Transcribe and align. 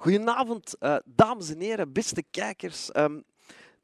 Goedenavond, 0.00 0.76
uh, 0.80 0.96
dames 1.04 1.50
en 1.50 1.60
heren, 1.60 1.92
beste 1.92 2.22
kijkers. 2.30 2.90
Um, 2.96 3.24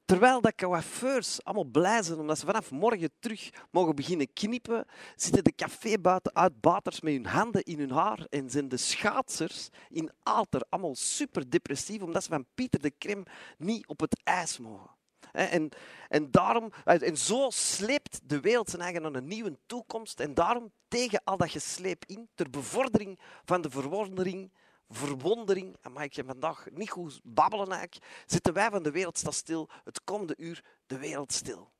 terwijl 0.04 0.40
de 0.40 0.54
coiffeurs 0.54 1.44
allemaal 1.44 1.64
blij 1.64 2.02
zijn 2.02 2.18
omdat 2.18 2.38
ze 2.38 2.46
vanaf 2.46 2.70
morgen 2.70 3.10
terug 3.18 3.50
mogen 3.70 3.94
beginnen 3.94 4.32
knippen, 4.32 4.84
zitten 5.16 5.44
de 5.44 5.54
cafébuiten 5.54 6.34
uitbaters 6.34 7.00
met 7.00 7.12
hun 7.12 7.26
handen 7.26 7.62
in 7.62 7.78
hun 7.78 7.90
haar 7.90 8.26
en 8.30 8.50
zijn 8.50 8.68
de 8.68 8.76
schaatsers 8.76 9.68
in 9.88 10.10
Aalter 10.22 10.62
allemaal 10.68 10.94
super 10.94 11.50
depressief 11.50 12.02
omdat 12.02 12.22
ze 12.22 12.28
van 12.28 12.46
Pieter 12.54 12.80
de 12.80 12.90
Krem 12.90 13.22
niet 13.58 13.86
op 13.86 14.00
het 14.00 14.20
ijs 14.24 14.58
mogen. 14.58 14.90
En, 15.32 15.68
en, 16.08 16.30
daarom, 16.30 16.72
en 16.84 17.16
zo 17.16 17.46
sleept 17.50 18.20
de 18.24 18.40
wereld 18.40 18.70
zijn 18.70 18.82
eigen 18.82 19.02
naar 19.02 19.14
een 19.14 19.28
nieuwe 19.28 19.58
toekomst. 19.66 20.20
En 20.20 20.34
daarom 20.34 20.72
tegen 20.88 21.20
al 21.24 21.36
dat 21.36 21.50
gesleep 21.50 22.04
in, 22.06 22.28
ter 22.34 22.50
bevordering 22.50 23.18
van 23.44 23.60
de 23.60 23.70
verwondering 23.70 24.50
verwondering, 24.88 25.76
en 25.80 25.96
ik 25.96 26.12
je 26.12 26.24
vandaag 26.24 26.66
niet 26.72 26.90
goed 26.90 27.20
babbelen 27.22 27.70
eigenlijk, 27.72 28.06
zitten 28.26 28.52
wij 28.52 28.70
van 28.70 28.82
de 28.82 28.90
wereld 28.90 29.22
stil, 29.30 29.68
het 29.84 30.04
komende 30.04 30.34
uur 30.36 30.64
de 30.86 30.98
wereld 30.98 31.32
stil. 31.32 31.70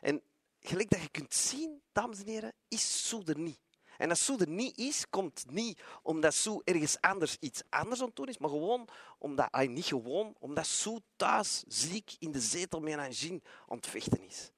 En 0.00 0.22
gelijk 0.60 0.90
dat 0.90 1.00
je 1.00 1.08
kunt 1.08 1.34
zien, 1.34 1.82
dames 1.92 2.18
en 2.20 2.26
heren, 2.26 2.52
is 2.68 3.08
Sue 3.08 3.24
er 3.24 3.38
niet. 3.38 3.60
En 3.96 4.10
als 4.10 4.28
er 4.28 4.48
niet 4.48 4.78
is, 4.78 5.08
komt 5.10 5.44
niet 5.50 5.82
omdat 6.02 6.34
Sue 6.34 6.60
ergens 6.64 7.00
anders 7.00 7.36
iets 7.40 7.62
anders 7.70 8.00
aan 8.00 8.06
het 8.06 8.16
doen 8.16 8.28
is, 8.28 8.38
maar 8.38 8.50
gewoon 8.50 8.88
omdat, 9.18 9.48
hij 9.50 9.66
niet 9.66 9.84
gewoon, 9.84 10.34
omdat 10.38 10.66
Sue 10.66 11.02
thuis 11.16 11.64
ziek 11.68 12.16
in 12.18 12.32
de 12.32 12.40
zetel 12.40 12.80
met 12.80 12.92
een 12.92 12.98
angine 12.98 13.40
aan 13.68 13.76
het 13.76 13.86
vechten 13.86 14.24
is. 14.24 14.50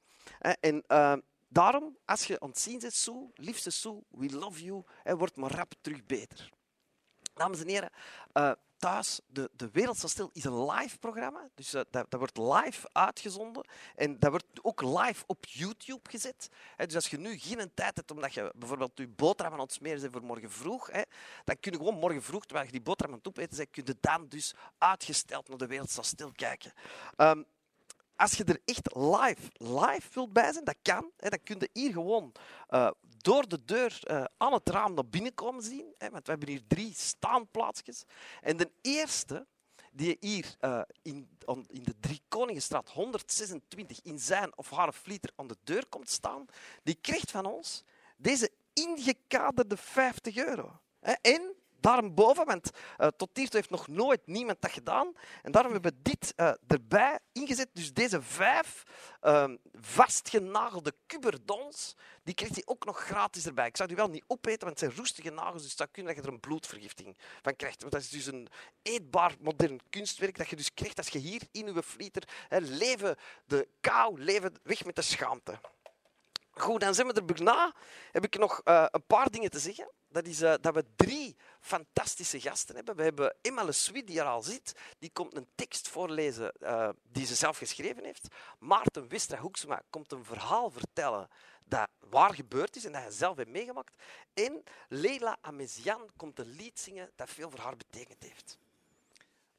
En 0.60 0.84
uh, 0.88 1.16
daarom, 1.48 1.96
als 2.04 2.24
je 2.24 2.40
aan 2.40 2.48
het 2.48 2.59
zien 2.59 2.82
Sue, 2.90 3.30
liefste 3.34 3.70
Sue, 3.70 4.02
we 4.09 4.30
love 4.30 4.65
you, 4.65 4.84
wordt 5.04 5.37
maar 5.37 5.51
rap 5.51 5.73
terug 5.80 6.06
beter. 6.06 6.56
Dames 7.38 7.60
en 7.60 7.69
heren, 7.69 7.91
uh, 8.34 8.52
thuis, 8.77 9.20
de, 9.27 9.51
de 9.56 9.70
Wereld 9.73 9.96
staat 9.96 10.10
stil 10.10 10.30
is 10.33 10.45
een 10.45 10.70
live 10.70 10.98
programma. 10.98 11.48
Dus 11.55 11.74
uh, 11.74 11.80
dat, 11.91 12.10
dat, 12.10 12.20
wordt 12.20 12.38
live 12.38 12.88
uitgezonden. 12.93 13.68
En 13.96 14.18
dat 14.18 14.30
wordt 14.30 14.46
ook 14.62 14.82
live 14.82 15.24
op 15.26 15.45
YouTube 15.46 16.10
gezet. 16.10 16.49
Dus 16.77 16.95
als 16.95 17.09
je 17.09 17.18
nu 17.18 17.38
geen 17.38 17.71
tijd 17.74 17.96
hebt, 17.96 18.10
omdat 18.10 18.35
je 18.35 18.52
bijvoorbeeld 18.57 18.90
je 18.95 19.09
boterham 19.09 19.54
aan 19.54 19.60
het 19.60 19.73
smeren 19.73 20.01
bent 20.01 20.12
voor 20.12 20.23
morgen 20.23 20.51
vroeg, 20.51 20.90
dan 21.45 21.60
kun 21.60 21.73
je 21.73 21.79
gewoon 21.79 21.99
morgen 21.99 22.23
vroeg, 22.23 22.45
terwijl 22.45 22.66
je 22.66 22.73
die 22.73 22.82
boterham 22.82 23.12
aan 23.12 23.18
het 23.18 23.29
opeten 23.29 23.57
bent, 23.57 23.71
kun 23.71 23.82
je 23.87 23.96
dan 24.01 24.29
dus 24.29 24.55
uitgesteld 24.79 25.49
naar 25.49 25.59
de 25.59 25.66
Wereld 25.66 25.90
staat 25.90 26.07
stil 26.07 26.32
kijken. 26.32 26.73
Um, 27.16 27.46
als 28.18 28.32
je 28.32 28.45
er 28.45 28.60
echt 28.65 28.95
live, 28.95 29.51
live 29.52 30.09
wilt 30.12 30.32
bij 30.32 30.52
zijn, 30.52 30.65
dat 30.65 30.77
kan. 30.82 31.10
Dan 31.16 31.38
kun 31.45 31.57
je 31.59 31.71
hier 31.73 31.93
gewoon 31.93 32.32
uh, 32.71 32.90
door 33.29 33.48
de 33.48 33.65
deur 33.65 34.01
aan 34.37 34.52
het 34.52 34.68
raam 34.68 34.95
naar 34.95 35.07
binnen 35.07 35.34
komen 35.34 35.62
zien. 35.62 35.95
Hè, 35.98 36.10
want 36.10 36.24
we 36.24 36.30
hebben 36.30 36.48
hier 36.48 36.62
drie 36.66 36.93
staanplaatsjes. 36.96 38.04
En 38.40 38.57
de 38.57 38.71
eerste 38.80 39.46
die 39.93 40.16
hier 40.21 40.57
uh, 40.60 40.80
in, 41.02 41.29
in 41.66 41.82
de 41.82 41.95
Drie 42.01 42.23
Koningenstraat 42.29 42.90
126 42.90 44.02
in 44.02 44.18
zijn 44.18 44.56
of 44.56 44.71
haar 44.71 44.93
flieter 44.93 45.30
aan 45.37 45.46
de 45.46 45.56
deur 45.65 45.87
komt 45.87 46.10
staan, 46.10 46.46
die 46.82 46.95
krijgt 46.95 47.30
van 47.30 47.46
ons 47.46 47.84
deze 48.16 48.51
ingekaderde 48.73 49.76
50 49.76 50.37
euro. 50.37 50.80
Hè, 51.01 51.12
en 51.12 51.54
daarboven, 51.80 52.46
want 52.46 52.71
uh, 52.98 53.07
tot 53.16 53.30
hiertoe 53.32 53.57
heeft 53.57 53.71
nog 53.71 53.88
nooit 53.88 54.26
niemand 54.26 54.60
dat 54.60 54.71
gedaan. 54.71 55.12
En 55.43 55.52
daarom 55.52 55.73
hebben 55.73 55.93
we 55.93 55.98
dit 56.02 56.32
uh, 56.37 56.52
erbij 56.66 57.18
ingezet. 57.32 57.68
Dus 57.73 57.93
deze 57.93 58.23
vijf 58.23 58.82
uh, 59.23 59.45
vastgenagelde 59.73 60.95
cuberdons, 61.06 61.96
die 62.23 62.34
krijgt 62.34 62.54
hij 62.54 62.65
ook 62.66 62.84
nog 62.84 62.99
gratis 63.01 63.46
erbij. 63.46 63.66
Ik 63.66 63.76
zou 63.76 63.88
die 63.88 63.96
wel 63.96 64.09
niet 64.09 64.25
opeten, 64.26 64.66
want 64.66 64.71
het 64.71 64.78
zijn 64.78 64.99
roestige 64.99 65.31
nagels, 65.31 65.62
dus 65.62 65.76
dat 65.76 65.88
kunnen 65.91 66.15
dat 66.15 66.22
je 66.22 66.28
er 66.28 66.34
een 66.34 66.41
bloedvergiftiging 66.41 67.16
van 67.43 67.56
krijgt. 67.56 67.81
Want 67.81 67.93
dat 67.93 68.03
is 68.03 68.09
dus 68.10 68.26
een 68.26 68.49
eetbaar 68.82 69.34
modern 69.41 69.81
kunstwerk 69.91 70.38
dat 70.38 70.49
je 70.49 70.56
dus 70.56 70.75
krijgt 70.75 70.99
als 70.99 71.09
je 71.09 71.19
hier 71.19 71.43
in 71.50 71.75
je 71.75 71.82
vlieter 71.82 72.22
hè, 72.49 72.59
leven 72.59 73.16
de 73.47 73.69
kou, 73.81 74.22
leven 74.22 74.54
weg 74.62 74.84
met 74.84 74.97
de 74.97 75.03
schaamte. 75.03 75.60
Goed, 76.59 76.81
dan 76.81 76.94
zijn 76.94 77.06
we 77.06 77.12
er 77.12 77.25
bijna. 77.25 77.75
Heb 78.12 78.25
ik 78.25 78.38
nog 78.38 78.60
uh, 78.65 78.87
een 78.91 79.06
paar 79.06 79.31
dingen 79.31 79.50
te 79.50 79.59
zeggen. 79.59 79.91
Dat 80.09 80.27
is 80.27 80.43
uh, 80.43 80.55
dat 80.60 80.75
we 80.75 80.84
drie 80.97 81.37
fantastische 81.60 82.41
gasten 82.41 82.77
hebben. 82.77 82.97
We 82.97 83.03
hebben 83.03 83.37
Emma 83.43 83.65
Le 83.65 84.03
die 84.05 84.21
er 84.21 84.27
al 84.27 84.43
zit. 84.43 84.75
Die 84.99 85.10
komt 85.12 85.37
een 85.37 85.49
tekst 85.55 85.88
voorlezen 85.88 86.53
uh, 86.60 86.88
die 87.03 87.27
ze 87.27 87.34
zelf 87.34 87.59
geschreven 87.59 88.05
heeft. 88.05 88.28
Maarten 88.59 89.09
Westra 89.09 89.38
Hoeksema 89.38 89.83
komt 89.91 90.12
een 90.12 90.25
verhaal 90.25 90.71
vertellen 90.71 91.28
dat 91.65 91.88
waar 91.99 92.34
gebeurd 92.34 92.77
is 92.77 92.84
en 92.84 92.93
dat 92.93 93.03
hij 93.03 93.10
zelf 93.10 93.37
heeft 93.37 93.49
meegemaakt. 93.49 94.03
En 94.34 94.62
Leila 94.88 95.37
Amezian 95.41 96.10
komt 96.16 96.38
een 96.38 96.54
lied 96.56 96.81
zingen 96.81 97.10
dat 97.16 97.31
veel 97.31 97.50
voor 97.50 97.60
haar 97.60 97.77
betekend 97.77 98.22
heeft. 98.22 98.59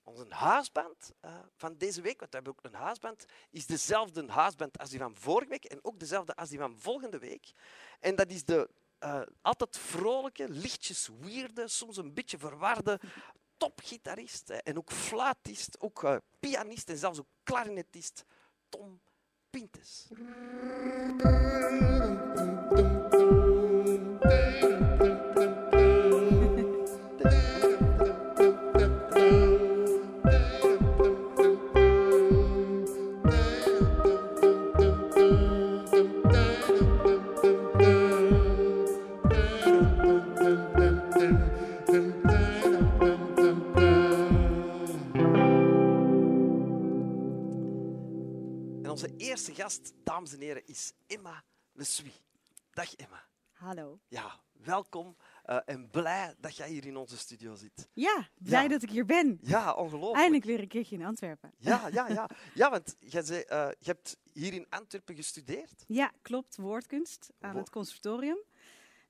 Onze 0.10 0.26
huisband 0.30 1.12
uh, 1.26 1.32
van 1.56 1.78
deze 1.78 2.02
week, 2.02 2.20
want 2.20 2.32
we 2.32 2.38
hebben 2.38 2.54
ook 2.54 2.64
een 2.66 2.80
huisband, 2.80 3.26
is 3.50 3.66
dezelfde 3.66 4.28
huisband 4.28 4.78
als 4.78 4.90
die 4.90 5.00
van 5.00 5.16
vorige 5.16 5.50
week 5.50 5.66
en 5.66 5.80
ook 5.82 6.00
dezelfde 6.00 6.36
als 6.36 6.50
die 6.50 6.60
van 6.60 6.80
volgende 6.80 7.20
week. 7.20 7.52
En 8.00 8.16
dat 8.16 8.32
is 8.32 8.46
de 8.46 8.70
uh, 9.04 9.22
altijd 9.42 9.78
vrolijke, 9.78 10.50
lichtjes 10.50 11.10
weirde, 11.20 11.68
soms 11.68 11.98
een 11.98 12.14
beetje 12.14 12.38
verwarde 12.38 13.00
topgitarist 13.58 14.50
en 14.50 14.78
ook 14.78 14.92
fluitist, 14.92 15.80
ook 15.80 16.20
pianist 16.40 16.90
en 16.90 16.98
zelfs 16.98 17.20
ook 17.20 17.30
klarinetist 17.44 18.26
Tom 18.70 19.00
Pintes. 19.50 20.08
Gast, 49.60 49.94
dames 50.04 50.34
en 50.34 50.42
heren, 50.42 50.66
is 50.66 50.94
Emma 51.08 51.44
Le 51.72 51.86
Dag 52.74 52.96
Emma. 52.96 53.24
Hallo. 53.52 54.00
Ja, 54.08 54.40
welkom 54.52 55.16
uh, 55.46 55.60
en 55.66 55.90
blij 55.90 56.36
dat 56.38 56.56
jij 56.56 56.70
hier 56.70 56.86
in 56.86 56.98
onze 56.98 57.18
studio 57.18 57.56
zit. 57.56 57.88
Ja, 57.94 58.30
blij 58.38 58.68
dat 58.68 58.84
ik 58.84 58.90
hier 58.90 59.06
ben. 59.06 59.40
Ja, 59.42 59.74
ongelooflijk. 59.74 60.16
Eindelijk 60.16 60.46
weer 60.46 60.60
een 60.60 60.68
keertje 60.68 60.96
in 60.96 61.06
Antwerpen. 61.06 61.54
Ja, 61.58 61.88
ja, 61.98 62.08
ja. 62.08 62.30
ja 62.54 62.70
want 62.70 62.96
jij 63.00 63.22
zei, 63.22 63.40
uh, 63.40 63.70
je 63.80 63.86
hebt 63.86 64.18
hier 64.34 64.54
in 64.54 64.66
Antwerpen 64.70 65.16
gestudeerd. 65.16 65.84
Ja, 65.88 66.12
klopt. 66.22 66.56
Woordkunst 66.56 67.30
aan 67.40 67.58
het 67.58 67.70
conservatorium. 67.70 68.44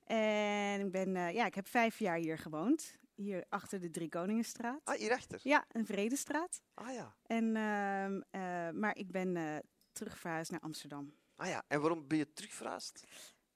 En 0.03 0.79
ik, 0.79 0.91
ben, 0.91 1.15
uh, 1.15 1.33
ja, 1.33 1.45
ik 1.45 1.55
heb 1.55 1.67
vijf 1.67 1.99
jaar 1.99 2.17
hier 2.17 2.37
gewoond. 2.37 2.97
Hier 3.15 3.45
achter 3.49 3.79
de 3.79 3.91
Drie 3.91 4.09
Koningenstraat. 4.09 4.81
Ah, 4.83 4.97
hierachter? 4.97 5.39
Ja, 5.43 5.65
een 5.71 5.85
Vredestraat. 5.85 6.61
Ah 6.73 6.93
ja. 6.93 7.15
En, 7.25 7.45
uh, 7.45 8.69
maar 8.79 8.95
ik 8.95 9.11
ben 9.11 9.61
terugverhuisd 9.99 10.51
naar 10.51 10.59
Amsterdam. 10.59 11.13
Ah 11.35 11.47
ja, 11.47 11.63
en 11.67 11.81
waarom 11.81 12.07
ben 12.07 12.17
je 12.17 12.33
terugverhuisd? 12.33 13.03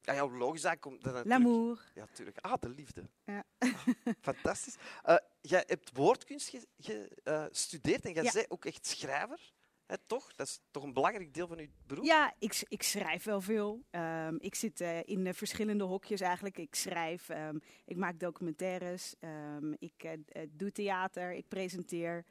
Ja, 0.01 0.13
ja 0.13 0.27
logisch 0.27 0.63
eigenlijk. 0.63 1.25
L'amour. 1.25 1.91
Ja, 1.95 2.05
natuurlijk. 2.05 2.37
Ah, 2.37 2.59
de 2.59 2.69
liefde. 2.69 3.09
Ja. 3.23 3.43
Ah, 3.57 3.87
fantastisch. 4.21 4.75
Uh, 5.05 5.15
jij 5.41 5.63
hebt 5.67 5.91
woordkunst 5.93 6.49
gestudeerd 6.49 8.01
ge, 8.01 8.09
uh, 8.09 8.09
en 8.09 8.13
jij 8.13 8.23
ja. 8.23 8.31
bent 8.31 8.51
ook 8.51 8.65
echt 8.65 8.87
schrijver. 8.87 9.53
Hè, 9.85 9.97
toch? 9.97 10.33
Dat 10.35 10.47
is 10.47 10.59
toch 10.71 10.83
een 10.83 10.93
belangrijk 10.93 11.33
deel 11.33 11.47
van 11.47 11.57
uw 11.57 11.67
beroep? 11.87 12.05
Ja, 12.05 12.33
ik, 12.39 12.63
ik 12.67 12.83
schrijf 12.83 13.23
wel 13.23 13.41
veel. 13.41 13.83
Um, 13.91 14.39
ik 14.39 14.55
zit 14.55 14.81
uh, 14.81 15.03
in 15.03 15.33
verschillende 15.33 15.83
hokjes 15.83 16.21
eigenlijk. 16.21 16.57
Ik 16.57 16.75
schrijf, 16.75 17.29
um, 17.29 17.61
ik 17.85 17.97
maak 17.97 18.19
documentaires, 18.19 19.15
um, 19.19 19.75
ik 19.77 20.17
doe 20.49 20.71
theater, 20.71 21.33
ik 21.33 21.47
presenteer. 21.47 22.25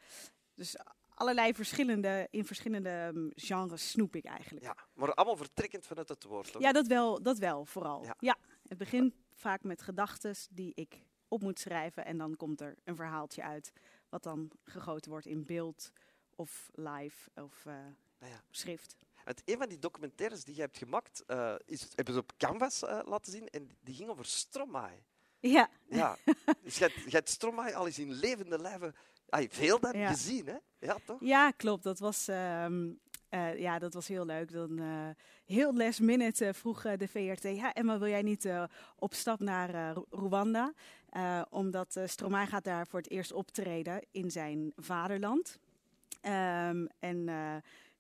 Dus 0.54 0.76
allerlei 1.22 1.54
verschillende, 1.54 2.28
in 2.30 2.44
verschillende 2.44 3.10
um, 3.14 3.30
genres 3.34 3.90
snoep 3.90 4.16
ik 4.16 4.24
eigenlijk. 4.24 4.64
Ja, 4.64 4.76
maar 4.94 5.14
allemaal 5.14 5.36
vertrekkend 5.36 5.86
vanuit 5.86 6.08
het 6.08 6.24
woord. 6.24 6.56
Ja, 6.58 6.72
dat 6.72 6.86
wel, 6.86 7.22
dat 7.22 7.38
wel 7.38 7.64
vooral. 7.64 8.04
Ja. 8.04 8.16
ja 8.18 8.36
het 8.68 8.78
begint 8.78 9.14
vaak 9.34 9.62
met 9.62 9.82
gedachten 9.82 10.34
die 10.50 10.72
ik 10.74 11.02
op 11.28 11.42
moet 11.42 11.58
schrijven 11.58 12.04
en 12.04 12.18
dan 12.18 12.36
komt 12.36 12.60
er 12.60 12.74
een 12.84 12.96
verhaaltje 12.96 13.42
uit 13.42 13.72
wat 14.08 14.22
dan 14.22 14.50
gegoten 14.64 15.10
wordt 15.10 15.26
in 15.26 15.44
beeld 15.44 15.90
of 16.34 16.70
live 16.74 17.30
of 17.34 17.64
uh, 17.64 17.72
nou 18.18 18.32
ja. 18.32 18.42
schrift. 18.50 18.96
Het, 19.24 19.42
een 19.44 19.58
van 19.58 19.68
die 19.68 19.78
documentaires 19.78 20.44
die 20.44 20.54
je 20.54 20.60
hebt 20.60 20.78
gemaakt, 20.78 21.24
uh, 21.26 21.54
is, 21.64 21.88
hebben 21.94 22.14
ze 22.14 22.20
op 22.20 22.32
Canvas 22.36 22.82
uh, 22.82 23.00
laten 23.04 23.32
zien 23.32 23.48
en 23.48 23.70
die 23.80 23.94
ging 23.94 24.08
over 24.08 24.24
Stromae. 24.24 25.02
Ja. 25.40 25.70
ja. 25.88 26.16
Dus 26.62 26.78
je 26.78 26.84
hebt, 26.84 27.02
je 27.04 27.16
hebt 27.16 27.28
Stromae 27.28 27.74
al 27.74 27.86
eens 27.86 27.98
in 27.98 28.12
levende 28.12 28.58
lijven 28.58 28.94
Ah, 29.32 29.44
veel 29.48 29.80
dan 29.80 29.98
ja. 29.98 30.08
gezien, 30.08 30.46
hè? 30.46 30.56
Ja, 30.78 30.96
toch? 31.04 31.16
Ja, 31.20 31.50
klopt. 31.50 31.82
Dat 31.82 31.98
was, 31.98 32.28
um, 32.28 32.98
uh, 33.30 33.58
ja, 33.58 33.78
dat 33.78 33.94
was 33.94 34.08
heel 34.08 34.26
leuk. 34.26 34.52
Dan, 34.52 34.78
uh, 34.78 35.08
heel 35.44 35.76
last 35.76 36.00
minute 36.00 36.46
uh, 36.46 36.52
vroeg 36.52 36.82
de 36.82 37.08
VRT... 37.08 37.42
Ja, 37.42 37.72
Emma, 37.72 37.98
wil 37.98 38.08
jij 38.08 38.22
niet 38.22 38.52
op 38.96 39.14
stap 39.14 39.40
naar 39.40 39.96
Rwanda? 40.10 40.72
Eh, 41.08 41.42
omdat 41.50 42.00
Stromae 42.04 42.46
gaat 42.46 42.64
daar 42.64 42.86
voor 42.86 42.98
het 42.98 43.10
eerst 43.10 43.32
optreden 43.32 44.02
in 44.10 44.30
zijn 44.30 44.72
vaderland. 44.76 45.58
Um, 46.22 46.88
en 46.98 47.28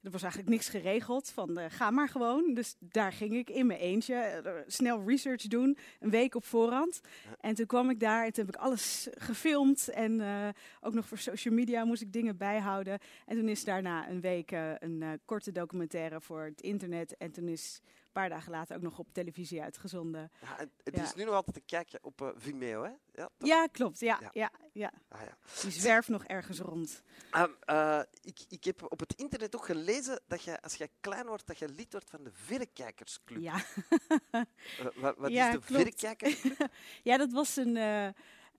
er 0.02 0.10
was 0.10 0.22
eigenlijk 0.22 0.52
niks 0.52 0.68
geregeld 0.68 1.30
van 1.30 1.58
uh, 1.58 1.64
ga 1.68 1.90
maar 1.90 2.08
gewoon. 2.08 2.54
Dus 2.54 2.76
daar 2.78 3.12
ging 3.12 3.34
ik 3.34 3.50
in 3.50 3.66
mijn 3.66 3.78
eentje 3.80 4.42
uh, 4.44 4.52
snel 4.66 5.02
research 5.06 5.42
doen, 5.42 5.76
een 6.00 6.10
week 6.10 6.34
op 6.34 6.44
voorhand. 6.44 7.00
En 7.40 7.54
toen 7.54 7.66
kwam 7.66 7.90
ik 7.90 8.00
daar 8.00 8.24
en 8.24 8.32
toen 8.32 8.44
heb 8.44 8.54
ik 8.54 8.60
alles 8.60 9.08
gefilmd. 9.14 9.88
En 9.88 10.20
uh, 10.20 10.48
ook 10.80 10.94
nog 10.94 11.08
voor 11.08 11.18
social 11.18 11.54
media 11.54 11.84
moest 11.84 12.02
ik 12.02 12.12
dingen 12.12 12.36
bijhouden. 12.36 12.98
En 13.26 13.36
toen 13.36 13.48
is 13.48 13.64
daarna 13.64 14.08
een 14.08 14.20
week 14.20 14.50
een 14.78 15.20
korte 15.24 15.52
documentaire 15.52 16.20
voor 16.20 16.42
het 16.44 16.60
internet. 16.60 17.16
En 17.16 17.32
toen 17.32 17.48
is 17.48 17.80
paar 18.12 18.28
dagen 18.28 18.50
later 18.50 18.76
ook 18.76 18.82
nog 18.82 18.98
op 18.98 19.12
televisie 19.12 19.62
uitgezonden. 19.62 20.30
Ja, 20.40 20.56
het 20.82 20.96
ja. 20.96 21.02
is 21.02 21.14
nu 21.14 21.24
nog 21.24 21.34
altijd 21.34 21.54
te 21.54 21.60
kijken 21.60 21.98
op 22.02 22.20
uh, 22.20 22.28
Vimeo, 22.34 22.82
hè? 22.82 22.90
Ja, 23.12 23.30
ja 23.38 23.66
klopt. 23.66 24.00
Ja, 24.00 24.30
ja. 24.32 24.50
ja. 24.72 24.92
Ah, 25.08 25.20
ja. 25.20 25.36
Die 25.60 25.70
zwerft 25.70 26.08
nog 26.08 26.24
ergens 26.24 26.58
rond. 26.58 27.02
Um, 27.36 27.56
uh, 27.70 28.00
ik, 28.22 28.38
ik 28.48 28.64
heb 28.64 28.92
op 28.92 29.00
het 29.00 29.14
internet 29.14 29.56
ook 29.56 29.64
gelezen 29.64 30.20
dat 30.26 30.42
je, 30.42 30.60
als 30.60 30.74
je 30.74 30.90
klein 31.00 31.26
wordt, 31.26 31.46
dat 31.46 31.58
je 31.58 31.68
lid 31.68 31.92
wordt 31.92 32.10
van 32.10 32.24
de 32.24 32.30
Verrekijkersclub. 32.32 33.42
Ja. 33.42 33.54
uh, 33.54 34.42
wat 35.02 35.16
wat 35.16 35.30
is 35.30 35.50
de 35.50 35.60
Verrekijkersclub? 35.60 36.68
ja, 37.02 37.16
dat 37.16 37.32
was 37.32 37.56
een... 37.56 37.76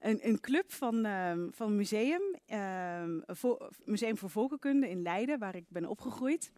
Een, 0.04 0.28
een, 0.28 0.40
club 0.40 0.72
van, 0.72 1.06
um, 1.06 1.54
van 1.54 1.76
museum, 1.76 2.22
um, 2.48 3.24
vo 3.26 3.58
Museum 3.86 4.18
voor 4.18 4.30
Volkenkunde 4.30 4.90
in 4.90 5.02
Leiden, 5.02 5.40
waar 5.40 5.56
ik 5.56 5.66
ben 5.68 5.86
opgegroeid. 5.86 6.52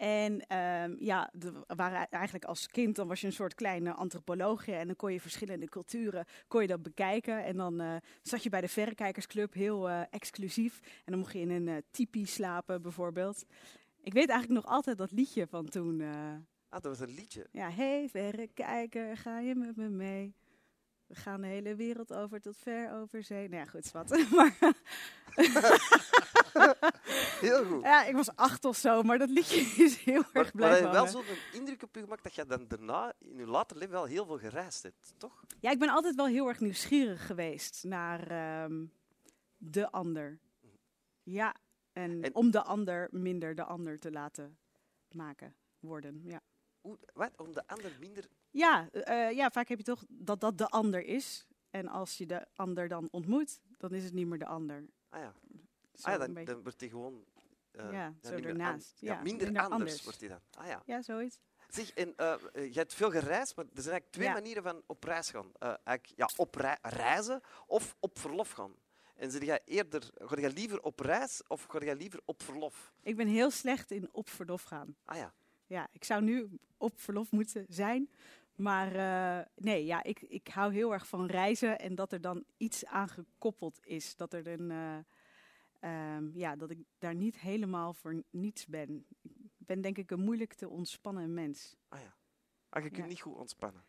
En 0.00 0.32
um, 0.56 0.96
ja, 0.98 1.30
we 1.38 1.52
waren 1.76 2.08
eigenlijk 2.08 2.44
als 2.44 2.66
kind, 2.66 2.96
dan 2.96 3.08
was 3.08 3.20
je 3.20 3.26
een 3.26 3.32
soort 3.32 3.54
kleine 3.54 3.92
antropoloogje. 3.92 4.72
En 4.72 4.86
dan 4.86 4.96
kon 4.96 5.12
je 5.12 5.20
verschillende 5.20 5.68
culturen 5.68 6.26
kon 6.48 6.62
je 6.62 6.66
dat 6.66 6.82
bekijken. 6.82 7.44
En 7.44 7.56
dan 7.56 7.80
uh, 7.80 7.96
zat 8.22 8.42
je 8.42 8.48
bij 8.48 8.60
de 8.60 8.68
Verrekijkersclub, 8.68 9.54
heel 9.54 9.88
uh, 9.88 10.00
exclusief. 10.10 10.80
En 10.80 11.12
dan 11.12 11.18
mocht 11.18 11.32
je 11.32 11.38
in 11.38 11.50
een 11.50 11.66
uh, 11.66 11.76
tipi 11.90 12.26
slapen, 12.26 12.82
bijvoorbeeld. 12.82 13.44
Ik 14.02 14.12
weet 14.12 14.28
eigenlijk 14.28 14.64
nog 14.64 14.74
altijd 14.74 14.98
dat 14.98 15.12
liedje 15.12 15.46
van 15.46 15.68
toen. 15.68 16.00
ah, 16.00 16.36
dat 16.68 16.84
was 16.84 17.00
een 17.00 17.14
liedje? 17.14 17.46
Ja, 17.52 17.70
hey 17.70 18.08
verrekijker, 18.08 19.16
ga 19.16 19.38
je 19.38 19.54
met 19.54 19.76
me 19.76 19.88
mee? 19.88 20.34
We 21.10 21.16
gaan 21.16 21.40
de 21.40 21.46
hele 21.46 21.74
wereld 21.74 22.12
over 22.12 22.40
tot 22.40 22.56
ver 22.56 22.92
over 22.92 23.22
zee. 23.22 23.48
Nou 23.48 23.62
ja, 23.62 23.70
goed, 23.70 23.92
wat. 23.92 24.08
maar 24.36 24.56
heel 27.46 27.64
goed. 27.64 27.82
Ja, 27.82 28.04
ik 28.04 28.14
was 28.14 28.36
acht 28.36 28.64
of 28.64 28.76
zo, 28.76 29.02
maar 29.02 29.18
dat 29.18 29.30
liedje 29.30 29.60
is 29.84 29.96
heel 29.96 30.22
maar, 30.32 30.42
erg 30.42 30.52
blijven 30.52 30.82
Maar 30.82 30.92
wel 30.92 31.06
zo'n 31.06 31.24
indruk 31.52 31.82
op 31.82 31.94
je 31.94 32.00
gemaakt 32.00 32.22
dat 32.22 32.34
je 32.34 32.46
dan 32.46 32.64
daarna 32.68 33.12
in 33.18 33.36
je 33.36 33.46
later 33.46 33.76
leven 33.76 33.92
wel 33.92 34.04
heel 34.04 34.26
veel 34.26 34.38
gereisd 34.38 34.82
hebt, 34.82 35.12
toch? 35.16 35.44
Ja, 35.60 35.70
ik 35.70 35.78
ben 35.78 35.88
altijd 35.88 36.14
wel 36.14 36.26
heel 36.26 36.48
erg 36.48 36.60
nieuwsgierig 36.60 37.26
geweest 37.26 37.84
naar 37.84 38.64
um, 38.64 38.92
de 39.56 39.90
ander. 39.90 40.38
Ja, 41.22 41.54
en, 41.92 42.22
en, 42.22 42.34
om 42.34 42.50
de 42.50 42.62
ander 42.62 43.08
minder 43.10 43.54
de 43.54 43.64
ander 43.64 43.98
te 43.98 44.10
laten 44.10 44.58
maken 45.08 45.54
worden, 45.80 46.20
ja. 46.24 46.40
Hoe, 46.80 46.98
wat? 47.12 47.30
Om 47.36 47.52
de 47.52 47.66
ander 47.66 47.96
minder... 48.00 48.28
Ja, 48.50 48.88
uh, 48.92 49.32
ja, 49.32 49.50
vaak 49.50 49.68
heb 49.68 49.78
je 49.78 49.84
toch 49.84 50.04
dat 50.08 50.40
dat 50.40 50.58
de 50.58 50.68
ander 50.68 51.04
is. 51.04 51.46
En 51.70 51.88
als 51.88 52.18
je 52.18 52.26
de 52.26 52.46
ander 52.54 52.88
dan 52.88 53.08
ontmoet, 53.10 53.60
dan 53.76 53.92
is 53.92 54.04
het 54.04 54.12
niet 54.12 54.26
meer 54.26 54.38
de 54.38 54.46
ander. 54.46 54.84
Ah 55.08 55.20
ja. 55.20 55.34
ah, 56.00 56.12
ja, 56.12 56.18
dan, 56.18 56.44
dan 56.44 56.62
wordt 56.62 56.80
hij 56.80 56.88
gewoon... 56.88 57.24
Uh, 57.72 57.92
ja, 57.92 58.14
zo 58.22 58.34
ernaast. 58.34 59.00
Ja, 59.00 59.12
ja, 59.12 59.22
minder, 59.22 59.44
minder 59.44 59.62
anders, 59.62 59.80
anders, 59.80 60.02
wordt 60.02 60.20
hij 60.20 60.28
dan. 60.28 60.40
Ah 60.50 60.66
ja. 60.66 60.82
Ja, 60.86 61.02
zoiets. 61.02 61.38
Zeg, 61.68 61.90
en 61.92 62.14
uh, 62.16 62.34
je 62.52 62.78
hebt 62.78 62.94
veel 62.94 63.10
gereisd, 63.10 63.56
maar 63.56 63.64
er 63.64 63.82
zijn 63.82 63.92
eigenlijk 63.92 64.12
twee 64.12 64.26
ja. 64.26 64.32
manieren 64.32 64.62
van 64.62 64.82
op 64.86 65.04
reis 65.04 65.30
gaan. 65.30 65.52
Uh, 65.62 65.94
ja, 66.16 66.28
op 66.36 66.54
rei 66.54 66.76
reizen 66.82 67.40
of 67.66 67.96
op 68.00 68.18
verlof 68.18 68.50
gaan. 68.50 68.74
En 69.14 69.30
zeg 69.30 69.44
jij 69.44 69.60
eerder, 69.64 70.10
ga 70.14 70.40
je 70.40 70.52
liever 70.52 70.82
op 70.82 71.00
reis 71.00 71.42
of 71.46 71.64
ga 71.64 71.84
je 71.84 71.96
liever 71.96 72.20
op 72.24 72.42
verlof? 72.42 72.92
Ik 73.02 73.16
ben 73.16 73.26
heel 73.26 73.50
slecht 73.50 73.90
in 73.90 74.08
op 74.12 74.28
verlof 74.28 74.62
gaan. 74.62 74.96
Ah 75.04 75.16
ja. 75.16 75.32
Ja, 75.66 75.88
ik 75.92 76.04
zou 76.04 76.22
nu 76.22 76.58
op 76.76 77.00
verlof 77.00 77.30
moeten 77.30 77.66
zijn. 77.68 78.10
Maar 78.60 78.96
uh, 78.96 79.46
nee, 79.54 79.84
ja, 79.84 80.02
ik, 80.02 80.20
ik 80.20 80.48
hou 80.48 80.72
heel 80.72 80.92
erg 80.92 81.06
van 81.06 81.26
reizen 81.26 81.78
en 81.78 81.94
dat 81.94 82.12
er 82.12 82.20
dan 82.20 82.44
iets 82.56 82.84
aan 82.84 83.08
gekoppeld 83.08 83.80
is. 83.82 84.16
Dat, 84.16 84.32
er 84.32 84.46
een, 84.46 84.70
uh, 85.80 86.16
um, 86.16 86.30
ja, 86.34 86.56
dat 86.56 86.70
ik 86.70 86.78
daar 86.98 87.14
niet 87.14 87.38
helemaal 87.38 87.94
voor 87.94 88.22
niets 88.30 88.66
ben. 88.66 89.06
Ik 89.22 89.66
ben 89.66 89.80
denk 89.80 89.98
ik 89.98 90.10
een 90.10 90.24
moeilijk 90.24 90.54
te 90.54 90.68
ontspannen 90.68 91.34
mens. 91.34 91.76
Ah 91.88 92.00
ja. 92.00 92.16
Ah, 92.68 92.82
je 92.82 92.88
kunt 92.90 93.02
ja. 93.02 93.08
niet 93.08 93.20
goed 93.20 93.36
ontspannen. 93.36 93.84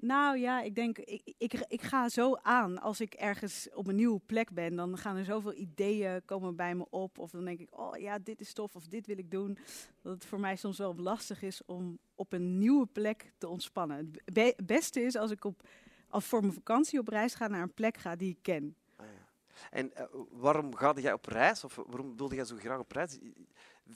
Nou 0.00 0.38
ja, 0.38 0.60
ik 0.60 0.74
denk, 0.74 0.98
ik, 0.98 1.34
ik, 1.38 1.64
ik 1.68 1.82
ga 1.82 2.08
zo 2.08 2.34
aan 2.34 2.80
als 2.80 3.00
ik 3.00 3.14
ergens 3.14 3.68
op 3.74 3.86
een 3.86 3.94
nieuwe 3.94 4.20
plek 4.26 4.50
ben. 4.52 4.76
Dan 4.76 4.98
gaan 4.98 5.16
er 5.16 5.24
zoveel 5.24 5.54
ideeën 5.54 6.24
komen 6.24 6.56
bij 6.56 6.74
me 6.74 6.86
op. 6.90 7.18
Of 7.18 7.30
dan 7.30 7.44
denk 7.44 7.60
ik, 7.60 7.78
oh 7.78 7.96
ja, 7.96 8.18
dit 8.18 8.40
is 8.40 8.52
tof 8.52 8.76
of 8.76 8.86
dit 8.86 9.06
wil 9.06 9.18
ik 9.18 9.30
doen. 9.30 9.58
Dat 10.02 10.12
het 10.12 10.24
voor 10.24 10.40
mij 10.40 10.56
soms 10.56 10.78
wel 10.78 10.94
lastig 10.96 11.42
is 11.42 11.64
om 11.64 11.98
op 12.14 12.32
een 12.32 12.58
nieuwe 12.58 12.86
plek 12.86 13.32
te 13.38 13.48
ontspannen. 13.48 13.96
Het 13.96 14.34
be 14.34 14.54
beste 14.64 15.00
is 15.00 15.16
als 15.16 15.30
ik 15.30 15.44
op, 15.44 15.68
als 16.08 16.24
voor 16.24 16.40
mijn 16.40 16.52
vakantie 16.52 16.98
op 16.98 17.08
reis 17.08 17.34
ga 17.34 17.48
naar 17.48 17.62
een 17.62 17.74
plek 17.74 17.96
ga 17.96 18.16
die 18.16 18.30
ik 18.30 18.38
ken. 18.42 18.76
Ah, 18.96 19.06
ja. 19.06 19.28
En 19.70 19.90
uh, 19.98 20.04
waarom 20.30 20.76
ga 20.76 20.92
jij 20.96 21.12
op 21.12 21.26
reis? 21.26 21.64
Of 21.64 21.74
waarom 21.74 22.16
wilde 22.16 22.34
jij 22.34 22.44
zo 22.44 22.56
graag 22.56 22.78
op 22.78 22.92
reis? 22.92 23.18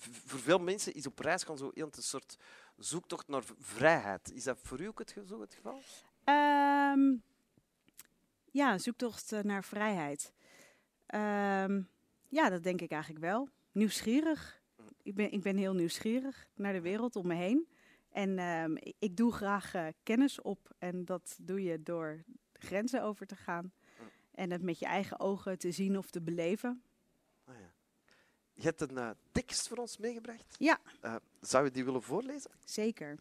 voor 0.00 0.38
veel 0.38 0.58
mensen 0.58 0.94
is 0.94 1.06
op 1.06 1.18
reis 1.18 1.42
gaan 1.42 1.58
zo 1.58 1.70
een 1.74 1.88
soort 1.92 2.36
zoektocht 2.76 3.29
naar 3.29 3.44
vrijheid. 3.59 4.32
Is 4.32 4.44
dat 4.44 4.59
voor 4.62 4.81
u 4.81 4.87
ook 4.87 4.99
het, 4.99 5.15
zo 5.26 5.41
het 5.41 5.55
geval? 5.55 5.81
Um, 6.94 7.23
ja, 8.50 8.79
zoektocht 8.79 9.32
uh, 9.32 9.41
naar 9.41 9.65
vrijheid. 9.65 10.32
Um, 11.15 11.88
ja, 12.29 12.49
dat 12.49 12.62
denk 12.62 12.81
ik 12.81 12.91
eigenlijk 12.91 13.25
wel. 13.25 13.49
Nieuwsgierig. 13.73 14.62
Ik 15.03 15.15
ben, 15.15 15.32
ik 15.32 15.43
ben 15.43 15.56
heel 15.56 15.75
nieuwsgierig 15.75 16.47
naar 16.55 16.73
de 16.73 16.81
wereld 16.81 17.17
om 17.17 17.26
me 17.26 17.35
heen. 17.35 17.69
En 18.11 18.38
um, 18.38 18.76
ik, 18.76 18.94
ik, 18.99 19.17
doe 19.17 19.32
graag 19.32 19.75
uh, 19.75 19.87
kennis 20.03 20.41
op. 20.41 20.75
En 20.79 21.05
dat 21.05 21.37
doe 21.41 21.62
je 21.62 21.82
door 21.82 22.25
grenzen 22.53 23.03
over 23.03 23.26
te 23.26 23.37
gaan. 23.37 23.73
En 24.31 24.50
het 24.50 24.62
met 24.62 24.79
je 24.79 24.87
eigen 24.87 25.21
ogen 25.21 25.59
te 25.59 25.71
zien 25.71 25.99
of 25.99 26.11
te 26.11 26.23
beleven. 26.23 26.82
Oh 27.49 27.55
ja. 27.55 27.73
Je 28.53 28.62
hebt 28.62 28.81
een 28.81 28.97
uh, 28.97 29.11
tekst 29.32 29.69
voor 29.69 29.76
ons 29.76 29.99
meegebracht. 29.99 30.56
Ja. 30.59 30.81
Uh, 31.03 31.17
zou 31.49 31.64
je 31.64 31.70
die 31.70 31.85
willen 31.85 32.02
voorlezen? 32.02 32.50
Zeker. 32.64 33.19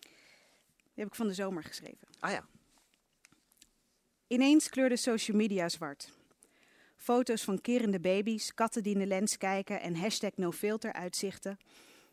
Die 0.00 1.04
heb 1.04 1.06
ik 1.06 1.14
van 1.14 1.26
de 1.26 1.34
zomer 1.34 1.62
geschreven. 1.62 2.08
Ah 2.18 2.30
ja. 2.30 2.46
Ineens 4.26 4.68
kleurde 4.68 4.96
social 4.96 5.36
media 5.36 5.68
zwart. 5.68 6.12
Foto's 6.96 7.42
van 7.44 7.60
kerende 7.60 8.00
baby's, 8.00 8.54
katten 8.54 8.82
die 8.82 8.92
in 8.92 8.98
de 8.98 9.06
lens 9.06 9.36
kijken 9.36 9.80
en 9.80 9.96
hashtag 9.96 10.36
nofilter 10.36 10.92
uitzichten 10.92 11.58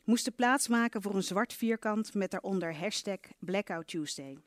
moesten 0.04 0.34
plaatsmaken 0.34 1.02
voor 1.02 1.16
een 1.16 1.24
zwart 1.24 1.54
vierkant 1.54 2.14
met 2.14 2.32
daaronder 2.32 2.78
hashtag 2.78 3.20
Blackout 3.40 3.88
Tuesday. 3.88 4.38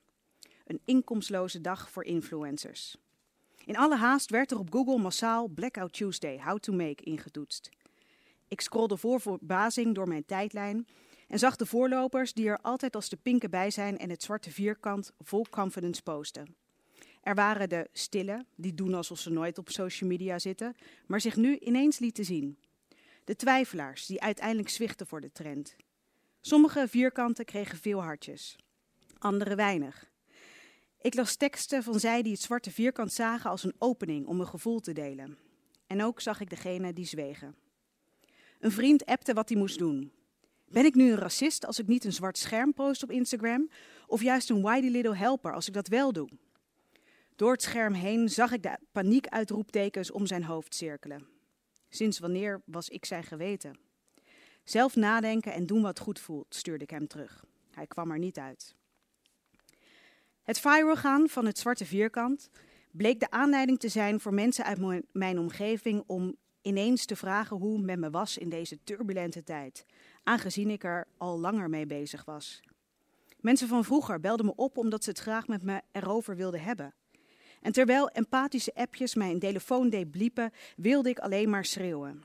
Een 0.64 0.80
inkomstloze 0.84 1.60
dag 1.60 1.90
voor 1.90 2.04
influencers. 2.04 2.96
In 3.64 3.76
alle 3.76 3.96
haast 3.96 4.30
werd 4.30 4.50
er 4.50 4.58
op 4.58 4.72
Google 4.72 4.98
massaal 4.98 5.48
Blackout 5.48 5.92
Tuesday 5.92 6.40
How 6.44 6.58
to 6.58 6.72
Make 6.72 7.02
ingetoetst. 7.02 7.70
Ik 8.48 8.60
scrolde 8.60 8.96
voor 8.96 9.20
verbazing 9.20 9.94
door 9.94 10.08
mijn 10.08 10.24
tijdlijn 10.24 10.86
en 11.28 11.38
zag 11.38 11.56
de 11.56 11.66
voorlopers 11.66 12.32
die 12.32 12.48
er 12.48 12.58
altijd 12.62 12.94
als 12.94 13.08
de 13.08 13.16
pinken 13.16 13.50
bij 13.50 13.70
zijn 13.70 13.98
en 13.98 14.10
het 14.10 14.22
zwarte 14.22 14.50
vierkant 14.50 15.12
vol 15.18 15.46
confidence 15.50 16.02
posten. 16.02 16.56
Er 17.22 17.34
waren 17.34 17.68
de 17.68 17.88
stille, 17.92 18.44
die 18.56 18.74
doen 18.74 18.94
alsof 18.94 19.18
ze 19.18 19.30
nooit 19.30 19.58
op 19.58 19.68
social 19.68 20.10
media 20.10 20.38
zitten, 20.38 20.74
maar 21.06 21.20
zich 21.20 21.36
nu 21.36 21.58
ineens 21.58 21.98
lieten 21.98 22.24
zien. 22.24 22.58
De 23.24 23.36
twijfelaars 23.36 24.06
die 24.06 24.20
uiteindelijk 24.20 24.68
zwichten 24.68 25.06
voor 25.06 25.20
de 25.20 25.32
trend. 25.32 25.76
Sommige 26.40 26.88
vierkanten 26.88 27.44
kregen 27.44 27.78
veel 27.78 28.02
hartjes, 28.02 28.56
andere 29.18 29.54
weinig. 29.54 30.10
Ik 31.00 31.14
las 31.14 31.36
teksten 31.36 31.82
van 31.82 32.00
zij 32.00 32.22
die 32.22 32.32
het 32.32 32.40
zwarte 32.40 32.70
vierkant 32.70 33.12
zagen 33.12 33.50
als 33.50 33.64
een 33.64 33.74
opening 33.78 34.26
om 34.26 34.40
een 34.40 34.46
gevoel 34.46 34.80
te 34.80 34.92
delen. 34.92 35.38
En 35.86 36.02
ook 36.02 36.20
zag 36.20 36.40
ik 36.40 36.50
degene 36.50 36.92
die 36.92 37.06
zwegen. 37.06 37.56
Een 38.58 38.72
vriend 38.72 39.04
appte 39.04 39.32
wat 39.32 39.48
hij 39.48 39.58
moest 39.58 39.78
doen. 39.78 40.12
Ben 40.68 40.84
ik 40.84 40.94
nu 40.94 41.10
een 41.10 41.18
racist 41.18 41.66
als 41.66 41.78
ik 41.78 41.86
niet 41.86 42.04
een 42.04 42.12
zwart 42.12 42.38
scherm 42.38 42.74
post 42.74 43.02
op 43.02 43.10
Instagram? 43.10 43.70
Of 44.06 44.22
juist 44.22 44.50
een 44.50 44.62
whitey 44.62 44.90
little 44.90 45.16
helper 45.16 45.52
als 45.54 45.68
ik 45.68 45.74
dat 45.74 45.88
wel 45.88 46.12
doe? 46.12 46.28
Door 47.36 47.52
het 47.52 47.62
scherm 47.62 47.92
heen 47.92 48.28
zag 48.28 48.52
ik 48.52 48.62
de 48.62 48.78
paniekuitroeptekens 48.92 50.10
om 50.10 50.26
zijn 50.26 50.44
hoofd 50.44 50.74
cirkelen. 50.74 51.26
Sinds 51.88 52.18
wanneer 52.18 52.62
was 52.64 52.88
ik 52.88 53.04
zijn 53.04 53.24
geweten? 53.24 53.78
Zelf 54.64 54.96
nadenken 54.96 55.52
en 55.52 55.66
doen 55.66 55.82
wat 55.82 55.98
goed 55.98 56.20
voelt, 56.20 56.54
stuurde 56.54 56.84
ik 56.84 56.90
hem 56.90 57.06
terug. 57.06 57.44
Hij 57.70 57.86
kwam 57.86 58.10
er 58.10 58.18
niet 58.18 58.38
uit. 58.38 58.74
Het 60.42 60.60
viral 60.60 60.96
gaan 60.96 61.28
van 61.28 61.46
het 61.46 61.58
zwarte 61.58 61.84
vierkant 61.84 62.50
bleek 62.90 63.20
de 63.20 63.30
aanleiding 63.30 63.78
te 63.78 63.88
zijn 63.88 64.20
voor 64.20 64.34
mensen 64.34 64.64
uit 64.64 65.04
mijn 65.12 65.38
omgeving 65.38 66.02
om 66.06 66.36
ineens 66.66 67.04
te 67.04 67.16
vragen 67.16 67.56
hoe 67.56 67.78
met 67.78 67.98
me 67.98 68.10
was 68.10 68.38
in 68.38 68.48
deze 68.48 68.78
turbulente 68.84 69.42
tijd, 69.42 69.86
aangezien 70.22 70.70
ik 70.70 70.84
er 70.84 71.06
al 71.16 71.38
langer 71.40 71.68
mee 71.68 71.86
bezig 71.86 72.24
was. 72.24 72.60
Mensen 73.40 73.68
van 73.68 73.84
vroeger 73.84 74.20
belden 74.20 74.46
me 74.46 74.52
op 74.56 74.76
omdat 74.76 75.04
ze 75.04 75.10
het 75.10 75.18
graag 75.18 75.48
met 75.48 75.62
me 75.62 75.82
erover 75.92 76.36
wilden 76.36 76.60
hebben. 76.60 76.94
En 77.60 77.72
terwijl 77.72 78.08
empathische 78.08 78.74
appjes 78.74 79.14
mijn 79.14 79.38
telefoon 79.38 79.88
deed 79.88 80.10
bliepen, 80.10 80.52
wilde 80.76 81.08
ik 81.08 81.18
alleen 81.18 81.50
maar 81.50 81.64
schreeuwen. 81.64 82.22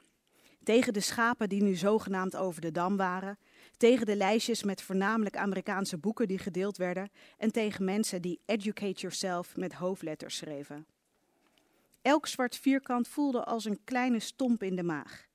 Tegen 0.63 0.93
de 0.93 0.99
schapen 0.99 1.49
die 1.49 1.63
nu 1.63 1.75
zogenaamd 1.75 2.35
over 2.35 2.61
de 2.61 2.71
dam 2.71 2.97
waren, 2.97 3.37
tegen 3.77 4.05
de 4.05 4.15
lijstjes 4.15 4.63
met 4.63 4.81
voornamelijk 4.81 5.37
Amerikaanse 5.37 5.97
boeken 5.97 6.27
die 6.27 6.37
gedeeld 6.37 6.77
werden 6.77 7.09
en 7.37 7.51
tegen 7.51 7.85
mensen 7.85 8.21
die 8.21 8.41
Educate 8.45 9.01
Yourself 9.01 9.55
met 9.55 9.73
hoofdletters 9.73 10.37
schreven. 10.37 10.85
Elk 12.01 12.27
zwart 12.27 12.57
vierkant 12.57 13.07
voelde 13.07 13.43
als 13.43 13.65
een 13.65 13.83
kleine 13.83 14.19
stomp 14.19 14.63
in 14.63 14.75
de 14.75 14.83
maag. 14.83 15.27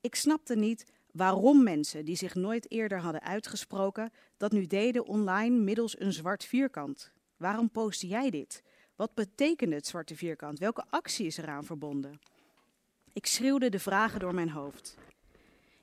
Ik 0.00 0.14
snapte 0.14 0.56
niet 0.56 0.92
waarom 1.12 1.62
mensen 1.62 2.04
die 2.04 2.16
zich 2.16 2.34
nooit 2.34 2.70
eerder 2.70 2.98
hadden 2.98 3.22
uitgesproken, 3.22 4.10
dat 4.36 4.52
nu 4.52 4.66
deden 4.66 5.06
online 5.06 5.56
middels 5.58 6.00
een 6.00 6.12
zwart 6.12 6.44
vierkant. 6.44 7.12
Waarom 7.36 7.70
postte 7.70 8.06
jij 8.06 8.30
dit? 8.30 8.62
Wat 8.96 9.14
betekende 9.14 9.74
het 9.74 9.86
zwarte 9.86 10.16
vierkant? 10.16 10.58
Welke 10.58 10.84
actie 10.90 11.26
is 11.26 11.36
eraan 11.36 11.64
verbonden? 11.64 12.20
Ik 13.12 13.26
schreeuwde 13.26 13.68
de 13.68 13.78
vragen 13.78 14.20
door 14.20 14.34
mijn 14.34 14.50
hoofd. 14.50 14.96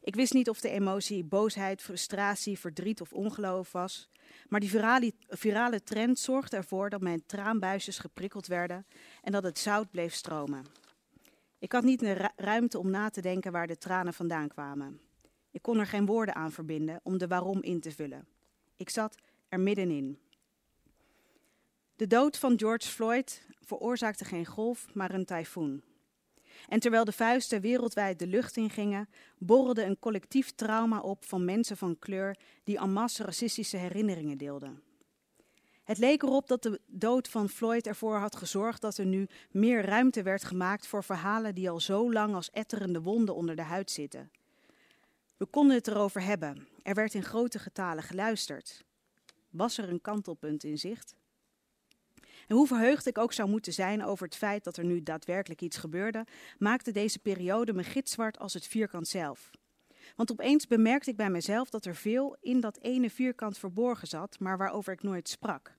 Ik 0.03 0.15
wist 0.15 0.33
niet 0.33 0.49
of 0.49 0.61
de 0.61 0.69
emotie 0.69 1.23
boosheid, 1.23 1.81
frustratie, 1.81 2.59
verdriet 2.59 3.01
of 3.01 3.13
ongeloof 3.13 3.71
was. 3.71 4.09
Maar 4.49 4.59
die 4.59 4.69
virale, 4.69 5.13
virale 5.27 5.83
trend 5.83 6.19
zorgde 6.19 6.57
ervoor 6.57 6.89
dat 6.89 7.01
mijn 7.01 7.25
traanbuisjes 7.25 7.99
geprikkeld 7.99 8.47
werden 8.47 8.85
en 9.21 9.31
dat 9.31 9.43
het 9.43 9.59
zout 9.59 9.91
bleef 9.91 10.13
stromen. 10.13 10.65
Ik 11.59 11.71
had 11.71 11.83
niet 11.83 11.99
de 11.99 12.29
ruimte 12.35 12.79
om 12.79 12.89
na 12.89 13.09
te 13.09 13.21
denken 13.21 13.51
waar 13.51 13.67
de 13.67 13.77
tranen 13.77 14.13
vandaan 14.13 14.47
kwamen. 14.47 14.99
Ik 15.51 15.61
kon 15.61 15.79
er 15.79 15.87
geen 15.87 16.05
woorden 16.05 16.35
aan 16.35 16.51
verbinden 16.51 16.99
om 17.03 17.17
de 17.17 17.27
waarom 17.27 17.61
in 17.61 17.79
te 17.79 17.91
vullen. 17.91 18.27
Ik 18.75 18.89
zat 18.89 19.15
er 19.49 19.59
middenin. 19.59 20.19
De 21.95 22.07
dood 22.07 22.37
van 22.37 22.59
George 22.59 22.87
Floyd 22.87 23.45
veroorzaakte 23.59 24.25
geen 24.25 24.45
golf, 24.45 24.93
maar 24.93 25.13
een 25.13 25.25
tyfoon. 25.25 25.81
En 26.67 26.79
terwijl 26.79 27.05
de 27.05 27.11
vuisten 27.11 27.61
wereldwijd 27.61 28.19
de 28.19 28.27
lucht 28.27 28.57
in 28.57 28.69
gingen, 28.69 29.09
borrelde 29.37 29.83
een 29.83 29.99
collectief 29.99 30.51
trauma 30.51 30.99
op 30.99 31.25
van 31.25 31.45
mensen 31.45 31.77
van 31.77 31.99
kleur 31.99 32.37
die 32.63 32.77
en 32.77 32.93
masse 32.93 33.23
racistische 33.23 33.77
herinneringen 33.77 34.37
deelden. 34.37 34.81
Het 35.83 35.97
leek 35.97 36.23
erop 36.23 36.47
dat 36.47 36.63
de 36.63 36.81
dood 36.85 37.27
van 37.27 37.49
Floyd 37.49 37.87
ervoor 37.87 38.17
had 38.17 38.35
gezorgd 38.35 38.81
dat 38.81 38.97
er 38.97 39.05
nu 39.05 39.27
meer 39.51 39.85
ruimte 39.85 40.23
werd 40.23 40.43
gemaakt 40.43 40.87
voor 40.87 41.03
verhalen 41.03 41.55
die 41.55 41.69
al 41.69 41.79
zo 41.79 42.13
lang 42.13 42.35
als 42.35 42.49
etterende 42.51 43.01
wonden 43.01 43.35
onder 43.35 43.55
de 43.55 43.61
huid 43.61 43.91
zitten. 43.91 44.31
We 45.37 45.45
konden 45.45 45.75
het 45.75 45.87
erover 45.87 46.21
hebben. 46.21 46.67
Er 46.83 46.93
werd 46.93 47.13
in 47.13 47.23
grote 47.23 47.59
getalen 47.59 48.03
geluisterd. 48.03 48.83
Was 49.49 49.77
er 49.77 49.89
een 49.89 50.01
kantelpunt 50.01 50.63
in 50.63 50.77
zicht? 50.77 51.15
En 52.47 52.55
hoe 52.55 52.67
verheugd 52.67 53.07
ik 53.07 53.17
ook 53.17 53.33
zou 53.33 53.49
moeten 53.49 53.73
zijn 53.73 54.03
over 54.03 54.25
het 54.25 54.35
feit 54.35 54.63
dat 54.63 54.77
er 54.77 54.85
nu 54.85 55.03
daadwerkelijk 55.03 55.61
iets 55.61 55.77
gebeurde, 55.77 56.25
maakte 56.57 56.91
deze 56.91 57.19
periode 57.19 57.73
me 57.73 57.83
gitzwart 57.83 58.39
als 58.39 58.53
het 58.53 58.67
vierkant 58.67 59.07
zelf. 59.07 59.51
Want 60.15 60.31
opeens 60.31 60.67
bemerkte 60.67 61.09
ik 61.09 61.15
bij 61.15 61.29
mezelf 61.29 61.69
dat 61.69 61.85
er 61.85 61.95
veel 61.95 62.37
in 62.39 62.59
dat 62.59 62.77
ene 62.77 63.09
vierkant 63.09 63.57
verborgen 63.57 64.07
zat, 64.07 64.39
maar 64.39 64.57
waarover 64.57 64.93
ik 64.93 65.03
nooit 65.03 65.29
sprak. 65.29 65.77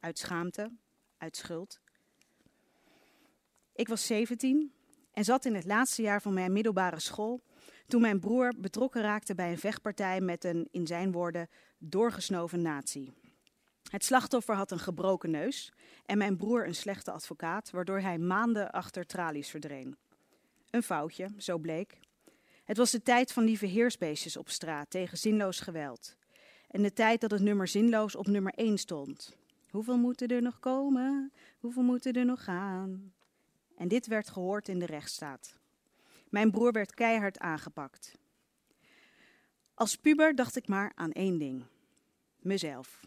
Uit 0.00 0.18
schaamte, 0.18 0.70
uit 1.18 1.36
schuld. 1.36 1.80
Ik 3.74 3.88
was 3.88 4.06
17 4.06 4.72
en 5.12 5.24
zat 5.24 5.44
in 5.44 5.54
het 5.54 5.64
laatste 5.64 6.02
jaar 6.02 6.22
van 6.22 6.34
mijn 6.34 6.52
middelbare 6.52 7.00
school 7.00 7.42
toen 7.86 8.00
mijn 8.00 8.20
broer 8.20 8.52
betrokken 8.58 9.02
raakte 9.02 9.34
bij 9.34 9.50
een 9.50 9.58
vechtpartij 9.58 10.20
met 10.20 10.44
een, 10.44 10.68
in 10.70 10.86
zijn 10.86 11.12
woorden, 11.12 11.48
doorgesnoven 11.78 12.62
nazi. 12.62 13.12
Het 13.90 14.04
slachtoffer 14.04 14.54
had 14.54 14.70
een 14.70 14.78
gebroken 14.78 15.30
neus 15.30 15.72
en 16.06 16.18
mijn 16.18 16.36
broer 16.36 16.66
een 16.66 16.74
slechte 16.74 17.10
advocaat, 17.10 17.70
waardoor 17.70 18.00
hij 18.00 18.18
maanden 18.18 18.70
achter 18.70 19.06
tralies 19.06 19.48
verdween. 19.48 19.96
Een 20.70 20.82
foutje, 20.82 21.28
zo 21.38 21.58
bleek. 21.58 21.98
Het 22.64 22.76
was 22.76 22.90
de 22.90 23.02
tijd 23.02 23.32
van 23.32 23.44
lieve 23.44 23.66
heersbeestjes 23.66 24.36
op 24.36 24.48
straat 24.48 24.90
tegen 24.90 25.18
zinloos 25.18 25.60
geweld. 25.60 26.16
En 26.70 26.82
de 26.82 26.92
tijd 26.92 27.20
dat 27.20 27.30
het 27.30 27.42
nummer 27.42 27.68
zinloos 27.68 28.16
op 28.16 28.26
nummer 28.26 28.52
1 28.52 28.78
stond. 28.78 29.36
Hoeveel 29.70 29.98
moeten 29.98 30.28
er 30.28 30.42
nog 30.42 30.58
komen? 30.58 31.32
Hoeveel 31.58 31.82
moeten 31.82 32.12
er 32.12 32.24
nog 32.24 32.44
gaan? 32.44 33.12
En 33.76 33.88
dit 33.88 34.06
werd 34.06 34.28
gehoord 34.28 34.68
in 34.68 34.78
de 34.78 34.86
rechtsstaat. 34.86 35.58
Mijn 36.28 36.50
broer 36.50 36.72
werd 36.72 36.94
keihard 36.94 37.38
aangepakt. 37.38 38.18
Als 39.74 39.96
puber 39.96 40.34
dacht 40.34 40.56
ik 40.56 40.68
maar 40.68 40.92
aan 40.94 41.12
één 41.12 41.38
ding: 41.38 41.64
mezelf 42.38 43.00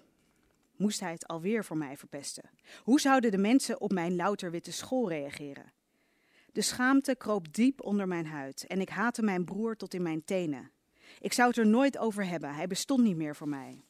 moest 0.79 1.00
hij 1.00 1.12
het 1.12 1.27
alweer 1.27 1.65
voor 1.65 1.77
mij 1.77 1.98
verpesten? 1.98 2.50
Hoe 2.83 3.00
zouden 3.00 3.31
de 3.31 3.38
mensen 3.38 3.81
op 3.81 3.91
mijn 3.91 4.15
louter 4.15 4.51
witte 4.51 4.71
school 4.71 5.09
reageren? 5.09 5.74
De 6.51 6.62
schaamte 6.62 7.15
kroop 7.15 7.53
diep 7.53 7.81
onder 7.81 8.07
mijn 8.07 8.25
huid 8.25 8.67
en 8.67 8.81
ik 8.81 8.89
haatte 8.89 9.21
mijn 9.21 9.45
broer 9.45 9.75
tot 9.75 9.93
in 9.93 10.01
mijn 10.01 10.24
tenen. 10.24 10.71
Ik 11.19 11.33
zou 11.33 11.48
het 11.48 11.57
er 11.57 11.67
nooit 11.67 11.98
over 11.98 12.25
hebben, 12.25 12.53
hij 12.53 12.67
bestond 12.67 13.03
niet 13.03 13.15
meer 13.15 13.36
voor 13.36 13.50
mij. 13.50 13.83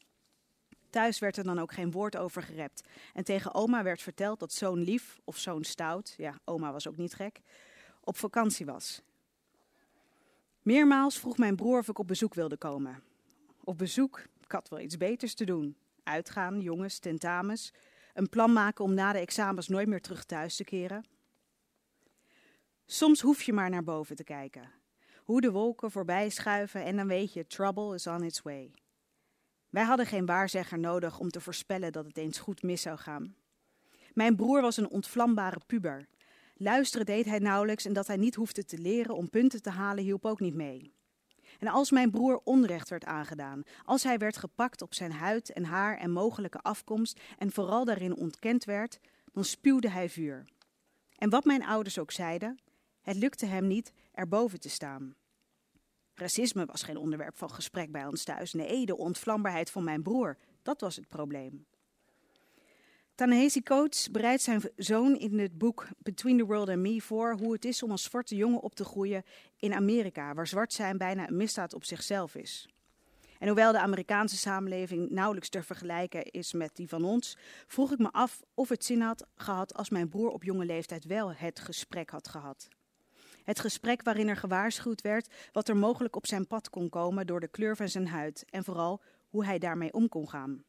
Thuis 0.89 1.19
werd 1.19 1.38
er 1.38 1.43
dan 1.43 1.60
ook 1.60 1.72
geen 1.72 1.91
woord 1.91 2.17
over 2.17 2.43
gerept. 2.43 2.88
En 3.13 3.24
tegen 3.24 3.53
oma 3.53 3.84
werd 3.84 4.01
verteld 4.01 4.39
dat 4.39 4.53
zo'n 4.53 4.79
lief 4.79 5.19
of 5.24 5.38
zo'n 5.38 5.63
stout, 5.63 6.13
ja, 6.17 6.39
oma 6.46 6.72
was 6.72 6.88
ook 6.88 6.98
niet 6.98 7.13
gek, 7.13 7.41
op 8.03 8.17
vakantie 8.17 8.65
was. 8.65 9.01
Meermaals 10.62 11.19
vroeg 11.19 11.38
mijn 11.38 11.55
broer 11.55 11.79
of 11.79 11.88
ik 11.88 12.00
op 12.00 12.08
bezoek 12.08 12.34
wilde 12.34 12.58
komen. 12.58 13.03
Op 13.63 13.77
bezoek, 13.77 14.19
ik 14.43 14.51
had 14.51 14.69
wel 14.69 14.79
iets 14.79 14.98
beters 14.98 15.34
te 15.34 15.46
doen 15.46 15.75
uitgaan, 16.10 16.62
jongens, 16.62 17.00
tentamens. 17.00 17.74
Een 18.13 18.30
plan 18.30 18.54
maken 18.54 18.84
om 18.84 18.94
na 18.94 19.12
de 19.12 19.20
examens 19.20 19.68
nooit 19.68 19.88
meer 19.88 20.01
terug 20.01 20.24
thuis 20.24 20.56
te 20.56 20.63
keren. 20.63 21.06
Soms 22.86 23.22
hoef 23.22 23.42
je 23.42 23.54
maar 23.54 23.70
naar 23.70 23.84
boven 23.84 24.16
te 24.16 24.24
kijken. 24.24 24.72
Hoe 25.24 25.42
de 25.42 25.51
wolken 25.51 25.92
voorbij 25.92 26.30
schuiven 26.30 26.84
en 26.84 26.96
dan 26.96 27.08
weet 27.08 27.34
je, 27.34 27.48
trouble 27.48 27.94
is 27.94 28.08
on 28.08 28.24
its 28.24 28.42
way. 28.42 28.74
Wij 29.70 29.84
hadden 29.84 30.06
geen 30.06 30.25
waarzegger 30.25 30.80
nodig 30.80 31.20
om 31.20 31.30
te 31.30 31.42
voorspellen 31.42 31.92
dat 31.92 32.06
het 32.06 32.18
eens 32.18 32.39
goed 32.39 32.63
mis 32.63 32.82
zou 32.82 32.98
gaan. 32.98 33.36
Mijn 34.13 34.36
broer 34.36 34.62
was 34.62 34.78
een 34.78 34.89
ontvlambare 34.89 35.60
puber. 35.66 36.08
Luisteren 36.56 37.06
deed 37.06 37.25
hij 37.25 37.39
nauwelijks 37.39 37.86
en 37.86 37.94
dat 37.94 38.08
hij 38.08 38.18
niet 38.18 38.36
hoefde 38.36 38.66
te 38.66 38.78
leren 38.78 39.16
om 39.16 39.30
punten 39.30 39.62
te 39.62 39.70
halen 39.70 40.04
hielp 40.04 40.25
ook 40.25 40.39
niet 40.39 40.56
mee. 40.56 40.94
En 41.60 41.68
als 41.68 41.91
mijn 41.91 42.12
broer 42.12 42.41
onrecht 42.44 42.89
werd 42.89 43.06
aangedaan, 43.06 43.63
als 43.84 44.03
hij 44.03 44.18
werd 44.18 44.38
gepakt 44.38 44.82
op 44.82 44.94
zijn 44.94 45.12
huid 45.12 45.53
en 45.53 45.63
haar 45.63 45.98
en 45.98 46.12
mogelijke 46.12 46.60
afkomst 46.62 47.20
en 47.38 47.51
vooral 47.51 47.86
daarin 47.86 48.15
ontkend 48.15 48.63
werd, 48.63 49.00
dan 49.32 49.44
spuwde 49.44 49.89
hij 49.89 50.10
vuur. 50.10 50.46
En 51.15 51.29
wat 51.29 51.46
mijn 51.46 51.65
ouders 51.65 52.00
ook 52.00 52.12
zeiden, 52.12 52.60
het 53.01 53.15
lukte 53.15 53.46
hem 53.46 53.68
niet 53.68 53.94
erboven 54.12 54.60
te 54.60 54.70
staan. 54.70 55.15
Racisme 56.13 56.65
was 56.65 56.84
geen 56.84 56.98
onderwerp 56.98 57.38
van 57.38 57.51
gesprek 57.51 57.91
bij 57.91 58.06
ons 58.06 58.24
thuis. 58.24 58.53
Nee, 58.53 58.86
de 58.86 58.98
ontvlambaarheid 58.98 59.72
van 59.72 59.84
mijn 59.84 60.03
broer, 60.03 60.38
dat 60.62 60.82
was 60.82 60.96
het 60.96 61.08
probleem. 61.08 61.65
Ta-Nehisi 63.20 63.64
Coates 63.64 64.12
bereidt 64.12 64.42
zijn 64.42 64.62
zoon 64.76 65.16
in 65.16 65.40
het 65.40 65.58
boek 65.58 65.88
Between 65.98 66.38
the 66.38 66.46
World 66.46 66.70
and 66.70 66.80
Me 66.80 67.02
voor 67.02 67.38
hoe 67.40 67.54
het 67.54 67.66
is 67.66 67.84
om 67.84 67.92
als 67.92 68.04
zwarte 68.04 68.36
jongen 68.36 68.62
op 68.62 68.76
te 68.76 68.84
groeien 68.84 69.24
in 69.58 69.74
Amerika, 69.74 70.34
waar 70.34 70.48
zwart 70.48 70.74
zijn 70.74 70.98
bijna 70.98 71.28
een 71.28 71.38
misdaad 71.38 71.74
op 71.74 71.84
zichzelf 71.84 72.36
is. 72.36 72.68
En 73.40 73.48
hoewel 73.48 73.72
de 73.72 73.80
Amerikaanse 73.80 74.38
samenleving 74.38 75.10
nauwelijks 75.10 75.50
te 75.50 75.64
vergelijken 75.64 76.24
is 76.24 76.54
met 76.54 76.76
die 76.76 76.88
van 76.88 77.04
ons, 77.04 77.38
vroeg 77.68 77.92
ik 77.92 78.00
me 78.00 78.12
af 78.12 78.42
of 78.54 78.70
het 78.70 78.86
zin 78.86 79.02
had 79.02 79.28
gehad 79.36 79.74
als 79.74 79.90
mijn 79.90 80.10
broer 80.10 80.30
op 80.30 80.44
jonge 80.44 80.66
leeftijd 80.66 81.06
wel 81.06 81.34
het 81.34 81.60
gesprek 81.60 82.10
had 82.10 82.28
gehad. 82.28 82.68
Het 83.44 83.60
gesprek 83.60 84.04
waarin 84.04 84.28
er 84.28 84.38
gewaarschuwd 84.38 85.02
werd 85.02 85.34
wat 85.52 85.70
er 85.70 85.78
mogelijk 85.78 86.16
op 86.16 86.28
zijn 86.28 86.48
pad 86.48 86.70
kon 86.70 86.90
komen 86.90 87.28
door 87.28 87.40
de 87.40 87.48
kleur 87.48 87.76
van 87.76 87.90
zijn 87.90 88.08
huid 88.08 88.46
en 88.50 88.64
vooral 88.64 89.02
hoe 89.30 89.46
hij 89.46 89.60
daarmee 89.60 89.94
om 89.94 90.10
kon 90.10 90.30
gaan. 90.30 90.64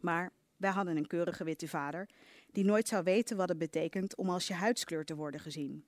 Maar 0.00 0.32
wij 0.56 0.70
hadden 0.70 0.96
een 0.96 1.06
keurige 1.06 1.44
witte 1.44 1.68
vader, 1.68 2.08
die 2.52 2.64
nooit 2.64 2.88
zou 2.88 3.02
weten 3.04 3.36
wat 3.36 3.48
het 3.48 3.58
betekent 3.58 4.16
om 4.16 4.30
als 4.30 4.46
je 4.46 4.54
huidskleur 4.54 5.04
te 5.04 5.14
worden 5.14 5.40
gezien. 5.40 5.86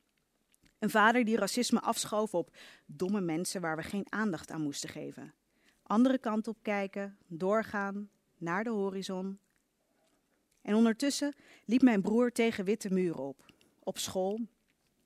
Een 0.78 0.90
vader 0.90 1.24
die 1.24 1.36
racisme 1.36 1.80
afschoof 1.80 2.34
op 2.34 2.56
domme 2.86 3.20
mensen 3.20 3.60
waar 3.60 3.76
we 3.76 3.82
geen 3.82 4.06
aandacht 4.12 4.50
aan 4.50 4.62
moesten 4.62 4.88
geven. 4.88 5.34
Andere 5.82 6.18
kant 6.18 6.48
op 6.48 6.58
kijken, 6.62 7.18
doorgaan, 7.26 8.10
naar 8.38 8.64
de 8.64 8.70
horizon. 8.70 9.38
En 10.62 10.74
ondertussen 10.74 11.34
liep 11.64 11.82
mijn 11.82 12.02
broer 12.02 12.32
tegen 12.32 12.64
witte 12.64 12.92
muren 12.92 13.22
op. 13.22 13.44
Op 13.78 13.98
school, 13.98 14.40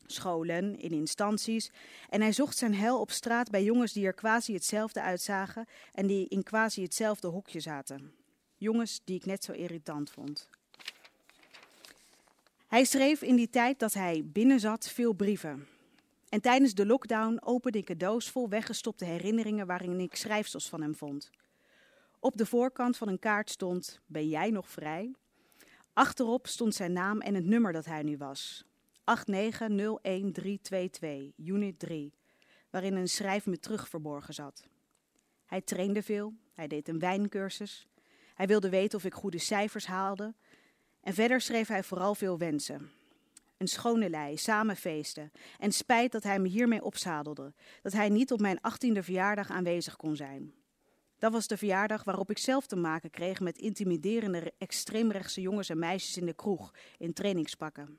scholen, 0.07 0.78
in 0.78 0.92
instanties. 0.92 1.71
En 2.09 2.21
hij 2.21 2.33
zocht 2.33 2.57
zijn 2.57 2.75
hel 2.75 3.00
op 3.00 3.11
straat 3.11 3.50
bij 3.50 3.64
jongens 3.64 3.92
die 3.92 4.07
er 4.07 4.14
quasi 4.14 4.52
hetzelfde 4.52 5.00
uitzagen 5.00 5.66
en 5.92 6.07
die 6.07 6.28
in 6.28 6.42
quasi 6.42 6.83
hetzelfde 6.83 7.28
hokje 7.28 7.61
zaten 7.61 8.22
jongens 8.62 9.00
die 9.04 9.16
ik 9.16 9.25
net 9.25 9.45
zo 9.45 9.52
irritant 9.52 10.11
vond. 10.11 10.49
Hij 12.66 12.85
schreef 12.85 13.23
in 13.23 13.37
die 13.37 13.50
tijd 13.50 13.78
dat 13.78 13.95
hij 13.95 14.23
binnen 14.25 14.61
zat 14.61 14.88
veel 14.88 15.12
brieven. 15.12 15.66
En 16.28 16.40
tijdens 16.40 16.75
de 16.75 16.87
lockdown 16.87 17.40
opende 17.45 17.78
ik 17.78 17.88
een 17.88 17.99
doos 17.99 18.31
vol 18.31 18.49
weggestopte 18.49 19.04
herinneringen 19.04 19.66
waarin 19.66 20.00
ik 20.00 20.14
schrijfsels 20.14 20.69
van 20.69 20.83
hem 20.83 20.95
vond. 20.95 21.31
Op 22.19 22.37
de 22.37 22.47
voorkant 22.47 22.97
van 22.97 23.09
een 23.09 23.19
kaart 23.19 23.50
stond: 23.50 24.00
Ben 24.07 24.28
jij 24.28 24.50
nog 24.50 24.71
vrij? 24.71 25.14
Achterop 25.92 26.47
stond 26.47 26.75
zijn 26.75 26.92
naam 26.92 27.21
en 27.21 27.35
het 27.35 27.45
nummer 27.45 27.73
dat 27.73 27.85
hij 27.85 28.02
nu 28.02 28.16
was. 28.16 28.64
8901322, 29.04 29.04
unit 31.37 31.78
3, 31.78 32.12
waarin 32.71 32.97
een 32.97 33.09
schrijf 33.09 33.47
me 33.47 33.59
terug 33.59 33.88
verborgen 33.88 34.35
zat. 34.35 34.69
Hij 35.47 35.61
trainde 35.61 36.02
veel, 36.02 36.35
hij 36.52 36.66
deed 36.66 36.88
een 36.88 36.99
wijncursus. 36.99 37.87
Hij 38.35 38.47
wilde 38.47 38.69
weten 38.69 38.99
of 38.99 39.05
ik 39.05 39.15
goede 39.15 39.39
cijfers 39.39 39.87
haalde. 39.87 40.35
En 41.01 41.15
verder 41.15 41.41
schreef 41.41 41.69
hij 41.69 41.83
vooral 41.83 42.15
veel 42.15 42.39
wensen. 42.39 42.91
Een 43.57 43.69
schone 43.69 44.11
lei, 44.11 44.37
samen 44.37 44.77
feesten. 44.77 45.33
En 45.59 45.73
spijt 45.73 46.12
dat 46.12 46.23
hij 46.23 46.39
me 46.39 46.49
hiermee 46.49 46.83
opzadelde. 46.83 47.55
Dat 47.83 47.93
hij 47.93 48.09
niet 48.09 48.33
op 48.33 48.41
mijn 48.41 48.61
achttiende 48.61 49.03
verjaardag 49.03 49.51
aanwezig 49.51 49.97
kon 49.97 50.17
zijn. 50.17 50.55
Dat 51.19 51.33
was 51.33 51.47
de 51.47 51.57
verjaardag 51.57 52.05
waarop 52.05 52.31
ik 52.31 52.39
zelf 52.39 52.67
te 52.67 52.77
maken 52.77 53.11
kreeg 53.11 53.41
met 53.41 53.59
intimiderende 53.59 54.53
extreemrechtse 54.59 55.41
jongens 55.41 55.69
en 55.69 55.79
meisjes 55.79 56.17
in 56.17 56.27
de 56.27 56.35
kroeg 56.35 56.75
in 56.99 57.12
trainingspakken. 57.12 57.99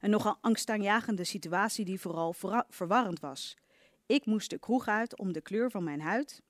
Een 0.00 0.10
nogal 0.10 0.38
angstaanjagende 0.40 1.24
situatie 1.24 1.84
die 1.84 2.00
vooral 2.00 2.34
verwarrend 2.68 3.20
was. 3.20 3.56
Ik 4.06 4.26
moest 4.26 4.50
de 4.50 4.58
kroeg 4.58 4.88
uit 4.88 5.18
om 5.18 5.32
de 5.32 5.40
kleur 5.40 5.70
van 5.70 5.84
mijn 5.84 6.00
huid. 6.00 6.42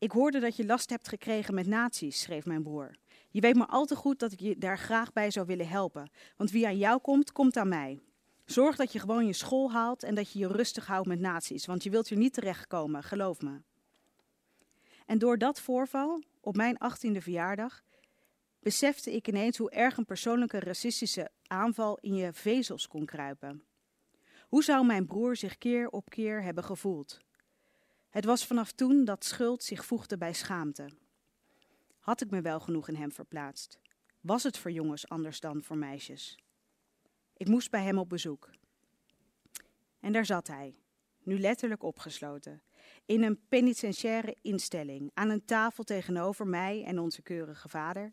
Ik 0.00 0.12
hoorde 0.12 0.40
dat 0.40 0.56
je 0.56 0.66
last 0.66 0.90
hebt 0.90 1.08
gekregen 1.08 1.54
met 1.54 1.66
nazi's, 1.66 2.20
schreef 2.20 2.44
mijn 2.44 2.62
broer. 2.62 2.90
Je 3.30 3.40
weet 3.40 3.54
maar 3.54 3.66
al 3.66 3.86
te 3.86 3.96
goed 3.96 4.18
dat 4.18 4.32
ik 4.32 4.40
je 4.40 4.58
daar 4.58 4.78
graag 4.78 5.12
bij 5.12 5.30
zou 5.30 5.46
willen 5.46 5.68
helpen. 5.68 6.10
Want 6.36 6.50
wie 6.50 6.66
aan 6.66 6.78
jou 6.78 7.00
komt, 7.00 7.32
komt 7.32 7.56
aan 7.56 7.68
mij. 7.68 8.00
Zorg 8.44 8.76
dat 8.76 8.92
je 8.92 8.98
gewoon 8.98 9.26
je 9.26 9.32
school 9.32 9.72
haalt 9.72 10.02
en 10.02 10.14
dat 10.14 10.32
je 10.32 10.38
je 10.38 10.46
rustig 10.46 10.86
houdt 10.86 11.08
met 11.08 11.20
nazi's, 11.20 11.66
want 11.66 11.82
je 11.82 11.90
wilt 11.90 12.08
hier 12.08 12.18
niet 12.18 12.32
terechtkomen, 12.32 13.02
geloof 13.02 13.40
me. 13.40 13.60
En 15.06 15.18
door 15.18 15.38
dat 15.38 15.60
voorval, 15.60 16.22
op 16.40 16.56
mijn 16.56 16.78
achttiende 16.78 17.20
verjaardag, 17.20 17.82
besefte 18.60 19.12
ik 19.12 19.28
ineens 19.28 19.56
hoe 19.58 19.70
erg 19.70 19.96
een 19.96 20.04
persoonlijke 20.04 20.60
racistische 20.60 21.30
aanval 21.46 21.98
in 22.00 22.14
je 22.14 22.32
vezels 22.32 22.88
kon 22.88 23.04
kruipen. 23.04 23.62
Hoe 24.48 24.64
zou 24.64 24.86
mijn 24.86 25.06
broer 25.06 25.36
zich 25.36 25.58
keer 25.58 25.88
op 25.88 26.10
keer 26.10 26.42
hebben 26.42 26.64
gevoeld? 26.64 27.20
Het 28.10 28.24
was 28.24 28.46
vanaf 28.46 28.72
toen 28.72 29.04
dat 29.04 29.24
schuld 29.24 29.62
zich 29.62 29.84
voegde 29.84 30.18
bij 30.18 30.32
schaamte. 30.32 30.90
Had 31.98 32.20
ik 32.20 32.30
me 32.30 32.40
wel 32.40 32.60
genoeg 32.60 32.88
in 32.88 32.94
hem 32.94 33.12
verplaatst? 33.12 33.78
Was 34.20 34.42
het 34.42 34.58
voor 34.58 34.70
jongens 34.70 35.08
anders 35.08 35.40
dan 35.40 35.62
voor 35.62 35.76
meisjes? 35.76 36.38
Ik 37.36 37.48
moest 37.48 37.70
bij 37.70 37.82
hem 37.82 37.98
op 37.98 38.08
bezoek. 38.08 38.50
En 40.00 40.12
daar 40.12 40.26
zat 40.26 40.46
hij, 40.46 40.74
nu 41.22 41.38
letterlijk 41.40 41.82
opgesloten, 41.82 42.62
in 43.06 43.22
een 43.22 43.40
penitentiaire 43.48 44.36
instelling, 44.42 45.10
aan 45.14 45.30
een 45.30 45.44
tafel 45.44 45.84
tegenover 45.84 46.46
mij 46.46 46.84
en 46.84 46.98
onze 46.98 47.22
keurige 47.22 47.68
vader. 47.68 48.12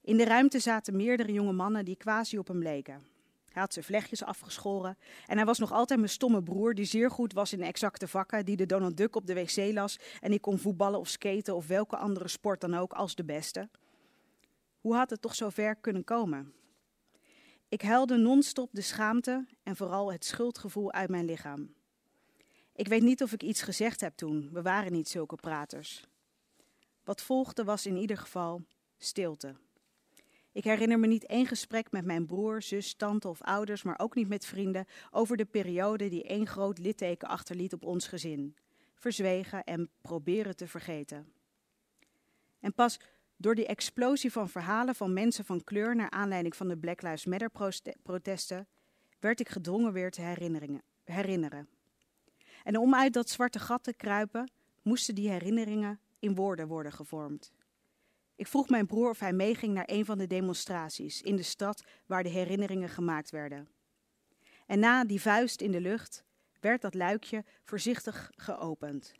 In 0.00 0.16
de 0.16 0.24
ruimte 0.24 0.58
zaten 0.58 0.96
meerdere 0.96 1.32
jonge 1.32 1.52
mannen 1.52 1.84
die 1.84 1.96
quasi 1.96 2.38
op 2.38 2.48
hem 2.48 2.62
leken. 2.62 3.11
Hij 3.52 3.62
had 3.62 3.72
zijn 3.72 3.84
vlechtjes 3.84 4.24
afgeschoren 4.24 4.98
en 5.26 5.36
hij 5.36 5.46
was 5.46 5.58
nog 5.58 5.72
altijd 5.72 5.98
mijn 5.98 6.10
stomme 6.10 6.42
broer, 6.42 6.74
die 6.74 6.84
zeer 6.84 7.10
goed 7.10 7.32
was 7.32 7.52
in 7.52 7.62
exacte 7.62 8.08
vakken, 8.08 8.44
die 8.44 8.56
de 8.56 8.66
Donald 8.66 8.96
Duck 8.96 9.16
op 9.16 9.26
de 9.26 9.34
wc 9.34 9.72
las 9.72 9.98
en 10.20 10.30
die 10.30 10.40
kon 10.40 10.58
voetballen 10.58 11.00
of 11.00 11.08
skaten 11.08 11.56
of 11.56 11.66
welke 11.66 11.96
andere 11.96 12.28
sport 12.28 12.60
dan 12.60 12.74
ook 12.74 12.92
als 12.92 13.14
de 13.14 13.24
beste. 13.24 13.68
Hoe 14.80 14.94
had 14.94 15.10
het 15.10 15.22
toch 15.22 15.34
zo 15.34 15.48
ver 15.48 15.76
kunnen 15.76 16.04
komen? 16.04 16.52
Ik 17.68 17.82
huilde 17.82 18.16
non-stop 18.16 18.68
de 18.72 18.80
schaamte 18.80 19.46
en 19.62 19.76
vooral 19.76 20.12
het 20.12 20.24
schuldgevoel 20.24 20.92
uit 20.92 21.10
mijn 21.10 21.24
lichaam. 21.24 21.74
Ik 22.74 22.88
weet 22.88 23.02
niet 23.02 23.22
of 23.22 23.32
ik 23.32 23.42
iets 23.42 23.62
gezegd 23.62 24.00
heb 24.00 24.16
toen, 24.16 24.50
we 24.52 24.62
waren 24.62 24.92
niet 24.92 25.08
zulke 25.08 25.36
praters. 25.36 26.04
Wat 27.04 27.22
volgde 27.22 27.64
was 27.64 27.86
in 27.86 27.96
ieder 27.96 28.16
geval 28.16 28.62
stilte. 28.98 29.54
Ik 30.52 30.64
herinner 30.64 30.98
me 30.98 31.06
niet 31.06 31.26
één 31.26 31.46
gesprek 31.46 31.90
met 31.90 32.04
mijn 32.04 32.26
broer, 32.26 32.62
zus, 32.62 32.94
tante 32.94 33.28
of 33.28 33.42
ouders, 33.42 33.82
maar 33.82 33.98
ook 33.98 34.14
niet 34.14 34.28
met 34.28 34.46
vrienden 34.46 34.86
over 35.10 35.36
de 35.36 35.44
periode 35.44 36.08
die 36.08 36.22
één 36.22 36.46
groot 36.46 36.78
litteken 36.78 37.28
achterliet 37.28 37.72
op 37.72 37.84
ons 37.84 38.06
gezin. 38.06 38.56
Verzwegen 38.94 39.64
en 39.64 39.90
proberen 40.00 40.56
te 40.56 40.68
vergeten. 40.68 41.32
En 42.60 42.74
pas 42.74 43.00
door 43.36 43.54
die 43.54 43.66
explosie 43.66 44.32
van 44.32 44.48
verhalen 44.48 44.94
van 44.94 45.12
mensen 45.12 45.44
van 45.44 45.64
kleur 45.64 45.96
naar 45.96 46.10
aanleiding 46.10 46.56
van 46.56 46.68
de 46.68 46.78
Black 46.78 47.02
Lives 47.02 47.24
Matter 47.24 47.50
protesten, 48.02 48.66
werd 49.20 49.40
ik 49.40 49.48
gedwongen 49.48 49.92
weer 49.92 50.10
te 50.10 50.34
herinneren. 51.04 51.68
En 52.62 52.76
om 52.76 52.94
uit 52.94 53.12
dat 53.12 53.28
zwarte 53.30 53.58
gat 53.58 53.82
te 53.82 53.94
kruipen, 53.94 54.50
moesten 54.82 55.14
die 55.14 55.30
herinneringen 55.30 56.00
in 56.18 56.34
woorden 56.34 56.68
worden 56.68 56.92
gevormd. 56.92 57.52
Ik 58.36 58.46
vroeg 58.46 58.68
mijn 58.68 58.86
broer 58.86 59.10
of 59.10 59.18
hij 59.18 59.32
meeging 59.32 59.74
naar 59.74 59.88
een 59.90 60.04
van 60.04 60.18
de 60.18 60.26
demonstraties 60.26 61.22
in 61.22 61.36
de 61.36 61.42
stad 61.42 61.84
waar 62.06 62.22
de 62.22 62.28
herinneringen 62.28 62.88
gemaakt 62.88 63.30
werden. 63.30 63.68
En 64.66 64.78
na 64.78 65.04
die 65.04 65.20
vuist 65.20 65.60
in 65.60 65.72
de 65.72 65.80
lucht 65.80 66.24
werd 66.60 66.80
dat 66.80 66.94
luikje 66.94 67.44
voorzichtig 67.64 68.30
geopend. 68.36 69.12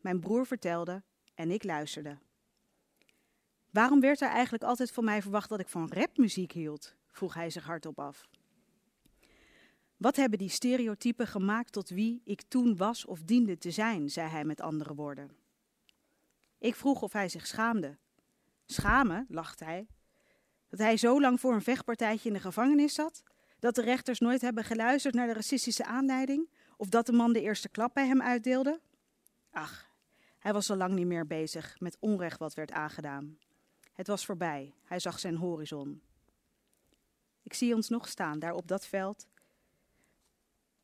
Mijn 0.00 0.20
broer 0.20 0.46
vertelde 0.46 1.02
en 1.34 1.50
ik 1.50 1.64
luisterde. 1.64 2.18
Waarom 3.70 4.00
werd 4.00 4.20
er 4.20 4.28
eigenlijk 4.28 4.64
altijd 4.64 4.90
van 4.90 5.04
mij 5.04 5.22
verwacht 5.22 5.48
dat 5.48 5.60
ik 5.60 5.68
van 5.68 5.92
rapmuziek 5.92 6.52
hield? 6.52 6.96
vroeg 7.06 7.34
hij 7.34 7.50
zich 7.50 7.64
hardop 7.64 7.98
af. 7.98 8.28
Wat 9.96 10.16
hebben 10.16 10.38
die 10.38 10.48
stereotypen 10.48 11.26
gemaakt 11.26 11.72
tot 11.72 11.88
wie 11.88 12.20
ik 12.24 12.42
toen 12.42 12.76
was 12.76 13.04
of 13.04 13.22
diende 13.22 13.58
te 13.58 13.70
zijn, 13.70 14.10
zei 14.10 14.28
hij 14.28 14.44
met 14.44 14.60
andere 14.60 14.94
woorden. 14.94 15.30
Ik 16.58 16.74
vroeg 16.74 17.02
of 17.02 17.12
hij 17.12 17.28
zich 17.28 17.46
schaamde, 17.46 17.98
Schamen, 18.70 19.26
lacht 19.28 19.60
hij. 19.60 19.86
Dat 20.68 20.78
hij 20.78 20.96
zo 20.96 21.20
lang 21.20 21.40
voor 21.40 21.54
een 21.54 21.62
vechtpartijtje 21.62 22.28
in 22.28 22.34
de 22.34 22.40
gevangenis 22.40 22.94
zat? 22.94 23.22
Dat 23.58 23.74
de 23.74 23.82
rechters 23.82 24.18
nooit 24.18 24.40
hebben 24.40 24.64
geluisterd 24.64 25.14
naar 25.14 25.26
de 25.26 25.32
racistische 25.32 25.84
aanleiding? 25.84 26.50
Of 26.76 26.88
dat 26.88 27.06
de 27.06 27.12
man 27.12 27.32
de 27.32 27.40
eerste 27.40 27.68
klap 27.68 27.94
bij 27.94 28.06
hem 28.06 28.22
uitdeelde? 28.22 28.80
Ach, 29.50 29.90
hij 30.38 30.52
was 30.52 30.70
al 30.70 30.76
lang 30.76 30.94
niet 30.94 31.06
meer 31.06 31.26
bezig 31.26 31.80
met 31.80 31.96
onrecht 32.00 32.38
wat 32.38 32.54
werd 32.54 32.72
aangedaan. 32.72 33.38
Het 33.92 34.06
was 34.06 34.24
voorbij, 34.24 34.74
hij 34.84 34.98
zag 34.98 35.18
zijn 35.18 35.36
horizon. 35.36 36.02
Ik 37.42 37.54
zie 37.54 37.74
ons 37.74 37.88
nog 37.88 38.08
staan, 38.08 38.38
daar 38.38 38.54
op 38.54 38.68
dat 38.68 38.86
veld. 38.86 39.26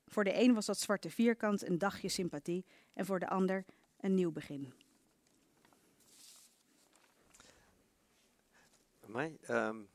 Voor 0.07 0.25
de 0.25 0.42
een 0.42 0.55
was 0.55 0.66
dat 0.66 0.79
zwarte 0.79 1.11
vierkant 1.11 1.68
een 1.68 1.79
dagje 1.79 2.09
sympathie 2.09 2.66
en 2.92 3.07
voor 3.07 3.18
de 3.18 3.29
ander 3.29 3.64
een 4.01 4.14
nieuw 4.14 4.33
begin. 4.33 4.84
Amai, 9.14 9.38
um, 9.50 9.88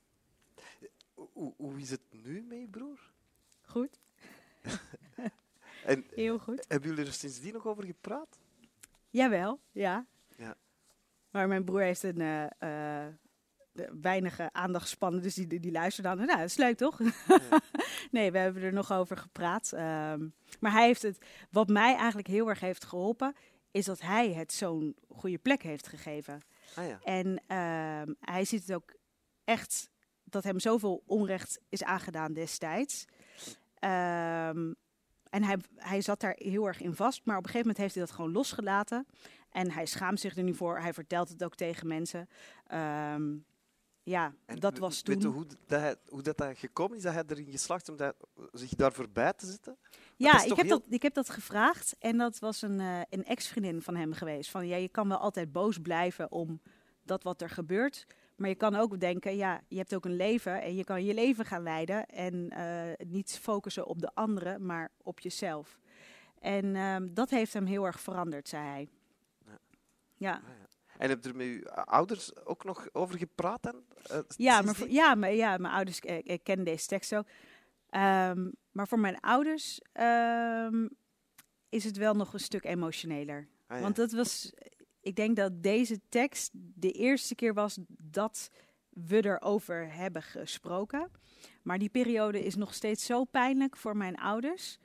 hoe, 1.13 1.53
hoe 1.58 1.79
is 1.79 1.89
het 1.89 2.01
nu 2.10 2.41
met 2.41 2.60
je 2.60 2.67
broer? 2.67 2.99
Goed. 3.62 3.99
en, 5.86 6.05
Heel 6.15 6.39
goed. 6.39 6.65
Hebben 6.67 6.89
jullie 6.89 7.05
er 7.05 7.13
sindsdien 7.13 7.53
nog 7.53 7.67
over 7.67 7.84
gepraat? 7.84 8.39
Jawel, 9.10 9.60
ja. 9.71 10.05
ja. 10.38 10.55
Maar 11.29 11.47
mijn 11.47 11.63
broer 11.63 11.82
heeft 11.82 12.03
een 12.03 12.19
uh, 12.19 12.45
uh, 12.60 13.05
weinige 14.01 14.49
aandachtspannen, 14.53 15.21
dus 15.21 15.34
die, 15.34 15.60
die 15.60 15.71
luistert 15.71 16.08
dan. 16.08 16.17
Nou, 16.17 16.38
dat 16.38 16.49
is 16.49 16.58
leuk 16.58 16.77
toch? 16.77 16.99
nee, 18.12 18.32
we 18.32 18.38
hebben 18.38 18.63
er 18.63 18.73
nog 18.73 18.91
over 18.91 19.17
gepraat. 19.17 19.71
Um, 19.71 20.34
maar 20.60 20.71
hij 20.71 20.86
heeft 20.86 21.01
het, 21.01 21.25
wat 21.51 21.67
mij 21.67 21.95
eigenlijk 21.95 22.27
heel 22.27 22.49
erg 22.49 22.60
heeft 22.60 22.86
geholpen, 22.86 23.36
is 23.71 23.86
dat 23.86 24.01
hij 24.01 24.34
het 24.34 24.53
zo'n 24.53 24.95
goede 25.10 25.38
plek 25.38 25.63
heeft 25.63 25.88
gegeven. 25.88 26.41
Ah, 26.75 26.88
ja. 26.88 26.99
En 27.03 27.27
uh, 27.27 28.15
hij 28.19 28.45
ziet 28.45 28.62
het 28.62 28.73
ook 28.73 28.97
echt 29.49 29.89
dat 30.23 30.43
hem 30.43 30.59
zoveel 30.59 31.03
onrecht 31.05 31.59
is 31.69 31.83
aangedaan 31.83 32.33
destijds. 32.33 33.05
Um, 33.83 34.75
en 35.29 35.43
hij, 35.43 35.57
hij 35.75 36.01
zat 36.01 36.19
daar 36.19 36.35
heel 36.38 36.67
erg 36.67 36.81
in 36.81 36.95
vast, 36.95 37.25
maar 37.25 37.38
op 37.38 37.43
een 37.43 37.49
gegeven 37.49 37.67
moment 37.67 37.77
heeft 37.77 37.95
hij 37.95 38.05
dat 38.05 38.15
gewoon 38.15 38.31
losgelaten. 38.31 39.07
En 39.49 39.71
hij 39.71 39.85
schaamt 39.85 40.19
zich 40.19 40.38
er 40.38 40.43
nu 40.43 40.53
voor. 40.53 40.79
Hij 40.79 40.93
vertelt 40.93 41.29
het 41.29 41.43
ook 41.43 41.55
tegen 41.55 41.88
mensen. 41.88 42.29
Um, 42.73 43.45
ja, 44.03 44.33
en 44.45 44.59
dat 44.59 44.77
was 44.77 45.01
toen. 45.01 45.13
Weet 45.13 45.23
je 45.23 45.29
hoe 45.29 45.45
dat, 45.67 45.97
hoe 46.07 46.21
dat 46.21 46.43
gekomen 46.53 46.97
is, 46.97 47.03
dat 47.03 47.13
hij 47.13 47.23
erin 47.27 47.51
geslacht 47.51 47.89
om 47.89 47.95
dat, 47.95 48.15
zich 48.51 48.75
daar 48.75 48.93
voorbij 48.93 49.33
te 49.33 49.45
zitten? 49.45 49.77
Ja, 50.15 50.43
ik 50.43 50.55
heb, 50.55 50.67
dat, 50.67 50.83
ik 50.89 51.01
heb 51.01 51.13
dat 51.13 51.29
gevraagd 51.29 51.95
en 51.99 52.17
dat 52.17 52.39
was 52.39 52.62
een, 52.62 52.79
uh, 52.79 53.01
een 53.09 53.25
ex-vriendin 53.25 53.81
van 53.81 53.95
hem 53.95 54.13
geweest. 54.13 54.49
Van 54.49 54.67
ja, 54.67 54.75
je 54.75 54.89
kan 54.89 55.07
wel 55.07 55.17
altijd 55.17 55.51
boos 55.51 55.77
blijven 55.77 56.31
om 56.31 56.62
dat 57.03 57.23
wat 57.23 57.41
er 57.41 57.49
gebeurt. 57.49 58.05
Maar 58.39 58.49
je 58.49 58.56
kan 58.56 58.75
ook 58.75 58.99
denken, 58.99 59.36
ja, 59.36 59.62
je 59.67 59.78
hebt 59.78 59.95
ook 59.95 60.06
een 60.06 60.15
leven 60.15 60.62
en 60.62 60.75
je 60.75 60.84
kan 60.84 61.04
je 61.04 61.13
leven 61.13 61.45
gaan 61.45 61.63
leiden. 61.63 62.06
En 62.06 62.54
uh, 62.54 63.08
niet 63.08 63.39
focussen 63.41 63.86
op 63.86 64.02
de 64.02 64.12
anderen, 64.13 64.65
maar 64.65 64.91
op 65.04 65.19
jezelf. 65.19 65.80
En 66.39 66.65
uh, 66.65 66.95
dat 67.12 67.30
heeft 67.30 67.54
hem 67.54 67.65
heel 67.65 67.86
erg 67.86 67.99
veranderd, 67.99 68.49
zei 68.49 68.67
hij. 68.67 68.89
Ja. 69.45 69.60
ja. 70.17 70.34
Ah, 70.34 70.41
ja. 70.60 70.67
En 70.97 71.10
heb 71.10 71.23
je 71.23 71.30
er 71.30 71.36
met 71.36 71.47
uw 71.47 71.69
ouders 71.69 72.45
ook 72.45 72.63
nog 72.63 72.88
over 72.91 73.17
gepraat 73.17 73.63
dan? 73.63 73.84
Uh, 74.12 74.19
ja, 74.28 74.62
maar 74.62 74.75
voor, 74.75 74.89
ja, 74.89 75.15
maar, 75.15 75.34
ja, 75.34 75.58
mijn 75.58 75.73
ouders 75.73 75.99
kennen 76.43 76.65
deze 76.65 76.88
tekst 76.88 77.15
ook. 77.15 77.25
Um, 77.91 78.52
maar 78.71 78.88
voor 78.88 78.99
mijn 78.99 79.19
ouders 79.19 79.82
um, 80.73 80.89
is 81.69 81.84
het 81.84 81.97
wel 81.97 82.15
nog 82.15 82.34
een 82.34 82.39
stuk 82.39 82.63
emotioneler. 82.63 83.47
Ah, 83.67 83.78
ja. 83.78 83.84
Want 83.84 83.95
dat 83.95 84.12
was, 84.12 84.54
ik 85.01 85.15
denk 85.15 85.35
dat 85.35 85.63
deze 85.63 85.99
tekst 86.09 86.51
de 86.53 86.91
eerste 86.91 87.35
keer 87.35 87.53
was 87.53 87.79
dat 87.88 88.49
we 88.89 89.25
erover 89.25 89.93
hebben 89.93 90.21
gesproken. 90.21 91.12
Maar 91.62 91.77
die 91.77 91.89
periode 91.89 92.43
is 92.43 92.55
nog 92.55 92.73
steeds 92.73 93.05
zo 93.05 93.23
pijnlijk 93.23 93.77
voor 93.77 93.97
mijn 93.97 94.17
ouders. 94.17 94.77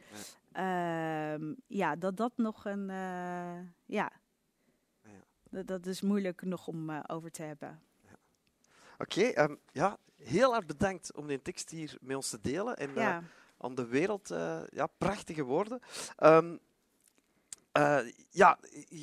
Ja, 0.54 1.38
ja 1.66 1.96
dat 1.96 2.16
dat 2.16 2.32
nog 2.36 2.64
een. 2.64 2.88
Uh, 2.88 3.58
ja. 3.84 4.12
ja. 5.02 5.24
Dat, 5.50 5.66
dat 5.66 5.86
is 5.86 6.00
moeilijk 6.00 6.42
nog 6.42 6.66
om 6.66 6.90
uh, 6.90 7.00
over 7.06 7.30
te 7.30 7.42
hebben. 7.42 7.80
Ja. 8.02 8.16
Oké, 8.98 9.28
okay, 9.28 9.44
um, 9.44 9.58
ja, 9.72 9.98
heel 10.16 10.54
erg 10.54 10.66
bedankt 10.66 11.14
om 11.14 11.26
die 11.26 11.42
tekst 11.42 11.70
hier 11.70 11.96
met 12.00 12.16
ons 12.16 12.30
te 12.30 12.40
delen. 12.40 12.76
En 12.76 12.94
ja. 12.94 13.18
uh, 13.18 13.24
aan 13.58 13.74
de 13.74 13.86
wereld, 13.86 14.28
ja, 14.70 14.86
prachtige 14.98 15.42
woorden. 15.42 15.80
Um, 16.22 16.60
uh, 17.78 17.98
ja, 18.30 18.58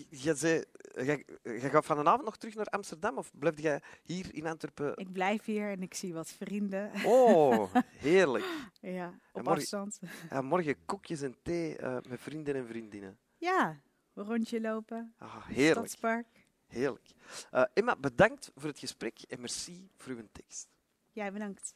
je, 0.09 0.35
zei, 0.35 0.63
je, 0.93 1.25
je 1.43 1.69
gaat 1.69 1.85
vanavond 1.85 2.23
nog 2.23 2.37
terug 2.37 2.55
naar 2.55 2.65
Amsterdam 2.65 3.17
of 3.17 3.31
blijf 3.39 3.61
jij 3.61 3.81
hier 4.03 4.35
in 4.35 4.47
Antwerpen? 4.47 4.97
Ik 4.97 5.11
blijf 5.11 5.45
hier 5.45 5.69
en 5.69 5.81
ik 5.81 5.93
zie 5.93 6.13
wat 6.13 6.29
vrienden. 6.29 6.91
Oh, 7.05 7.75
heerlijk. 8.07 8.45
ja, 8.81 9.07
op 9.31 9.43
morgen, 9.43 9.61
afstand. 9.61 9.99
Ja, 10.29 10.41
morgen 10.41 10.85
koekjes 10.85 11.21
en 11.21 11.35
thee 11.41 11.79
uh, 11.79 11.97
met 12.09 12.19
vrienden 12.21 12.55
en 12.55 12.67
vriendinnen. 12.67 13.17
Ja, 13.37 13.81
een 14.13 14.23
rondje 14.23 14.61
lopen. 14.61 15.13
Ah, 15.17 15.47
heerlijk. 15.47 15.87
Stadspark. 15.87 16.27
Heerlijk. 16.67 17.09
Uh, 17.53 17.63
Emma, 17.73 17.95
bedankt 17.95 18.51
voor 18.55 18.69
het 18.69 18.79
gesprek 18.79 19.21
en 19.27 19.39
merci 19.39 19.89
voor 19.97 20.13
uw 20.13 20.27
tekst. 20.31 20.67
Jij 21.11 21.31
bedankt. 21.31 21.75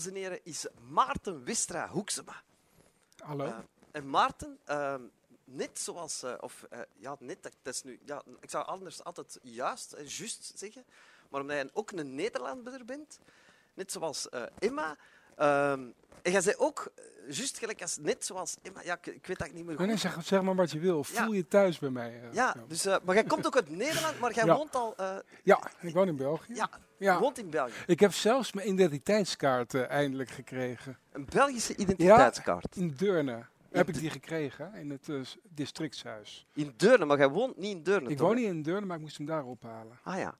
Dames 0.00 0.06
en 0.06 0.14
heren, 0.14 0.44
is 0.44 0.66
Maarten 0.88 1.44
Wistra 1.44 1.88
Hoeksema. 1.88 2.42
Hallo. 3.16 3.44
Uh, 3.44 3.56
en 3.90 4.10
Maarten, 4.10 4.58
uh, 4.68 4.94
net 5.44 5.78
zoals, 5.78 6.24
uh, 6.24 6.34
of 6.40 6.66
ja, 6.96 7.16
net, 7.18 7.42
dat 7.42 7.74
is 7.74 7.82
nu, 7.82 7.98
ja, 8.04 8.22
ik 8.40 8.50
zou 8.50 8.66
anders 8.66 9.04
altijd 9.04 9.38
juist, 9.42 9.96
juist 10.04 10.52
zeggen, 10.54 10.84
maar 11.28 11.40
omdat 11.40 11.56
je 11.56 11.70
ook 11.72 11.90
een 11.90 12.14
Nederlander 12.14 12.84
bent, 12.84 13.18
net 13.74 13.92
zoals 13.92 14.28
Emma, 14.58 14.96
ehm, 15.36 15.88
en 16.22 16.32
jij 16.32 16.40
zei 16.40 16.56
ook, 16.56 16.92
juist 17.28 17.58
gelijk 17.58 17.82
als, 17.82 17.96
net 17.96 18.24
zoals 18.24 18.56
Emma, 18.62 18.82
ja, 18.82 18.94
ik, 18.94 19.06
ik 19.06 19.26
weet 19.26 19.38
dat 19.38 19.52
niet 19.52 19.64
meer 19.64 19.76
goed. 19.76 19.86
Nee, 19.86 19.96
zeg, 19.96 20.24
zeg 20.24 20.42
maar 20.42 20.54
wat 20.54 20.70
je 20.70 20.78
wil, 20.78 21.04
voel 21.04 21.32
je 21.32 21.48
thuis 21.48 21.78
bij 21.78 21.90
mij. 21.90 22.22
ja, 22.32 22.54
Dus, 22.68 22.84
maar 22.84 23.14
jij 23.14 23.24
komt 23.24 23.46
ook 23.46 23.56
uit 23.56 23.70
Nederland, 23.70 24.18
maar 24.18 24.34
jij 24.34 24.46
woont 24.46 24.74
al... 24.74 24.94
ja, 25.42 25.70
ik 25.80 25.94
woon 25.94 26.08
in 26.08 26.16
België. 26.16 26.54
Ja, 26.54 26.70
ja. 27.04 27.18
woont 27.18 27.38
in 27.38 27.50
België. 27.50 27.72
Ik 27.86 28.00
heb 28.00 28.12
zelfs 28.12 28.52
mijn 28.52 28.68
identiteitskaart 28.68 29.74
uh, 29.74 29.88
eindelijk 29.88 30.30
gekregen. 30.30 30.98
Een 31.12 31.26
Belgische 31.32 31.76
identiteitskaart? 31.76 32.66
Ja, 32.70 32.82
in 32.82 32.94
Deurne. 32.96 33.44
heb 33.70 33.88
ik 33.88 33.94
die 33.94 34.10
gekregen 34.10 34.74
in 34.74 34.90
het 34.90 35.08
uh, 35.08 35.20
districtshuis. 35.42 36.46
In 36.54 36.74
Deurne, 36.76 37.04
maar 37.04 37.18
jij 37.18 37.28
woont 37.28 37.56
niet 37.56 37.76
in 37.76 37.82
Deurne. 37.82 38.10
Ik 38.10 38.18
woon 38.18 38.34
niet 38.34 38.46
in 38.46 38.62
Deurne, 38.62 38.86
maar 38.86 38.96
ik 38.96 39.02
moest 39.02 39.16
hem 39.16 39.26
daar 39.26 39.44
ophalen. 39.44 39.98
Ah 40.02 40.18
ja. 40.18 40.34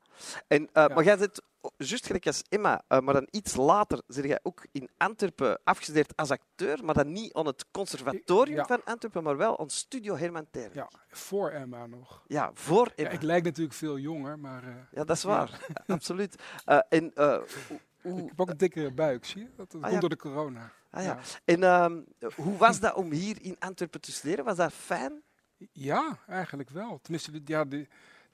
En, 0.46 0.62
uh, 0.62 0.68
ja. 0.72 0.88
Maar 0.88 1.04
jij 1.04 1.18
zit 1.18 1.42
juist 1.76 2.06
gelijk 2.06 2.26
als 2.26 2.42
Emma, 2.48 2.82
uh, 2.88 2.98
maar 2.98 3.14
dan 3.14 3.28
iets 3.30 3.54
later 3.54 4.02
zit 4.06 4.24
jij 4.24 4.40
ook 4.42 4.66
in 4.72 4.90
Antwerpen 4.96 5.60
afgestudeerd 5.64 6.16
als 6.16 6.30
acteur, 6.30 6.84
maar 6.84 6.94
dan 6.94 7.12
niet 7.12 7.32
aan 7.32 7.46
het 7.46 7.64
conservatorium 7.70 8.56
ja. 8.56 8.64
van 8.64 8.84
Antwerpen, 8.84 9.22
maar 9.22 9.36
wel 9.36 9.58
aan 9.58 9.70
Studio 9.70 10.16
Herman. 10.16 10.46
Ja, 10.72 10.90
voor 11.08 11.50
Emma 11.50 11.86
nog. 11.86 12.24
Ja, 12.26 12.50
voor 12.54 12.92
Emma. 12.94 13.10
Ja, 13.10 13.16
ik 13.16 13.22
lijk 13.22 13.44
natuurlijk 13.44 13.76
veel 13.76 13.98
jonger, 13.98 14.38
maar... 14.38 14.64
Uh, 14.64 14.74
ja, 14.90 15.04
dat 15.04 15.16
is 15.16 15.22
waar. 15.22 15.66
Absoluut. 15.86 16.42
Uh, 16.66 16.78
en, 16.88 17.06
ik 18.02 18.28
heb 18.28 18.40
ook 18.40 18.48
een 18.48 18.56
dikkere 18.56 18.92
buik, 18.92 19.24
zie 19.24 19.42
je? 19.42 19.48
Dat, 19.56 19.70
dat 19.70 19.82
ah, 19.82 19.88
komt 19.88 20.00
door 20.00 20.10
de 20.10 20.16
corona. 20.16 20.72
Ah, 20.90 21.04
ja. 21.04 21.18
En 21.44 21.62
ehm, 21.62 22.00
hoe 22.34 22.56
was 22.56 22.80
dat 22.80 22.94
om 22.94 23.10
hier 23.10 23.42
in 23.42 23.56
Antwerpen 23.58 24.00
te 24.00 24.12
studeren? 24.12 24.44
Was 24.44 24.56
dat 24.56 24.72
fijn? 24.72 25.22
Ja, 25.72 26.18
eigenlijk 26.26 26.70
wel. 26.70 26.98
Tenminste, 27.02 27.40
ja, 27.44 27.64
de, 27.64 27.86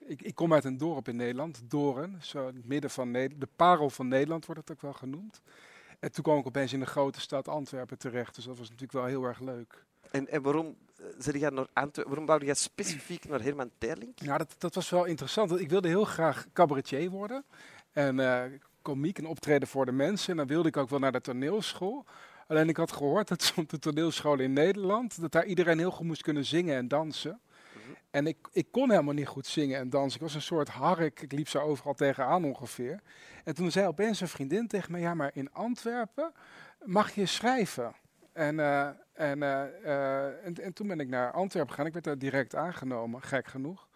ik, 0.06 0.22
ik, 0.22 0.34
kom 0.34 0.52
uit 0.52 0.64
een 0.64 0.78
dorp 0.78 1.08
in 1.08 1.16
Nederland, 1.16 1.62
Doren, 1.70 2.18
zo 2.20 2.48
in 2.48 2.56
het 2.56 2.66
midden 2.66 2.90
van 2.90 3.10
Nederland. 3.10 3.40
De 3.40 3.48
parel 3.56 3.90
van 3.90 4.08
Nederland 4.08 4.46
wordt 4.46 4.60
het 4.60 4.70
ook 4.70 4.82
wel 4.82 4.92
genoemd. 4.92 5.40
En 5.98 6.12
toen 6.12 6.24
kwam 6.24 6.38
ik 6.38 6.46
opeens 6.46 6.72
in 6.72 6.80
de 6.80 6.86
grote 6.86 7.20
stad 7.20 7.48
Antwerpen 7.48 7.98
terecht, 7.98 8.34
dus 8.34 8.44
dat 8.44 8.58
was 8.58 8.66
natuurlijk 8.66 8.92
wel 8.92 9.04
heel 9.04 9.24
erg 9.24 9.40
leuk. 9.40 9.84
En, 10.10 10.28
en 10.28 10.42
waarom, 10.42 10.76
uh, 11.26 11.40
jij 11.40 11.50
naar 11.50 11.66
Antwerpen, 11.72 12.04
waarom 12.04 12.26
bouwde 12.26 12.44
jij 12.44 12.54
specifiek 12.54 13.28
naar 13.28 13.42
Herman 13.42 13.70
Terling? 13.78 14.12
Ja, 14.14 14.38
dat, 14.38 14.54
dat 14.58 14.74
was 14.74 14.90
wel 14.90 15.04
interessant. 15.04 15.60
Ik 15.60 15.70
wilde 15.70 15.88
heel 15.88 16.04
graag 16.04 16.46
cabaretier 16.52 17.10
worden 17.10 17.44
en 17.92 18.18
uh, 18.18 18.42
komiek 18.82 19.18
en 19.18 19.26
optreden 19.26 19.68
voor 19.68 19.86
de 19.86 19.92
mensen. 19.92 20.30
En 20.30 20.36
dan 20.36 20.46
wilde 20.46 20.68
ik 20.68 20.76
ook 20.76 20.88
wel 20.88 20.98
naar 20.98 21.12
de 21.12 21.20
toneelschool. 21.20 22.04
Alleen 22.46 22.68
ik 22.68 22.76
had 22.76 22.92
gehoord 22.92 23.28
dat 23.28 23.52
op 23.56 23.68
de 23.68 23.78
toneelschool 23.78 24.38
in 24.38 24.52
Nederland, 24.52 25.20
dat 25.20 25.32
daar 25.32 25.46
iedereen 25.46 25.78
heel 25.78 25.90
goed 25.90 26.06
moest 26.06 26.22
kunnen 26.22 26.44
zingen 26.44 26.76
en 26.76 26.88
dansen. 26.88 27.40
En 28.11 28.27
ik, 28.27 28.37
ik 28.53 28.66
kon 28.70 28.90
helemaal 28.90 29.14
niet 29.14 29.27
goed 29.27 29.46
zingen 29.46 29.79
en 29.79 29.90
dansen. 29.90 30.20
Ik 30.20 30.27
was 30.27 30.35
een 30.35 30.42
soort 30.42 30.68
hark. 30.68 31.22
Ik 31.22 31.33
liep 31.33 31.49
zo 31.49 31.59
overal 31.59 31.94
tegenaan 31.94 32.44
ongeveer. 32.44 33.01
En 33.44 33.55
toen 33.55 33.70
zei 33.70 33.87
opeens 33.87 34.20
een 34.20 34.29
vriendin 34.29 34.66
tegen 34.68 34.92
me: 34.92 34.99
Ja, 34.99 35.14
maar 35.14 35.31
in 35.33 35.53
Antwerpen 35.53 36.33
mag 36.85 37.14
je 37.14 37.27
schrijven. 37.27 37.94
En, 38.33 38.59
uh, 38.59 38.88
en, 39.12 39.42
uh, 39.42 39.62
uh, 39.85 40.46
en, 40.46 40.55
en, 40.55 40.72
toen 40.72 40.87
ben 40.87 41.01
ik 41.01 41.09
naar 41.09 41.33
Antwerpen 41.33 41.70
gegaan. 41.70 41.87
Ik 41.87 41.92
werd 41.92 42.05
daar 42.05 42.18
direct 42.18 42.55
aangenomen, 42.55 43.22
gek 43.22 43.46
genoeg. 43.46 43.88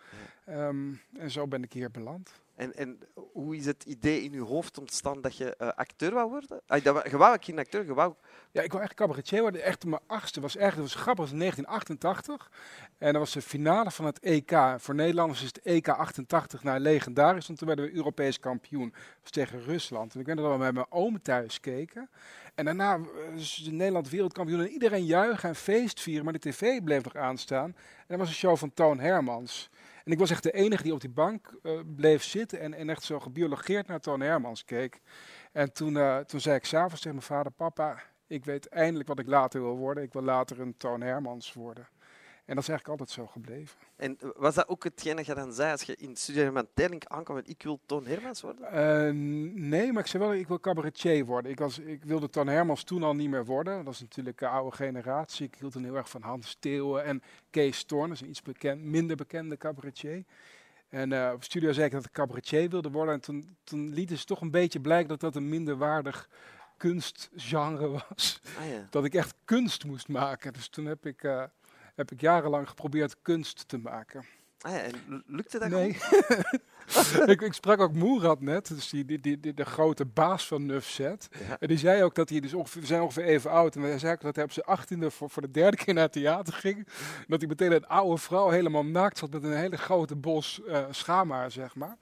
Um, 0.51 1.01
en 1.19 1.31
zo 1.31 1.47
ben 1.47 1.63
ik 1.63 1.73
hier 1.73 1.91
beland. 1.91 2.31
En, 2.61 2.77
en 2.77 2.99
hoe 3.33 3.57
is 3.57 3.67
het 3.67 3.85
idee 3.85 4.23
in 4.23 4.33
je 4.33 4.41
hoofd 4.41 4.79
ontstaan 4.79 5.21
dat 5.21 5.37
je 5.37 5.57
uh, 5.59 5.69
acteur 5.69 6.13
wou 6.13 6.31
worden? 6.31 6.61
Ah, 6.67 6.85
dat, 6.85 7.11
je 7.11 7.17
wou 7.17 7.37
geen 7.41 7.59
acteur, 7.59 7.85
je 7.85 7.95
wou... 7.95 8.15
Ja, 8.51 8.63
ik 8.63 8.73
wou 8.73 8.85
echt 8.85 8.95
cabaretier 8.95 9.41
worden. 9.41 9.63
Echt 9.63 9.85
mijn 9.85 10.03
achtste 10.07 10.41
was 10.41 10.57
echt, 10.57 10.77
dat 10.77 10.85
was 10.85 10.95
grappig, 10.95 11.25
was 11.25 11.33
in 11.33 11.39
1988. 11.39 12.51
En 12.99 13.13
dat 13.13 13.23
was 13.23 13.33
de 13.33 13.43
finale 13.43 13.91
van 13.91 14.05
het 14.05 14.19
EK. 14.19 14.53
Voor 14.77 14.95
Nederlanders 14.95 15.41
is 15.41 15.47
het 15.47 15.61
EK 15.63 15.89
88 15.89 16.63
naar 16.63 16.81
legendarisch, 16.81 17.47
want 17.47 17.59
toen 17.59 17.69
werden 17.69 17.87
we 17.87 17.95
Europees 17.95 18.39
kampioen. 18.39 18.91
Dat 18.91 19.21
was 19.21 19.31
tegen 19.31 19.63
Rusland. 19.63 20.15
En 20.15 20.21
ik 20.21 20.27
weet 20.27 20.37
dat 20.37 20.53
we 20.53 20.59
met 20.59 20.75
mijn 20.75 20.87
oom 20.89 21.23
thuis 21.23 21.61
keken. 21.61 22.11
En 22.55 22.65
daarna 22.65 23.01
was 23.35 23.69
Nederland 23.71 24.09
wereldkampioen 24.09 24.61
en 24.61 24.69
iedereen 24.69 25.05
juichen 25.05 25.49
en 25.49 25.57
feest 25.57 26.01
vieren, 26.01 26.25
maar 26.25 26.33
de 26.33 26.51
tv 26.51 26.83
bleef 26.83 27.05
nog 27.05 27.17
aanstaan. 27.17 27.75
En 27.99 28.07
dat 28.07 28.19
was 28.19 28.29
een 28.29 28.35
show 28.35 28.57
van 28.57 28.75
Toon 28.75 28.99
Hermans. 28.99 29.71
En 30.05 30.13
ik 30.13 30.19
was 30.19 30.31
echt 30.31 30.43
de 30.43 30.53
enige 30.53 30.83
die 30.83 30.93
op 30.93 31.01
die 31.01 31.11
bank 31.11 31.59
uh, 31.63 31.81
bleef 31.97 32.23
zitten 32.23 32.61
en, 32.61 32.75
en 32.75 32.91
echt 32.91 33.03
zo 33.03 33.21
gebiologeerd 33.21 33.87
naar 33.87 34.01
Toon 34.01 34.21
Hermans 34.21 34.65
keek. 34.65 35.01
En 35.53 35.73
toen, 35.73 35.95
uh, 35.95 36.19
toen 36.19 36.41
zei 36.41 36.57
ik 36.57 36.65
s'avonds 36.65 37.01
tegen 37.01 37.17
mijn 37.17 37.27
vader, 37.27 37.53
papa, 37.53 38.03
ik 38.27 38.45
weet 38.45 38.69
eindelijk 38.69 39.09
wat 39.09 39.19
ik 39.19 39.27
later 39.27 39.61
wil 39.61 39.77
worden. 39.77 40.03
Ik 40.03 40.13
wil 40.13 40.23
later 40.23 40.61
een 40.61 40.77
Toon 40.77 41.01
Hermans 41.01 41.53
worden. 41.53 41.89
En 42.51 42.57
dat 42.57 42.65
is 42.65 42.71
eigenlijk 42.71 43.01
altijd 43.01 43.19
zo 43.19 43.33
gebleven. 43.33 43.79
En 43.97 44.19
was 44.37 44.55
dat 44.55 44.69
ook 44.69 44.85
hetgene 44.85 45.15
dat 45.15 45.27
je 45.27 45.35
dan 45.35 45.53
zei 45.53 45.71
als 45.71 45.83
je 45.83 45.97
in 45.97 46.17
Studio 46.17 46.53
met 46.53 46.67
Terling 46.75 47.09
aankwam 47.09 47.37
en 47.37 47.47
ik 47.47 47.63
wil 47.63 47.81
Toon 47.87 48.07
Hermans 48.07 48.41
worden? 48.41 48.65
Uh, 48.65 49.13
nee, 49.63 49.93
maar 49.93 50.03
ik 50.03 50.09
zei 50.09 50.23
wel, 50.23 50.35
ik 50.35 50.49
wil 50.49 50.61
cabaretier 50.61 51.25
worden. 51.25 51.51
Ik, 51.51 51.59
was, 51.59 51.79
ik 51.79 52.05
wilde 52.05 52.29
Toon 52.29 52.47
Hermans 52.47 52.83
toen 52.83 53.03
al 53.03 53.15
niet 53.15 53.31
meer 53.31 53.45
worden. 53.45 53.85
Dat 53.85 53.95
is 53.95 54.01
natuurlijk 54.01 54.41
een 54.41 54.49
oude 54.49 54.77
generatie. 54.77 55.47
Ik 55.47 55.55
hield 55.59 55.73
dan 55.73 55.85
heel 55.85 55.97
erg 55.97 56.11
van 56.11 56.23
Hans 56.23 56.49
Steeuwen 56.49 57.05
en 57.05 57.23
Kees 57.51 57.85
is 58.11 58.21
een 58.21 58.29
iets 58.29 58.43
bekend, 58.43 58.83
minder 58.83 59.17
bekende 59.17 59.57
cabaretier. 59.57 60.25
En 60.89 61.13
eh, 61.13 61.33
op 61.35 61.45
studio 61.45 61.73
zei 61.73 61.87
ik 61.87 61.93
dat 61.93 62.05
ik 62.05 62.13
cabaretier 62.13 62.69
wilde 62.69 62.91
worden. 62.91 63.15
En 63.15 63.21
toen, 63.21 63.57
toen 63.65 63.93
lieten 63.93 64.19
ze 64.19 64.25
toch 64.25 64.41
een 64.41 64.51
beetje 64.51 64.81
blijken 64.81 65.09
dat 65.09 65.21
dat 65.21 65.37
een 65.37 65.49
minderwaardig 65.49 66.29
kunstgenre 66.77 67.89
was. 67.89 68.41
Ah, 68.59 68.71
ja. 68.71 68.87
Dat 68.91 69.05
ik 69.05 69.15
echt 69.15 69.35
kunst 69.45 69.85
moest 69.85 70.09
maken. 70.09 70.53
Dus 70.53 70.69
toen 70.69 70.85
heb 70.85 71.07
ik, 71.07 71.23
eh, 71.23 71.45
heb 72.01 72.11
ik 72.11 72.21
jarenlang 72.21 72.69
geprobeerd 72.69 73.17
kunst 73.23 73.69
te 73.69 73.79
maken. 73.79 74.25
Ah, 74.61 74.73
ja. 74.73 74.79
En 74.79 75.23
lukte 75.27 75.59
dat 75.59 75.69
Nee. 75.69 75.89
ik, 77.27 77.41
ik 77.41 77.53
sprak 77.53 77.81
ook 77.81 77.93
Moerad 77.93 78.41
net, 78.41 78.69
dus 78.69 78.89
die, 78.89 79.05
die, 79.05 79.41
die, 79.41 79.55
de 79.55 79.65
grote 79.65 80.05
baas 80.05 80.47
van 80.47 80.67
Nuffset. 80.67 81.29
Ja. 81.49 81.57
En 81.59 81.69
die 81.69 81.79
zei 81.79 82.03
ook 82.03 82.15
dat 82.15 82.29
hij 82.29 82.41
dus 82.41 82.55
ongeveer, 82.55 82.81
we 82.81 82.87
zijn 82.87 83.03
ongeveer 83.03 83.25
even 83.25 83.51
oud. 83.51 83.77
En 83.77 83.83
hij 83.83 83.99
zei 83.99 84.13
ook 84.13 84.21
dat 84.21 84.35
hij 84.35 84.45
op 84.45 84.53
zijn 84.53 84.67
achttiende 84.67 85.11
voor, 85.11 85.31
voor 85.31 85.43
de 85.43 85.51
derde 85.51 85.77
keer 85.77 85.95
naar 85.95 86.03
het 86.03 86.13
theater 86.13 86.53
ging. 86.53 86.87
Dat 87.29 87.41
hij 87.41 87.49
meteen 87.49 87.73
een 87.73 87.87
oude 87.87 88.21
vrouw 88.21 88.49
helemaal 88.49 88.85
naakt 88.85 89.19
zat 89.19 89.31
met 89.31 89.43
een 89.43 89.57
hele 89.57 89.77
grote 89.77 90.17
bos 90.17 90.61
eh 90.65 90.85
schaamhaar, 90.91 91.51
zeg 91.51 91.75
maar. 91.75 91.97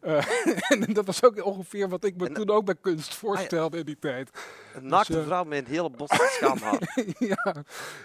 Eh, 0.00 0.26
en 0.72 0.80
dat 0.92 1.06
was 1.06 1.22
ook 1.24 1.44
ongeveer 1.44 1.88
wat 1.88 2.04
ik 2.04 2.16
me 2.16 2.26
En- 2.26 2.34
toen 2.34 2.50
ook 2.50 2.64
bij 2.64 2.74
kunst 2.80 3.14
voorstelde 3.14 3.78
in 3.78 3.84
die 3.84 3.98
tijd. 3.98 4.30
Een 4.74 4.86
naakte 4.86 5.12
Dus, 5.12 5.20
eh, 5.20 5.26
vrouw 5.26 5.44
met 5.44 5.58
een 5.58 5.66
hele 5.72 5.90
bos 5.90 6.08
schaamhaar. 6.14 6.78
ja, 7.18 7.54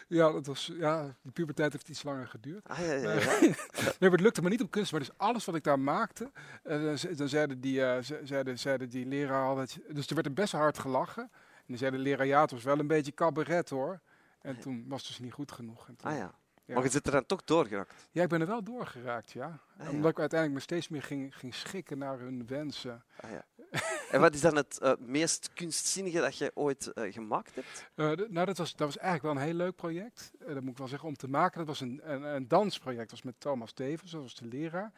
ja, 0.08 0.32
dat 0.32 0.46
was, 0.46 0.72
ja, 0.74 1.16
die 1.22 1.32
puberteit 1.32 1.72
heeft 1.72 1.90
iets 1.90 2.04
langer 2.04 2.28
geduurd. 2.28 2.68
Ah, 2.68 2.78
ja, 2.80 2.94
ja, 2.94 3.12
ja. 3.12 3.40
Nee, 3.40 3.56
maar 4.00 4.12
het 4.12 4.20
lukte 4.22 4.42
me 4.42 4.50
niet 4.50 4.62
op 4.62 4.72
kunst. 4.72 4.92
Maar 4.92 5.00
dus 5.00 5.18
alles 5.18 5.46
wat 5.46 5.56
ik 5.56 5.64
daar 5.64 5.80
maakte, 5.80 6.32
eh, 6.64 6.82
dan, 6.84 6.98
ze- 6.98 7.16
dan 7.16 7.30
zeiden, 7.30 7.62
die, 7.62 7.84
eh, 7.86 8.02
ze- 8.04 8.20
zeiden, 8.24 8.60
zeiden 8.60 8.90
die 8.90 9.06
leraar 9.06 9.46
altijd... 9.48 9.80
Dus 9.90 10.08
er 10.08 10.14
werd 10.16 10.28
er 10.28 10.34
best 10.34 10.52
hard 10.54 10.78
gelachen. 10.80 11.24
En 11.56 11.64
die 11.68 11.78
zei 11.78 11.92
de 11.92 11.98
leraar, 11.98 12.26
ja, 12.28 12.42
het 12.42 12.52
was 12.52 12.64
wel 12.64 12.80
een 12.80 12.88
beetje 12.88 13.14
cabaret 13.14 13.70
hoor. 13.70 14.00
En 14.42 14.60
toen 14.60 14.86
was 14.88 15.00
het 15.00 15.08
dus 15.08 15.20
niet 15.20 15.34
goed 15.34 15.52
genoeg. 15.52 15.88
En 15.88 15.96
toen- 15.96 16.12
Ah, 16.12 16.18
ja. 16.18 16.34
Ja. 16.66 16.74
Maar 16.74 16.84
je 16.84 16.90
zit 16.90 17.06
er 17.06 17.12
dan 17.12 17.26
toch 17.26 17.44
doorgeraakt. 17.44 18.08
Ja, 18.12 18.24
ik 18.24 18.30
ben 18.30 18.42
er 18.42 18.48
wel 18.48 18.64
doorgeraakt, 18.64 19.32
ja. 19.32 19.60
Ah, 19.78 19.86
ja. 19.86 19.92
Omdat 19.92 20.12
ik 20.12 20.20
uiteindelijk 20.20 20.60
me 20.60 20.60
steeds 20.60 20.88
meer 20.88 21.04
ging, 21.04 21.38
ging 21.38 21.56
schikken 21.56 21.98
naar 21.98 22.20
hun 22.20 22.48
wensen. 22.48 23.04
Ah, 23.20 23.32
ja. 23.32 23.46
En 24.12 24.22
wat 24.22 24.34
is 24.34 24.42
dan 24.42 24.56
het 24.56 24.80
eh, 24.80 24.94
meest 25.00 25.50
kunstzinnige 25.54 26.20
dat 26.20 26.38
je 26.38 26.52
ooit 26.54 26.94
eh, 26.94 27.14
gemaakt 27.14 27.56
hebt? 27.56 27.90
Eh, 27.96 28.28
nou, 28.30 28.46
dat 28.46 28.58
was, 28.58 28.76
dat 28.76 28.88
was 28.88 28.98
eigenlijk 28.98 29.34
wel 29.34 29.44
een 29.44 29.50
heel 29.50 29.58
leuk 29.58 29.76
project. 29.76 30.32
Dat 30.40 30.62
moet 30.62 30.72
ik 30.72 30.78
wel 30.78 30.88
zeggen, 30.88 31.08
om 31.08 31.16
te 31.16 31.28
maken. 31.28 31.58
Dat 31.58 31.68
was 31.68 31.82
een, 31.82 32.02
een, 32.04 32.24
een 32.24 32.48
dansproject. 32.48 33.02
Dat 33.02 33.12
was 33.12 33.22
met 33.22 33.40
Thomas 33.40 33.70
Stevens, 33.70 34.12
dat 34.12 34.22
was 34.22 34.36
de 34.36 34.46
leraar. 34.46 34.92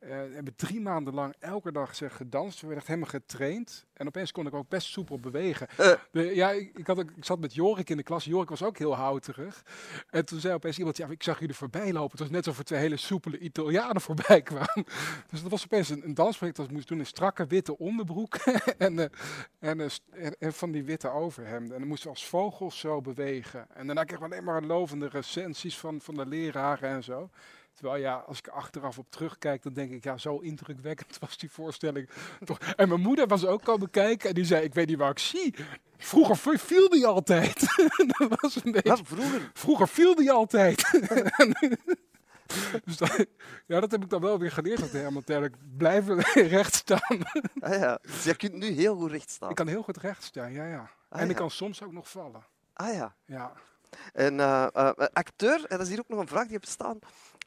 Eh, 0.00 0.08
we 0.08 0.34
hebben 0.34 0.56
drie 0.56 0.80
maanden 0.80 1.14
lang 1.14 1.34
elke 1.38 1.72
dag 1.72 1.94
zeg, 1.94 2.16
gedanst. 2.16 2.54
We 2.60 2.66
werden 2.66 2.78
echt 2.78 2.86
helemaal 2.86 3.20
getraind. 3.20 3.86
En 3.92 4.06
opeens 4.06 4.32
kon 4.32 4.46
ik 4.46 4.54
ook 4.54 4.68
best 4.68 4.88
soepel 4.88 5.18
bewegen. 5.18 5.68
Eh. 5.76 5.92
De- 6.10 6.34
ja, 6.34 6.50
ik, 6.50 6.78
ik, 6.78 6.86
had 6.86 6.98
ik 6.98 7.10
zat 7.20 7.40
met 7.40 7.54
Jorik 7.54 7.90
in 7.90 7.96
de 7.96 8.02
klas. 8.02 8.24
Jorik 8.24 8.48
was 8.48 8.62
ook 8.62 8.78
heel 8.78 8.94
houterig. 8.94 9.64
En 10.10 10.24
toen 10.24 10.40
zei 10.40 10.54
opeens 10.54 10.78
iemand, 10.78 10.96
ja, 10.96 11.06
ik 11.08 11.22
zag 11.22 11.40
jullie 11.40 11.54
voorbij 11.54 11.92
lopen. 11.92 12.10
Het 12.10 12.20
was 12.20 12.30
net 12.30 12.38
alsof 12.46 12.58
er 12.58 12.64
twee 12.64 12.80
hele 12.80 12.96
soepele 12.96 13.38
Italianen 13.38 14.00
voorbij 14.10 14.42
kwamen. 14.42 14.84
Dus 15.30 15.42
dat 15.42 15.50
was 15.50 15.64
opeens 15.64 15.88
een, 15.88 16.04
een 16.04 16.14
dansproject 16.14 16.56
dat 16.58 16.66
ik 16.66 16.72
moest 16.72 16.88
doen 16.88 16.98
in 16.98 17.06
strakke 17.06 17.46
witte 17.46 17.78
onderbroek. 17.78 18.34
en, 18.78 18.98
eh, 18.98 19.06
en, 19.58 19.90
en 20.38 20.52
van 20.52 20.70
die 20.70 20.84
witte 20.84 21.10
overhemden. 21.10 21.72
En 21.72 21.78
dan 21.78 21.88
moesten 21.88 22.08
we 22.08 22.14
als 22.14 22.26
vogels 22.26 22.78
zo 22.78 23.00
bewegen. 23.00 23.66
En 23.74 23.86
daarna 23.86 24.04
kreeg 24.04 24.18
ik 24.18 24.24
alleen 24.24 24.44
maar 24.44 24.62
lovende 24.62 25.08
recensies 25.08 25.78
van, 25.78 26.00
van 26.00 26.14
de 26.14 26.26
leraren 26.26 26.88
en 26.88 27.04
zo. 27.04 27.30
Terwijl 27.80 28.02
ja, 28.02 28.24
als 28.26 28.38
ik 28.38 28.46
er 28.46 28.52
achteraf 28.52 28.98
op 28.98 29.10
terugkijk, 29.10 29.62
dan 29.62 29.72
denk 29.72 29.90
ik, 29.90 30.04
ja, 30.04 30.18
zo 30.18 30.38
indrukwekkend 30.38 31.18
was 31.18 31.38
die 31.38 31.50
voorstelling 31.50 32.08
toch. 32.44 32.58
En 32.58 32.88
mijn 32.88 33.00
moeder 33.00 33.26
was 33.26 33.46
ook 33.46 33.64
komen 33.64 33.90
kijken 33.90 34.28
en 34.28 34.34
die 34.34 34.44
zei, 34.44 34.64
ik 34.64 34.74
weet 34.74 34.86
niet 34.86 34.98
waar 34.98 35.10
ik 35.10 35.18
zie. 35.18 35.54
Vroeger 35.96 36.58
viel 36.58 36.88
die 36.88 37.06
altijd. 37.06 37.60
dat 38.18 38.40
was 38.40 38.64
een 38.64 38.72
beetje... 38.72 38.88
Wat, 38.88 39.00
vroeger? 39.04 39.50
Vroeger 39.54 39.88
viel 39.88 40.14
die 40.14 40.30
altijd. 40.30 40.90
dus 42.84 42.96
dat, 42.96 43.26
ja, 43.66 43.80
dat 43.80 43.90
heb 43.90 44.02
ik 44.02 44.10
dan 44.10 44.20
wel 44.20 44.38
weer 44.38 44.52
geleerd 44.52 44.92
Herman 44.92 45.24
Blijven 45.76 46.20
recht 46.56 46.74
staan. 46.74 47.22
Ah, 47.60 47.74
ja. 47.74 47.98
Dus 48.02 48.24
je 48.24 48.34
kunt 48.34 48.54
nu 48.54 48.66
heel 48.66 48.96
goed 48.96 49.10
recht 49.10 49.30
staan. 49.30 49.50
ik 49.50 49.56
kan 49.56 49.68
heel 49.68 49.82
goed 49.82 49.96
recht 49.96 50.22
staan, 50.22 50.52
ja, 50.52 50.66
ja. 50.66 50.90
Ah, 51.08 51.20
en 51.20 51.30
ik 51.30 51.36
kan 51.36 51.50
soms 51.50 51.82
ook 51.82 51.92
nog 51.92 52.10
vallen. 52.10 52.44
Ah 52.72 52.94
ja. 52.94 53.14
Ja. 53.24 53.52
En 54.12 54.40
eh, 54.40 54.66
eh, 54.72 54.90
acteur, 55.12 55.64
en 55.64 55.76
dat 55.76 55.80
is 55.80 55.88
hier 55.88 55.98
ook 55.98 56.08
nog 56.08 56.20
een 56.20 56.28
vraag 56.28 56.42
die 56.42 56.52
je 56.52 56.58
hebt 56.58 56.68
staan. 56.68 56.98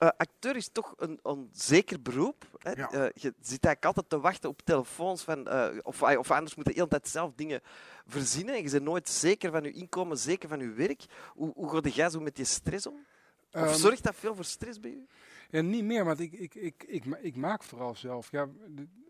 Eh, 0.03 0.09
acteur 0.17 0.55
is 0.55 0.69
toch 0.71 0.93
een 0.97 1.19
onzeker 1.21 2.01
beroep. 2.01 2.45
Hè? 2.57 2.71
Ja. 2.71 2.91
Eh, 2.91 3.01
je 3.13 3.33
zit 3.39 3.65
eigenlijk 3.65 3.85
altijd 3.85 4.09
te 4.09 4.19
wachten 4.19 4.49
op 4.49 4.61
telefoons. 4.61 5.23
Van, 5.23 5.47
eh, 5.47 5.77
of, 5.81 6.01
of 6.01 6.31
anders 6.31 6.55
moet 6.55 6.65
je 6.65 6.71
de 6.71 6.77
hele 6.77 6.89
tijd 6.89 7.07
zelf 7.07 7.31
dingen 7.35 7.61
verzinnen. 8.05 8.55
En 8.55 8.63
je 8.63 8.69
bent 8.69 8.83
nooit 8.83 9.09
zeker 9.09 9.51
van 9.51 9.63
je 9.63 9.71
inkomen, 9.71 10.17
zeker 10.17 10.49
van 10.49 10.59
je 10.59 10.71
werk. 10.71 11.05
Hoe, 11.33 11.51
hoe 11.55 11.69
ga 11.69 11.89
jij 11.89 12.09
zo 12.09 12.19
met 12.19 12.37
je 12.37 12.43
stress 12.43 12.87
om? 12.87 13.05
Of 13.51 13.61
Ehm, 13.61 13.73
zorgt 13.73 14.03
dat 14.03 14.15
veel 14.15 14.35
voor 14.35 14.45
stress 14.45 14.79
bij 14.79 14.91
u? 14.91 15.07
Ja, 15.49 15.61
niet 15.61 15.83
meer, 15.83 16.05
want 16.05 16.19
ik, 16.19 16.33
ik, 16.33 16.55
ik, 16.55 16.83
ik, 16.87 17.05
ik 17.21 17.35
maak 17.35 17.63
vooral 17.63 17.95
zelf. 17.95 18.31
Ja, 18.31 18.47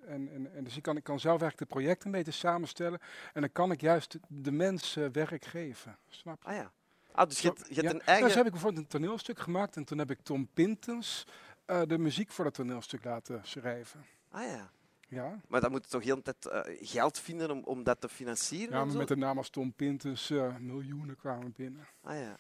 en, 0.06 0.30
en, 0.34 0.54
en 0.54 0.64
dus 0.64 0.78
ik 0.78 0.84
kan, 0.84 0.98
ik 0.98 1.04
kan 1.04 1.20
zelf 1.20 1.42
eigenlijk 1.42 1.72
de 1.72 1.78
projecten 1.78 2.12
beetje 2.12 2.32
samenstellen. 2.32 3.00
En 3.34 3.42
dan 3.42 3.52
kan 3.52 3.72
ik 3.72 3.82
juist 3.82 4.18
de 4.28 4.52
mensen 4.52 5.12
werk 5.12 5.46
geven. 5.46 5.98
Snap 6.10 6.42
je? 6.44 6.48
Ah 6.48 6.56
ja. 6.56 6.72
Ah, 7.14 7.30
dus 7.30 7.40
je 7.40 7.48
hebt, 7.48 7.68
je 7.68 7.74
hebt 7.74 7.88
Ja, 7.88 7.94
een 7.94 8.02
eigen... 8.02 8.30
zo 8.30 8.38
heb 8.38 8.46
ik 8.46 8.52
bijvoorbeeld 8.52 8.84
een 8.84 9.00
toneelstuk 9.00 9.40
gemaakt. 9.40 9.76
En 9.76 9.84
toen 9.84 9.98
heb 9.98 10.12
ik 10.12 10.20
Tom 10.24 10.48
Pintens 10.54 11.26
eh, 11.66 11.82
de 11.88 11.98
muziek 11.98 12.32
voor 12.32 12.44
dat 12.44 12.54
toneelstuk 12.54 13.04
laten 13.04 13.42
schrijven. 13.44 14.06
Ah 14.30 14.44
ja. 14.44 14.72
Ja, 15.08 15.40
Maar 15.48 15.62
dan 15.62 15.72
moet 15.72 15.84
je 15.84 15.90
toch 15.90 16.04
heel 16.04 16.16
de 16.16 16.22
tijd 16.22 16.46
eh, 16.46 16.88
geld 16.88 17.20
vinden 17.20 17.52
om, 17.52 17.62
om 17.64 17.84
dat 17.84 18.02
te 18.02 18.10
financieren? 18.10 18.78
ja 18.78 18.86
maar 18.86 18.96
met 18.96 19.08
de 19.08 19.16
naam 19.16 19.38
als 19.38 19.50
Tom 19.50 19.74
Pintens 19.74 20.30
eh, 20.30 20.56
miljoenen 20.58 21.16
kwamen 21.16 21.54
binnen. 21.56 21.88
Ah 22.02 22.16
ja. 22.20 22.38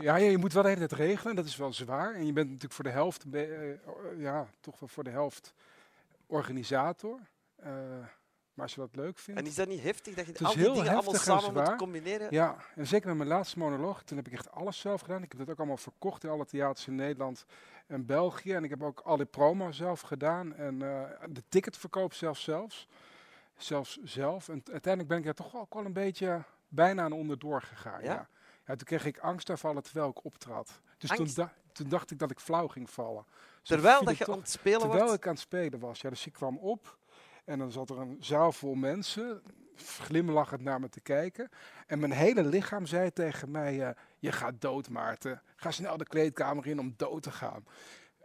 Ja. 0.00 0.16
Je 0.16 0.38
moet 0.38 0.52
wel 0.52 0.62
de 0.62 0.68
hele 0.68 0.86
tijd 0.86 1.00
regelen. 1.00 1.36
Dat 1.36 1.44
is 1.44 1.56
wel 1.56 1.72
zwaar. 1.72 2.14
En 2.14 2.26
je 2.26 2.32
bent 2.32 2.46
natuurlijk 2.46 2.74
voor 2.74 2.84
de 2.84 2.90
helft, 2.90 3.24
ja, 4.16 4.48
toch 4.60 4.78
wel 4.80 4.88
voor 4.88 5.04
de 5.04 5.10
helft 5.10 5.54
organisator. 6.26 7.20
Maar 8.54 8.64
als 8.64 8.74
je 8.74 8.80
dat 8.80 8.96
leuk 8.96 9.18
vindt. 9.18 9.40
En 9.40 9.46
is 9.46 9.54
dat 9.54 9.68
niet 9.68 9.82
heftig 9.82 10.14
dat 10.14 10.26
je 10.26 10.44
al 10.46 10.54
die 10.54 10.72
dingen 10.72 10.92
allemaal 10.94 11.14
samen 11.14 11.52
moet 11.52 11.76
combineren? 11.76 12.26
Ja, 12.30 12.56
en 12.74 12.86
zeker 12.86 13.08
met 13.08 13.16
mijn 13.16 13.28
laatste 13.28 13.58
monoloog, 13.58 14.02
toen 14.02 14.16
heb 14.16 14.26
ik 14.26 14.32
echt 14.32 14.50
alles 14.50 14.78
zelf 14.78 15.00
gedaan. 15.00 15.22
Ik 15.22 15.30
heb 15.30 15.40
dat 15.40 15.50
ook 15.50 15.58
allemaal 15.58 15.76
verkocht 15.76 16.24
in 16.24 16.30
alle 16.30 16.46
theaters 16.46 16.86
in 16.86 16.94
Nederland 16.94 17.44
en 17.86 18.06
België. 18.06 18.52
En 18.52 18.64
ik 18.64 18.70
heb 18.70 18.82
ook 18.82 19.00
al 19.00 19.16
die 19.16 19.26
promo 19.26 19.72
zelf 19.72 20.00
gedaan 20.00 20.54
en 20.54 20.82
eh, 20.82 21.10
de 21.28 21.42
ticketverkoop 21.48 22.12
zelfs 22.14 22.42
zelfs. 22.42 22.88
Zelfs 23.56 23.98
zelf. 24.02 24.48
En 24.48 24.62
uiteindelijk 24.72 25.08
ben 25.08 25.18
ik 25.18 25.24
daar 25.24 25.34
toch 25.34 25.56
ook 25.56 25.74
wel 25.74 25.84
een 25.84 25.92
beetje 25.92 26.42
bijna 26.68 27.02
aan 27.02 27.12
onderdoor 27.12 27.62
gegaan. 27.62 28.02
Ja? 28.02 28.12
Ja? 28.12 28.28
Ja. 28.66 28.76
toen 28.76 28.86
kreeg 28.86 29.04
ik 29.04 29.18
angstaanvallen 29.18 29.82
terwijl 29.82 30.08
ik 30.08 30.24
optrad. 30.24 30.80
Dus 30.98 31.10
toen, 31.10 31.18
Angst? 31.18 31.36
da- 31.36 31.52
toen 31.72 31.88
dacht 31.88 32.10
ik 32.10 32.18
dat 32.18 32.30
ik 32.30 32.40
flauw 32.40 32.68
ging 32.68 32.90
vallen. 32.90 33.24
Terwijl 33.62 34.04
dat 34.04 34.18
je 34.18 34.26
aan 34.26 34.38
het 34.38 34.50
spelen 34.50 34.80
Terwijl 34.80 35.02
wordt? 35.04 35.16
ik 35.18 35.26
aan 35.26 35.32
het 35.32 35.42
spelen 35.42 35.80
was. 35.80 36.00
Ja, 36.00 36.08
dus 36.10 36.26
ik 36.26 36.32
kwam 36.32 36.58
op 36.58 36.98
en 37.44 37.58
dan 37.58 37.72
zat 37.72 37.90
er 37.90 37.98
een 37.98 38.16
zaal 38.20 38.52
vol 38.52 38.74
mensen, 38.74 39.42
glimlachend 39.76 40.60
naar 40.60 40.80
me 40.80 40.88
te 40.88 41.00
kijken. 41.00 41.48
En 41.86 41.98
mijn 41.98 42.12
hele 42.12 42.44
lichaam 42.44 42.86
zei 42.86 43.12
tegen 43.12 43.50
mij, 43.50 43.88
eh, 43.88 43.96
je 44.18 44.32
gaat 44.32 44.60
dood 44.60 44.88
Maarten. 44.88 45.42
Ga 45.56 45.70
snel 45.70 45.96
de 45.96 46.06
kleedkamer 46.06 46.66
in 46.66 46.78
om 46.80 46.94
dood 46.96 47.22
te 47.22 47.30
gaan. 47.30 47.64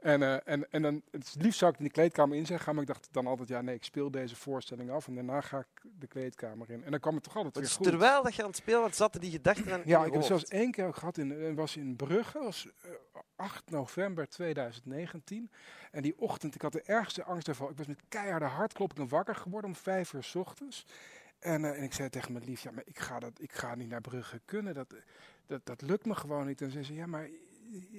En, 0.01 0.23
eh, 0.23 0.37
en, 0.45 0.71
en 0.71 0.81
dan, 0.81 1.01
het 1.11 1.35
liefst 1.39 1.59
zou 1.59 1.71
ik 1.71 1.77
in 1.77 1.83
de 1.83 1.91
kleedkamer 1.91 2.37
in 2.37 2.45
zijn 2.45 2.59
gaan, 2.59 2.73
maar 2.73 2.83
ik 2.83 2.89
dacht 2.89 3.07
dan 3.11 3.27
altijd, 3.27 3.49
ja 3.49 3.61
nee, 3.61 3.75
ik 3.75 3.83
speel 3.83 4.11
deze 4.11 4.35
voorstelling 4.35 4.91
af 4.91 5.07
en 5.07 5.15
daarna 5.15 5.41
ga 5.41 5.59
ik 5.59 5.81
de 5.99 6.07
kleedkamer 6.07 6.69
in. 6.69 6.83
En 6.83 6.91
dan 6.91 6.99
kwam 6.99 7.15
het 7.15 7.23
toch 7.23 7.35
altijd 7.35 7.55
weer 7.55 7.63
Dus 7.63 7.75
goed. 7.75 7.85
terwijl 7.85 8.23
dat 8.23 8.35
je 8.35 8.41
aan 8.41 8.47
het 8.47 8.57
spelen 8.57 8.81
was, 8.81 8.95
zaten 8.95 9.21
die 9.21 9.31
gedachten 9.31 9.73
aan 9.73 9.81
Ja, 9.85 10.05
ik 10.05 10.13
heb 10.13 10.21
zelfs 10.21 10.45
één 10.45 10.71
keer 10.71 10.85
ook 10.85 10.95
gehad. 10.95 11.17
In, 11.17 11.31
eh, 11.31 11.53
was 11.53 11.77
in 11.77 11.95
Brugge, 11.95 12.33
dat 12.33 12.43
was 12.43 12.67
eh, 12.81 12.91
8 13.35 13.69
november 13.69 14.29
2019. 14.29 15.51
En 15.91 16.01
die 16.01 16.19
ochtend, 16.19 16.55
ik 16.55 16.61
had 16.61 16.71
de 16.71 16.81
ergste 16.81 17.23
angst 17.23 17.47
ervan. 17.47 17.69
Ik 17.69 17.77
was 17.77 17.87
met 17.87 18.01
keiharde 18.07 18.45
hartkloppingen 18.45 19.09
wakker 19.09 19.35
geworden 19.35 19.69
om 19.69 19.75
vijf 19.75 20.13
uur 20.13 20.23
's 20.23 20.35
ochtends. 20.35 20.85
En, 21.39 21.65
eh, 21.65 21.77
en 21.77 21.83
ik 21.83 21.93
zei 21.93 22.09
tegen 22.09 22.33
mijn 22.33 22.45
lief, 22.45 22.61
ja, 22.61 22.71
maar 22.71 22.83
ik 22.85 22.99
ga, 22.99 23.19
dat, 23.19 23.31
ik 23.37 23.51
ga 23.51 23.75
niet 23.75 23.89
naar 23.89 24.01
Brugge 24.01 24.41
kunnen. 24.45 24.73
Dat, 24.73 24.93
dat, 25.45 25.65
dat 25.65 25.81
lukt 25.81 26.05
me 26.05 26.15
gewoon 26.15 26.45
niet. 26.45 26.61
En 26.61 26.71
ze 26.71 26.83
zei, 26.83 26.97
ja, 26.97 27.05
maar 27.05 27.29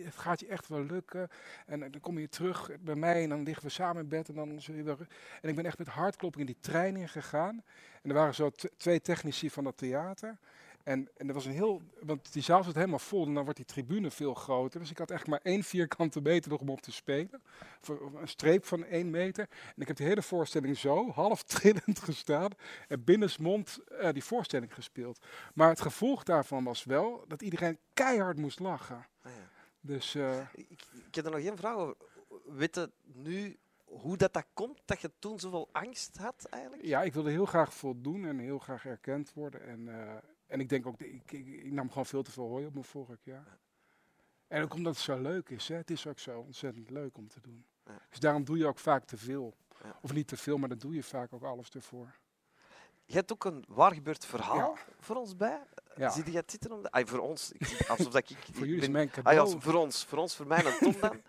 het 0.04 0.16
gaat 0.16 0.40
je 0.40 0.46
echt 0.46 0.68
wel 0.68 0.85
lukken. 0.85 1.28
En 1.66 1.80
dan 1.80 2.00
kom 2.00 2.18
je 2.18 2.28
terug 2.28 2.70
bij 2.80 2.94
mij 2.94 3.22
en 3.22 3.28
dan 3.28 3.42
liggen 3.42 3.64
we 3.64 3.70
samen 3.70 4.02
in 4.02 4.09
bed. 4.09 4.28
En 4.28 4.35
dan 4.35 4.61
zul 4.61 4.74
je 4.74 4.96
En 5.42 5.48
ik 5.48 5.54
ben 5.54 5.66
echt 5.66 5.78
met 5.78 5.88
hartkloppingen 5.88 6.46
die 6.46 6.61
trein 6.61 6.96
ingegaan. 6.96 7.62
En 8.02 8.11
er 8.11 8.16
waren 8.16 8.35
zo 8.35 8.50
twee 8.76 9.00
technici 9.00 9.50
van 9.50 9.64
dat 9.64 9.76
theater. 9.76 10.38
En, 10.83 11.09
en 11.16 11.28
er 11.28 11.35
was 11.35 11.44
een 11.44 11.52
heel, 11.52 11.83
want 12.00 12.33
die 12.33 12.42
zaal 12.42 12.62
zat 12.62 12.74
helemaal 12.74 12.98
vol 12.98 13.26
en 13.26 13.35
dan 13.35 13.42
wordt 13.42 13.59
die 13.59 13.66
tribune 13.66 14.11
veel 14.11 14.35
groter. 14.35 14.80
Dus 14.80 14.90
ik 14.90 14.98
had 14.98 15.11
echt 15.11 15.26
maar 15.26 15.40
één 15.42 15.62
vierkante 15.62 16.20
meter 16.20 16.50
nog 16.50 16.61
om 16.61 16.68
op 16.68 16.80
te 16.80 16.92
spelen. 16.92 17.42
Voor 17.80 18.12
een 18.20 18.28
streep 18.28 18.64
van 18.64 18.85
één 18.85 19.11
meter. 19.11 19.48
En 19.50 19.83
ik 19.83 19.88
heb 19.88 19.96
die 19.96 20.06
hele 20.06 20.22
voorstelling 20.22 20.78
zo, 20.78 21.11
half 21.11 21.42
trillend 21.42 21.98
gestaan. 22.09 22.50
En 22.88 23.04
binnensmond 23.04 23.78
eh 23.88 24.12
die 24.12 24.24
voorstelling 24.24 24.74
gespeeld. 24.74 25.18
Maar 25.54 25.68
het 25.68 25.80
gevolg 25.80 26.22
daarvan 26.22 26.64
was 26.64 26.85
wel 26.85 27.24
dat 27.28 27.42
iedereen 27.42 27.78
keihard 27.94 28.37
moest 28.37 28.59
lachen. 28.59 29.06
Ah, 29.22 29.33
ja. 29.33 29.49
Dus 29.80 30.14
eh, 30.14 30.46
ik, 30.52 30.86
ik 31.06 31.14
heb 31.14 31.24
er 31.24 31.30
nog 31.30 31.40
één 31.40 31.56
vraag 31.56 31.76
over. 31.76 31.96
Weet 32.44 32.74
je 32.74 32.90
nu 33.02 33.58
hoe 33.84 34.16
dat, 34.16 34.32
dat 34.32 34.46
komt, 34.52 34.80
dat 34.84 35.00
je 35.00 35.10
toen 35.18 35.40
zoveel 35.40 35.68
angst 35.72 36.16
had 36.16 36.44
eigenlijk? 36.44 36.84
ja, 36.84 37.02
ik 37.02 37.12
wilde 37.12 37.30
heel 37.30 37.46
graag 37.46 37.74
voldoen 37.74 38.24
en 38.24 38.38
heel 38.38 38.58
graag 38.58 38.86
erkend 38.86 39.32
worden. 39.32 39.66
En, 39.66 39.88
eh, 39.88 40.16
en 40.46 40.60
ik 40.60 40.68
denk 40.68 40.86
ook, 40.86 41.00
ik, 41.00 41.32
ik, 41.32 41.46
ik 41.46 41.72
nam 41.72 41.88
gewoon 41.88 42.06
veel 42.06 42.22
te 42.22 42.30
veel 42.30 42.48
hooi 42.48 42.66
op 42.66 42.72
mijn 42.72 42.84
vork, 42.84 43.20
ja. 43.22 43.44
En 44.48 44.62
ook 44.62 44.74
omdat 44.74 44.94
het 44.94 45.02
zo 45.04 45.20
leuk 45.20 45.48
is, 45.48 45.68
hè. 45.68 45.76
het 45.76 45.90
is 45.90 46.06
ook 46.06 46.18
zo 46.18 46.40
ontzettend 46.40 46.90
leuk 46.90 47.16
om 47.16 47.28
te 47.28 47.40
doen. 47.40 47.64
Dus 48.08 48.18
daarom 48.18 48.44
doe 48.44 48.58
je 48.58 48.66
ook 48.66 48.78
vaak 48.78 49.04
te 49.04 49.16
veel. 49.16 49.54
Ja. 49.82 49.98
Of 50.02 50.12
niet 50.12 50.28
te 50.28 50.36
veel, 50.36 50.58
maar 50.58 50.68
dan 50.68 50.78
doe 50.78 50.94
je 50.94 51.02
vaak 51.02 51.32
ook 51.32 51.42
alles 51.42 51.68
ervoor. 51.70 52.18
Je 53.04 53.14
hebt 53.14 53.32
ook 53.32 53.44
een 53.44 53.64
waar 53.68 53.94
gebeurd 53.94 54.26
verhaal 54.26 54.56
Ja. 54.76 54.82
voor 54.98 55.16
ons 55.16 55.36
bij. 55.36 55.62
Ja. 55.96 56.11
Zie 56.11 56.31
je 56.31 56.37
het 56.37 56.50
zitten? 56.50 56.72
Om 56.72 56.83
de... 56.83 56.90
Ay, 56.90 57.07
voor 57.07 57.18
ons. 57.18 57.53
Ik, 57.53 57.85
alsof 57.88 58.12
dat 58.12 58.31
ik... 58.31 58.37
Voor 58.53 58.66
jullie 58.66 58.81
ben- 58.81 58.90
mijn 58.92 59.11
ja, 59.14 59.22
cadeau. 59.22 59.61
voor 59.61 59.74
ons, 59.74 60.05
voor 60.05 60.18
ons, 60.18 60.37
voor 60.37 60.46
mij 60.46 60.64
en 60.64 60.79
Tom 60.79 60.94
dan. 61.00 61.20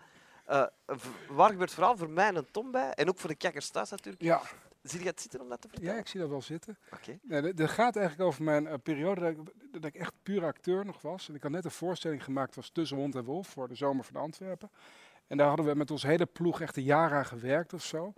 V- 0.86 1.06
waar 1.28 1.50
gebeurt 1.50 1.70
vooral 1.72 1.96
voor 1.96 2.10
mij 2.10 2.34
en 2.34 2.46
Tom 2.50 2.70
bij. 2.70 2.90
En 2.92 3.08
ook 3.08 3.18
voor 3.18 3.30
de 3.30 3.36
kijkers 3.36 3.70
thuis 3.70 3.90
natuurlijk. 3.90 4.22
Ja, 4.22 4.40
Zie 4.82 5.00
je 5.00 5.06
het 5.06 5.20
zitten 5.20 5.40
om 5.40 5.48
dat 5.48 5.60
te 5.60 5.66
ja, 5.70 5.74
vertellen? 5.74 6.00
ik 6.00 6.08
zie 6.08 6.20
dat 6.20 6.28
wel 6.28 6.42
zitten. 6.42 6.78
Oké. 6.92 7.18
Nee, 7.22 7.42
dit- 7.42 7.56
dit 7.56 7.70
gaat 7.70 7.96
eigenlijk 7.96 8.28
over 8.28 8.42
mijn 8.42 8.66
eh, 8.66 8.74
periode 8.82 9.20
dat 9.20 9.30
ik, 9.30 9.38
dat 9.72 9.84
ik 9.84 9.94
echt 9.94 10.12
puur 10.22 10.44
acteur 10.44 10.84
nog 10.84 11.00
was. 11.02 11.28
En 11.28 11.34
ik 11.34 11.42
had 11.42 11.50
net 11.50 11.64
een 11.64 11.70
voorstelling 11.70 12.24
gemaakt, 12.24 12.54
was 12.54 12.70
Tussen 12.70 12.96
Hond 12.96 13.14
en 13.14 13.24
Wolf, 13.24 13.48
voor 13.48 13.68
de 13.68 13.74
Zomer 13.74 14.04
van 14.04 14.16
Antwerpen. 14.20 14.70
En 15.26 15.36
daar 15.36 15.46
hadden 15.48 15.66
we 15.66 15.74
met 15.74 15.90
onze 15.90 16.06
hele 16.06 16.26
ploeg 16.26 16.60
echt 16.60 16.76
een 16.76 16.82
jaar 16.82 17.12
aan 17.14 17.26
gewerkt 17.26 17.72
of 17.72 17.82
zo. 17.84 18.12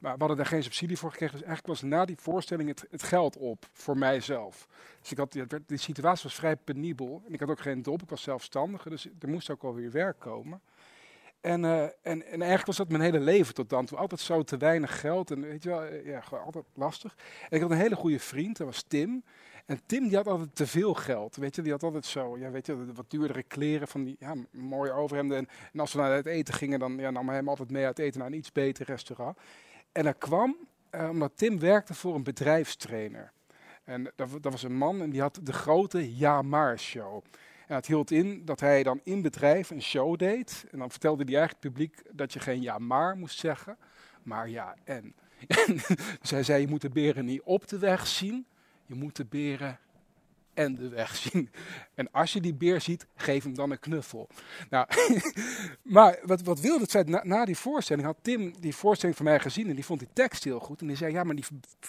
Maar 0.00 0.12
we 0.12 0.18
hadden 0.18 0.36
daar 0.36 0.46
geen 0.46 0.62
subsidie 0.62 0.98
voor 0.98 1.10
gekregen. 1.10 1.38
Dus 1.38 1.46
eigenlijk 1.46 1.80
was 1.80 1.90
na 1.90 2.04
die 2.04 2.16
voorstelling 2.18 2.68
het, 2.68 2.86
het 2.90 3.02
geld 3.02 3.36
op 3.36 3.68
voor 3.72 3.96
mijzelf. 3.98 4.68
Dus 5.00 5.10
ik 5.10 5.18
had, 5.18 5.36
die 5.66 5.78
situatie 5.78 6.22
was 6.22 6.34
vrij 6.34 6.56
penibel. 6.56 7.22
En 7.26 7.32
ik 7.32 7.40
had 7.40 7.48
ook 7.48 7.60
geen 7.60 7.80
job, 7.80 8.02
ik 8.02 8.08
was 8.08 8.22
zelfstandige. 8.22 8.88
Dus 8.88 9.08
er 9.18 9.28
moest 9.28 9.50
ook 9.50 9.62
wel 9.62 9.74
weer 9.74 9.90
werk 9.90 10.18
komen. 10.18 10.60
En, 11.40 11.64
eh, 11.64 11.82
en, 11.82 11.92
en 12.02 12.22
eigenlijk 12.22 12.66
was 12.66 12.76
dat 12.76 12.88
mijn 12.88 13.02
hele 13.02 13.20
leven 13.20 13.54
tot 13.54 13.70
dan 13.70 13.86
toe. 13.86 13.98
Altijd 13.98 14.20
zo 14.20 14.42
te 14.42 14.56
weinig 14.56 15.00
geld. 15.00 15.30
En 15.30 15.40
weet 15.40 15.62
je 15.62 15.68
wel, 15.68 15.82
eh, 15.82 16.06
ja, 16.06 16.20
gewoon 16.20 16.44
altijd 16.44 16.64
lastig. 16.74 17.16
En 17.48 17.56
ik 17.56 17.62
had 17.62 17.70
een 17.70 17.76
hele 17.76 17.96
goede 17.96 18.18
vriend, 18.18 18.56
dat 18.56 18.66
was 18.66 18.82
Tim. 18.82 19.24
En 19.66 19.80
Tim 19.86 20.08
die 20.08 20.16
had 20.16 20.26
altijd 20.26 20.54
te 20.54 20.66
veel 20.66 20.94
geld. 20.94 21.36
Weet 21.36 21.54
je, 21.54 21.62
die 21.62 21.72
had 21.72 21.82
altijd 21.82 22.06
zo, 22.06 22.38
ja, 22.38 22.50
weet 22.50 22.66
je, 22.66 22.92
wat 22.92 23.10
duurdere 23.10 23.42
kleren 23.42 23.88
van 23.88 24.04
die 24.04 24.16
ja, 24.18 24.34
mooie 24.50 24.92
overhemden. 24.92 25.36
En, 25.36 25.48
en 25.72 25.80
als 25.80 25.92
we 25.92 25.98
naar 25.98 26.12
het 26.12 26.26
eten 26.26 26.54
gingen, 26.54 26.78
dan 26.78 26.96
ja, 26.96 27.10
nam 27.10 27.26
hij 27.26 27.36
hem 27.36 27.48
altijd 27.48 27.70
mee 27.70 27.84
uit 27.84 27.98
eten 27.98 28.18
naar 28.18 28.28
een 28.28 28.36
iets 28.36 28.52
beter 28.52 28.86
restaurant. 28.86 29.38
En 29.92 30.04
dat 30.04 30.18
kwam 30.18 30.56
eh, 30.90 31.08
omdat 31.08 31.32
Tim 31.34 31.58
werkte 31.58 31.94
voor 31.94 32.14
een 32.14 32.22
bedrijfstrainer. 32.22 33.32
En 33.84 34.12
dat, 34.16 34.30
dat 34.40 34.52
was 34.52 34.62
een 34.62 34.76
man 34.76 35.02
en 35.02 35.10
die 35.10 35.20
had 35.20 35.40
de 35.42 35.52
grote 35.52 36.16
Ja 36.16 36.42
Maar 36.42 36.78
show. 36.78 37.22
En 37.66 37.74
het 37.74 37.86
hield 37.86 38.10
in 38.10 38.44
dat 38.44 38.60
hij 38.60 38.82
dan 38.82 39.00
in 39.04 39.22
bedrijf 39.22 39.70
een 39.70 39.82
show 39.82 40.18
deed. 40.18 40.66
En 40.70 40.78
dan 40.78 40.90
vertelde 40.90 41.24
hij 41.24 41.34
eigenlijk 41.34 41.64
het 41.64 41.72
publiek 41.72 42.02
dat 42.12 42.32
je 42.32 42.40
geen 42.40 42.62
ja 42.62 42.78
maar 42.78 43.16
moest 43.16 43.38
zeggen, 43.38 43.76
maar 44.22 44.48
ja 44.48 44.76
en. 44.84 45.14
dus 46.20 46.30
hij 46.30 46.42
zei, 46.42 46.60
je 46.60 46.68
moet 46.68 46.80
de 46.80 46.88
beren 46.88 47.24
niet 47.24 47.42
op 47.42 47.68
de 47.68 47.78
weg 47.78 48.06
zien, 48.06 48.46
je 48.86 48.94
moet 48.94 49.16
de 49.16 49.24
beren 49.24 49.78
en 50.54 50.74
de 50.74 50.88
weg 50.88 51.16
zien. 51.16 51.50
En 51.94 52.12
als 52.12 52.32
je 52.32 52.40
die 52.40 52.54
beer 52.54 52.80
ziet, 52.80 53.06
geef 53.14 53.42
hem 53.42 53.54
dan 53.54 53.70
een 53.70 53.78
knuffel. 53.78 54.28
Nou, 54.70 54.86
maar 55.82 56.18
wat, 56.22 56.42
wat 56.42 56.60
wilde 56.60 56.82
het 56.82 56.90
feit, 56.90 57.24
na, 57.24 57.44
die 57.44 57.56
voorstelling 57.56 58.06
had 58.06 58.16
Tim 58.22 58.60
die 58.60 58.74
voorstelling 58.74 59.16
van 59.16 59.26
mij 59.26 59.40
gezien 59.40 59.68
en 59.68 59.74
die 59.74 59.84
vond 59.84 60.00
die 60.00 60.08
tekst 60.12 60.44
heel 60.44 60.60
goed. 60.60 60.80
En 60.80 60.86
die 60.86 60.96
zei, 60.96 61.12
ja, 61.12 61.24
maar 61.24 61.34
die 61.34 61.44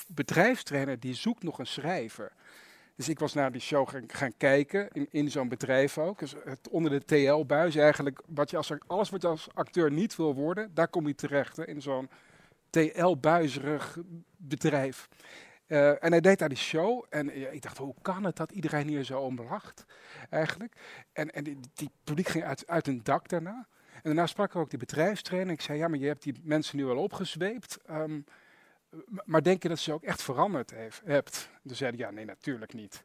bedrijfstrainer 0.08 1.00
die 1.00 1.14
zoekt 1.14 1.44
nog 1.44 1.60
een 1.60 1.68
schrijver. 1.68 2.32
Dus 2.96 3.10
ik 3.10 3.20
was 3.20 3.34
naar 3.34 3.52
die 3.52 3.62
show 3.62 3.90
gaan, 3.90 4.04
gaan 4.08 4.38
kijken, 4.38 4.90
in, 4.92 5.08
in 5.12 5.32
zo'n 5.32 5.50
bedrijf 5.50 5.98
ook. 5.98 6.20
Dus 6.20 6.36
het, 6.44 6.70
onder 6.70 6.92
de 6.92 7.06
TL-buis 7.06 7.76
eigenlijk, 7.76 8.22
wat 8.28 8.50
je 8.50 8.58
als, 8.58 8.72
alles 8.88 9.10
wat 9.10 9.22
je 9.22 9.28
als 9.28 9.48
acteur 9.54 9.92
niet 9.92 10.16
wil 10.16 10.36
worden, 10.36 10.72
daar 10.74 10.88
kom 10.88 11.08
je 11.08 11.16
terecht, 11.16 11.60
in 11.60 11.82
zo'n 11.82 12.10
TL-buizerig 12.70 13.98
bedrijf. 14.38 15.10
Eh, 15.72 16.04
en 16.04 16.12
hij 16.12 16.22
deed 16.22 16.40
daar 16.40 16.50
die 16.50 16.58
show 16.58 17.06
en 17.10 17.54
ik 17.54 17.62
dacht, 17.62 17.78
hoe 17.78 17.96
kan 18.02 18.24
het 18.24 18.36
dat 18.36 18.52
iedereen 18.52 18.88
hier 18.88 19.04
zo 19.04 19.20
om 19.20 19.42
lacht, 19.42 19.86
eigenlijk? 20.30 20.74
En, 21.14 21.32
en 21.32 21.44
die, 21.74 21.90
publiek 22.04 22.28
ging 22.28 22.44
uit, 22.44 22.68
uit 22.68 22.88
een 22.88 23.04
dak 23.04 23.28
daarna. 23.28 23.68
En 23.94 24.02
daarna 24.04 24.28
sprak 24.28 24.56
ook 24.56 24.70
die 24.70 24.80
bedrijfstrainer. 24.80 25.54
Ik 25.54 25.62
zei, 25.62 25.78
ja, 25.78 25.88
maar 25.88 26.00
je 26.00 26.08
hebt 26.08 26.24
die 26.24 26.40
mensen 26.44 26.78
nu 26.78 26.86
wel 26.86 26.98
opgezweept. 26.98 27.78
ehm, 27.86 28.22
maar 29.26 29.44
denk 29.44 29.64
je 29.64 29.70
dat 29.70 29.80
ze 29.80 29.94
ook 29.94 30.04
echt 30.04 30.22
veranderd 30.22 30.74
hebt? 31.06 31.50
Toen 31.68 31.76
zei 31.76 31.90
hij, 31.90 32.00
ja, 32.00 32.12
nee, 32.12 32.26
natuurlijk 32.26 32.74
niet. 32.74 33.04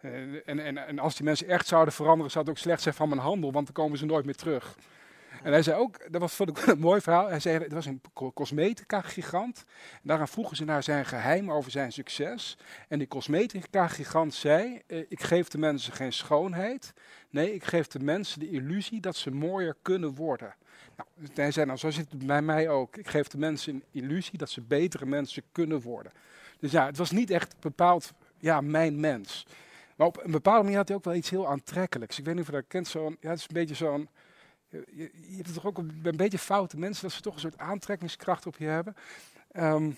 Eh, 0.00 0.48
en, 0.48 0.58
en, 0.58 0.78
en 0.78 0.98
als 0.98 1.16
die 1.16 1.24
mensen 1.24 1.48
echt 1.48 1.66
zouden 1.66 1.94
veranderen, 1.94 2.30
zou 2.30 2.44
het 2.44 2.54
ook 2.54 2.60
slecht 2.60 2.82
zijn 2.82 2.94
van 2.94 3.08
mijn 3.08 3.20
handel, 3.20 3.52
want 3.52 3.66
dan 3.66 3.74
komen 3.74 3.98
ze 3.98 4.04
nooit 4.06 4.24
meer 4.24 4.36
terug. 4.36 4.76
En 5.42 5.52
hij 5.52 5.62
zei 5.62 5.76
ook, 5.76 6.12
dat 6.12 6.20
was 6.20 6.34
vond 6.34 6.58
ik 6.58 6.66
een 6.66 6.78
mooi 6.78 7.00
verhaal. 7.00 7.28
Hij 7.28 7.40
zei, 7.40 7.58
het 7.58 7.72
was 7.72 7.86
een 7.86 8.00
co- 8.12 8.32
cosmetica-gigant. 8.32 9.64
Daaraan 10.02 10.28
vroegen 10.28 10.56
ze 10.56 10.64
naar 10.64 10.82
zijn 10.82 11.04
geheim 11.04 11.50
over 11.52 11.70
zijn 11.70 11.92
succes. 11.92 12.56
En 12.88 12.98
die 12.98 13.08
cosmetica-gigant 13.08 14.34
zei, 14.34 14.82
eh, 14.86 14.98
ik 15.08 15.22
geef 15.22 15.48
de 15.48 15.58
mensen 15.58 15.92
geen 15.92 16.12
schoonheid. 16.12 16.92
Nee, 17.30 17.54
ik 17.54 17.64
geef 17.64 17.86
de 17.86 18.00
mensen 18.00 18.40
de 18.40 18.50
illusie 18.50 19.00
dat 19.00 19.16
ze 19.16 19.30
mooier 19.30 19.76
kunnen 19.82 20.14
worden. 20.14 20.54
Nou, 20.96 21.08
hij 21.34 21.50
zei, 21.50 21.66
nou, 21.66 21.78
zo 21.78 21.90
zit 21.90 22.10
het 22.10 22.26
bij 22.26 22.42
mij 22.42 22.68
ook. 22.68 22.96
Ik 22.96 23.08
geef 23.08 23.28
de 23.28 23.38
mensen 23.38 23.74
een 23.74 23.84
illusie 23.90 24.38
dat 24.38 24.50
ze 24.50 24.60
betere 24.60 25.06
mensen 25.06 25.42
kunnen 25.52 25.80
worden. 25.80 26.12
Dus 26.58 26.70
ja, 26.70 26.86
het 26.86 26.96
was 26.96 27.10
niet 27.10 27.30
echt 27.30 27.56
bepaald, 27.60 28.12
ja, 28.38 28.60
mijn 28.60 29.00
mens. 29.00 29.46
Maar 29.96 30.06
op 30.06 30.24
een 30.24 30.30
bepaalde 30.30 30.62
manier 30.62 30.76
had 30.76 30.88
hij 30.88 30.96
ook 30.96 31.04
wel 31.04 31.14
iets 31.14 31.30
heel 31.30 31.48
aantrekkelijks. 31.48 32.18
Ik 32.18 32.24
weet 32.24 32.34
niet 32.34 32.42
of 32.42 32.50
je 32.50 32.56
dat 32.56 32.64
kent, 32.68 32.88
zo'n, 32.88 33.16
ja, 33.20 33.28
het 33.28 33.38
is 33.38 33.44
een 33.48 33.54
beetje 33.54 33.74
zo'n, 33.74 34.08
je, 34.92 35.10
je 35.12 35.34
hebt 35.34 35.46
het 35.46 35.54
toch 35.54 35.66
ook 35.66 35.78
een, 35.78 36.00
een 36.02 36.16
beetje 36.16 36.38
foute 36.38 36.78
mensen, 36.78 37.02
dat 37.02 37.12
ze 37.12 37.20
toch 37.20 37.34
een 37.34 37.40
soort 37.40 37.58
aantrekkingskracht 37.58 38.46
op 38.46 38.56
je 38.56 38.66
hebben. 38.66 38.94
Ehm, 39.52 39.90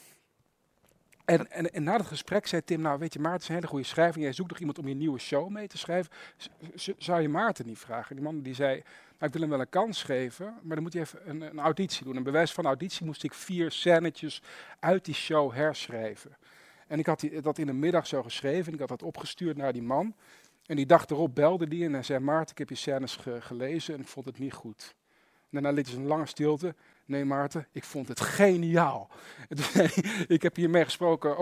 en, 1.25 1.51
en, 1.51 1.73
en 1.73 1.83
na 1.83 1.97
het 1.97 2.07
gesprek 2.07 2.47
zei 2.47 2.65
Tim, 2.65 2.81
nou 2.81 2.99
weet 2.99 3.13
je, 3.13 3.19
Maarten 3.19 3.41
is 3.41 3.49
een 3.49 3.55
hele 3.55 3.67
goede 3.67 3.85
schrijver. 3.85 4.21
Jij 4.21 4.33
zoekt 4.33 4.51
nog 4.51 4.59
iemand 4.59 4.79
om 4.79 4.89
je 4.89 4.95
nieuwe 4.95 5.19
show 5.19 5.49
mee 5.49 5.67
te 5.67 5.79
schrijven. 5.79 6.13
Zou 6.99 7.21
je 7.21 7.29
Maarten 7.29 7.67
niet 7.67 7.79
vragen? 7.79 8.17
Die 8.17 8.25
man 8.25 8.41
die 8.41 8.55
zei, 8.55 8.83
maar 9.19 9.29
ik 9.29 9.33
wil 9.33 9.43
hem 9.43 9.51
wel 9.51 9.61
een 9.61 9.69
kans 9.69 10.03
geven, 10.03 10.55
maar 10.63 10.75
dan 10.75 10.83
moet 10.83 10.93
hij 10.93 11.03
even 11.03 11.31
een, 11.31 11.41
een 11.41 11.59
auditie 11.59 12.05
doen. 12.05 12.17
Een 12.17 12.23
bewijs 12.23 12.53
van 12.53 12.65
auditie 12.65 13.07
moest 13.07 13.23
ik 13.23 13.35
vier 13.35 13.71
scènetjes 13.71 14.43
uit 14.81 15.05
die 15.05 15.15
show 15.15 15.53
herschrijven. 15.53 16.37
En 16.87 16.99
ik 16.99 17.07
had 17.07 17.21
die, 17.21 17.41
dat 17.41 17.59
in 17.59 17.67
de 17.67 17.73
middag 17.73 18.07
zo 18.07 18.23
geschreven. 18.23 18.67
En 18.67 18.73
ik 18.73 18.79
had 18.79 18.89
dat 18.89 19.03
opgestuurd 19.03 19.57
naar 19.57 19.73
die 19.73 19.83
man. 19.83 20.15
En 20.67 20.77
die 20.77 20.87
dag 20.87 21.07
erop 21.07 21.35
belde 21.35 21.69
die 21.69 21.85
en 21.85 21.93
hij 21.93 22.03
zei: 22.03 22.19
Maarten, 22.19 22.51
ik 22.51 22.59
heb 22.59 22.69
je 22.69 22.75
scènes 22.75 23.17
ge- 23.17 23.41
gelezen 23.41 23.95
en 23.95 24.01
ik 24.01 24.07
vond 24.07 24.27
het 24.27 24.39
niet 24.39 24.53
goed. 24.53 24.95
En 25.51 25.63
daarna 25.63 25.71
liet 25.71 25.89
ze 25.89 25.97
een 25.97 26.07
lange 26.07 26.27
stilte. 26.27 26.75
Nee, 27.05 27.25
Maarten, 27.25 27.67
ik 27.73 27.85
vond 27.85 28.09
het 28.09 28.21
geniaal. 28.21 29.11
Ik 30.27 30.43
heb 30.43 30.57
hiermee 30.57 30.85
gesproken, 30.85 31.39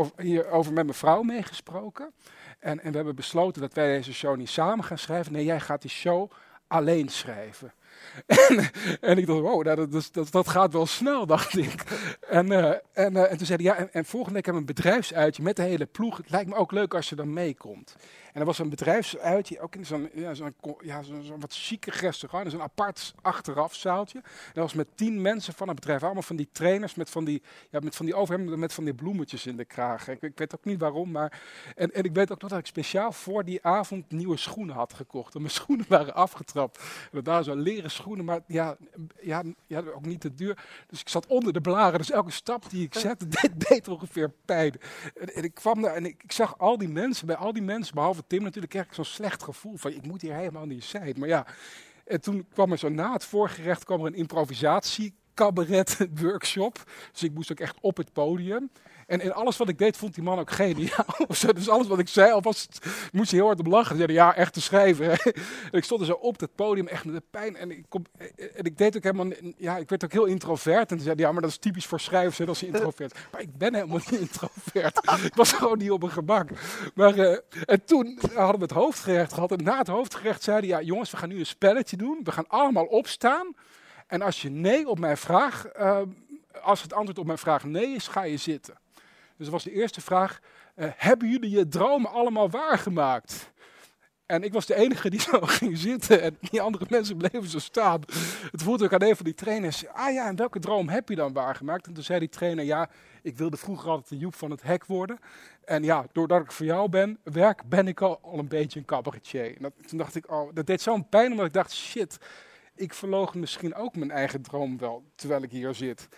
over, 0.51 0.73
met 0.73 0.85
mijn 0.85 0.95
vrouw 0.95 1.23
meegesproken. 1.23 2.13
En, 2.59 2.81
en 2.81 2.91
we 2.91 2.97
hebben 2.97 3.15
besloten 3.15 3.61
dat 3.61 3.75
wij 3.75 3.97
deze 3.97 4.13
show 4.13 4.37
niet 4.37 4.49
samen 4.49 4.85
gaan 4.85 4.99
schrijven. 4.99 5.33
Nee, 5.33 5.45
jij 5.45 5.61
gaat 5.61 5.83
die 5.83 5.91
show 5.91 6.31
alleen 6.67 7.09
schrijven. 7.09 7.73
En, 8.27 8.71
en 9.01 9.19
ik 9.19 9.27
dacht, 9.27 9.41
wow, 9.41 9.65
nou, 9.65 9.89
dat, 9.89 10.09
dat, 10.13 10.31
dat, 10.33 10.49
gaat 10.49 10.73
wel 10.73 10.87
snel, 10.87 11.27
dacht 11.37 11.57
ik. 11.57 11.83
En, 12.29 12.53
eh, 12.53 12.71
eh, 12.93 13.31
en 13.31 13.37
toen 13.37 13.47
zei 13.47 13.63
hij, 13.63 13.75
ja, 13.75 13.77
en, 13.77 13.93
en 13.93 14.05
volgende 14.05 14.35
week 14.35 14.45
hebben 14.45 14.63
we 14.65 14.69
een 14.69 14.75
bedrijfsuitje 14.75 15.43
met 15.43 15.57
de 15.57 15.63
hele 15.63 15.87
ploeg. 15.87 16.17
Het 16.17 16.31
lijkt 16.31 16.49
me 16.51 16.55
ook 16.55 16.73
leuk 16.73 16.95
als 16.95 17.09
je 17.09 17.15
dan 17.15 17.33
meekomt. 17.33 17.97
En 18.35 18.41
er 18.41 18.47
was 18.47 18.59
een 18.59 18.69
bedrijfsuitje, 18.69 19.61
ook 19.61 19.75
in 19.75 19.87
zo'n 19.87 20.11
ja, 20.15 20.35
zo'n 20.35 20.55
ja, 20.81 21.03
zo'n 21.03 21.23
zo'n 21.23 21.41
wat 21.41 21.55
chique 21.55 21.91
restaurant, 21.91 22.51
zo'n 22.51 22.63
apart 22.63 23.15
achterafzaaltje. 23.23 24.19
En 24.19 24.53
dat 24.53 24.63
was 24.63 24.73
met 24.73 24.89
tien 24.95 25.23
mensen 25.23 25.55
van 25.55 25.69
het 25.69 25.77
bedrijf, 25.77 26.03
allemaal 26.03 26.23
van 26.23 26.37
die 26.37 26.49
trainers 26.53 26.95
met 26.95 27.11
van 27.11 27.25
die, 27.25 27.43
ja, 27.71 27.79
met 27.83 27.97
van 27.97 28.07
die 28.07 28.15
overhemden 28.15 28.59
met 28.59 28.73
van 28.73 28.85
die 28.85 28.95
bloemetjes 28.95 29.47
in 29.47 29.57
de 29.57 29.65
kraag. 29.65 30.09
Ik, 30.09 30.23
ik 30.23 30.39
weet 30.39 30.55
ook 30.55 30.65
niet 30.65 30.81
waarom, 30.81 31.11
maar... 31.11 31.43
En, 31.77 31.93
en 31.93 32.05
ik 32.05 32.15
weet 32.15 32.33
ook 32.33 32.41
nog 32.41 32.51
dat 32.51 32.59
ik 32.59 32.67
speciaal 32.67 33.13
voor 33.13 33.45
die 33.45 33.65
avond 33.65 34.11
nieuwe 34.11 34.37
schoenen 34.37 34.75
had 34.75 34.93
gekocht. 34.93 35.35
En 35.35 35.41
mijn 35.41 35.53
schoenen 35.61 35.87
waren 35.89 36.15
afgetrapt. 36.15 36.79
En 36.79 37.11
dat 37.13 37.27
waren 37.27 37.45
zo 37.45 37.55
leren 37.55 37.91
schoenen, 37.91 38.25
maar 38.25 38.41
ja, 38.47 38.77
ja, 39.21 39.43
ja, 39.67 39.83
ook 39.95 40.07
niet 40.07 40.21
te 40.21 40.35
duur. 40.35 40.65
Dus 40.87 41.01
ik 41.01 41.09
zat 41.09 41.27
onder 41.27 41.53
de 41.53 41.61
blaren, 41.61 41.99
dus 41.99 42.11
elke 42.11 42.31
stap 42.31 42.71
die 42.71 42.85
ik 42.85 42.95
zette 42.95 43.29
deed, 43.41 43.69
deed 43.69 43.89
ongeveer 43.89 44.33
pijn. 44.45 44.75
En, 45.15 45.35
en 45.35 45.45
ik 45.45 45.55
kwam 45.55 45.83
daar 45.83 45.95
en 45.95 46.07
ik, 46.07 46.23
ik 46.23 46.33
zag 46.33 46.59
al 46.59 46.79
die 46.79 46.89
mensen, 46.89 47.27
bij 47.27 47.37
al 47.37 47.53
die 47.53 47.63
mensen, 47.63 47.95
behalve 47.95 48.23
Tim 48.27 48.43
natuurlijk, 48.43 48.73
kreeg 48.73 48.85
ik 48.85 48.93
zo'n 48.93 49.05
slecht 49.05 49.43
gevoel 49.43 49.77
van 49.77 49.93
ik 49.93 50.07
moet 50.07 50.23
hier 50.23 50.35
helemaal 50.35 50.67
niet 50.67 50.85
zijn. 50.85 51.15
Maar 51.19 51.29
ja, 51.29 51.47
en 52.05 52.21
toen 52.21 52.47
kwam 52.53 52.73
er 52.73 52.79
zo 52.79 52.89
na 52.89 53.13
het 53.13 53.25
voorgerecht 53.25 53.85
kwam 53.85 54.01
er 54.01 54.07
een 54.07 54.15
improvisatie 54.15 55.15
cabaret 55.35 55.99
workshop. 56.23 56.83
Dus 57.13 57.23
ik 57.23 57.35
moest 57.35 57.53
ook 57.53 57.61
echt 57.61 57.77
op 57.81 57.97
het 57.97 58.13
podium. 58.13 58.71
En 59.07 59.21
in 59.21 59.33
alles 59.33 59.57
wat 59.57 59.69
ik 59.69 59.79
deed 59.79 59.97
vond 59.97 60.15
die 60.15 60.25
man 60.25 60.39
ook 60.39 60.51
geniaal. 60.51 61.05
Dus 61.55 61.69
alles 61.69 61.87
wat 61.87 61.99
ik 61.99 62.09
zei, 62.09 62.33
alvast 62.33 62.87
moest 63.13 63.31
hij 63.31 63.39
heel 63.39 63.49
hard 63.49 63.59
op 63.59 63.67
lachen. 63.67 63.97
Hij 63.97 64.05
zei, 64.07 64.19
ja, 64.19 64.35
echt 64.35 64.53
te 64.53 64.61
schrijven. 64.61 65.11
en 65.11 65.33
ik 65.71 65.85
stond 65.85 66.01
er 66.01 66.07
zo 66.07 66.13
op 66.13 66.41
het 66.41 66.55
podium, 66.55 66.87
echt 66.87 67.05
met 67.05 67.15
de 67.15 67.23
pijn. 67.31 67.57
En 67.57 67.71
ik, 67.71 67.85
kom, 67.89 68.05
en 68.37 68.65
ik 68.65 68.79
deed 68.79 68.97
ook 68.97 69.03
helemaal, 69.03 69.33
ja, 69.57 69.77
ik 69.77 69.89
werd 69.89 70.05
ook 70.05 70.13
heel 70.13 70.25
introvert. 70.25 70.91
En 70.91 70.97
toen 70.97 71.01
zei 71.01 71.15
hij, 71.15 71.25
ja, 71.25 71.33
maar 71.33 71.43
dat 71.43 71.51
is 71.51 71.57
typisch 71.57 71.87
voor 71.87 72.01
schrijvers, 72.01 72.39
hè, 72.39 72.45
dat 72.45 72.55
is 72.55 72.63
introvert. 72.63 73.19
Maar 73.33 73.41
ik 73.41 73.59
ben 73.59 73.75
helemaal 73.75 74.01
niet 74.11 74.21
introvert. 74.31 75.25
ik 75.25 75.35
was 75.35 75.53
gewoon 75.53 75.79
niet 75.79 75.91
op 75.91 76.01
mijn 76.01 76.13
gemak. 76.13 76.49
Maar, 76.95 77.19
eh, 77.19 77.39
en 77.65 77.85
toen 77.85 78.19
hadden 78.35 78.57
we 78.57 78.63
het 78.63 78.71
hoofdgerecht 78.71 79.33
gehad. 79.33 79.53
En 79.53 79.65
na 79.65 79.79
het 79.79 79.89
hoofdgerecht 79.89 80.43
zeiden 80.43 80.69
ja, 80.69 80.81
jongens, 80.81 81.11
we 81.11 81.17
gaan 81.17 81.29
nu 81.29 81.39
een 81.39 81.47
spelletje 81.47 81.97
doen. 81.97 82.21
We 82.23 82.33
gaan 82.33 82.49
allemaal 82.49 82.85
opstaan. 82.85 83.55
En 84.15 84.23
als 84.23 84.43
je 84.43 84.51
nee 84.51 84.89
op 84.89 84.99
mijn 84.99 85.17
vraag, 85.17 85.67
eh, 85.67 86.01
als 86.63 86.83
het 86.83 86.93
antwoord 86.93 87.19
op 87.19 87.27
mijn 87.27 87.39
vraag 87.39 87.65
nee 87.65 87.95
is, 87.95 88.09
ga 88.09 88.23
je 88.23 88.37
zitten. 88.37 88.75
Dus 89.37 89.47
dat 89.47 89.49
was 89.49 89.65
de 89.65 89.73
eerste 89.73 90.01
vraag. 90.01 90.41
eh, 90.75 90.89
hebben 90.97 91.29
jullie 91.29 91.51
je 91.51 91.69
dromen 91.69 92.11
allemaal 92.11 92.51
waargemaakt? 92.51 93.53
En 94.27 94.43
ik 94.43 94.53
was 94.53 94.67
de 94.67 94.75
enige 94.75 95.11
die 95.11 95.21
zo 95.31 95.41
ging 95.41 95.79
zitten 95.79 96.23
en 96.23 96.37
die 96.41 96.61
andere 96.61 96.87
mensen 96.89 97.17
bleven 97.17 97.49
zo 97.49 97.59
staan. 97.59 98.01
Het 98.51 98.63
voelde 98.63 98.85
ik 98.85 98.93
aan 98.93 99.03
een 99.03 99.17
van 99.17 99.25
die 99.25 99.35
trainers. 99.35 99.87
Ah 99.89 100.13
ja, 100.13 100.29
en 100.29 100.37
welke 100.37 100.59
droom 100.59 100.89
heb 100.89 101.09
je 101.09 101.17
dan 101.17 101.33
waargemaakt? 101.33 101.87
En 101.87 101.93
toen 101.93 102.03
zei 102.03 102.19
die 102.19 102.29
trainer, 102.29 102.65
ja, 102.65 102.91
ik 103.23 103.37
wilde 103.37 103.57
vroeger 103.57 103.91
altijd 103.91 104.09
de 104.09 104.17
Joep 104.17 104.35
van 104.35 104.51
het 104.51 104.63
Hek 104.63 104.85
worden. 104.85 105.19
En 105.65 105.83
ja, 105.83 106.07
doordat 106.13 106.41
ik 106.43 106.53
voor 106.53 106.67
jou 106.67 106.89
ben, 106.89 107.19
werk, 107.23 107.69
ben 107.69 107.89
ik 107.89 108.01
al, 108.01 108.19
al 108.23 108.39
een 108.39 108.49
beetje 108.49 108.79
een 108.79 108.85
cabaretier. 108.85 109.57
En 109.63 109.73
toen 109.87 109.99
dacht 109.99 110.15
ik, 110.15 110.31
oh, 110.31 110.55
dat 110.55 110.67
deed 110.67 110.83
zo'n 110.83 111.09
pijn, 111.09 111.31
omdat 111.31 111.47
ik 111.47 111.53
dacht, 111.53 111.73
shit, 111.73 112.19
ik 112.75 112.95
verloog 112.95 113.35
misschien 113.35 113.75
ook 113.75 113.97
mijn 113.97 114.11
eigen 114.11 114.43
droom 114.43 114.79
wel, 114.79 115.05
terwijl 115.15 115.43
ik 115.43 115.51
hier 115.51 115.75
zit. 115.75 116.09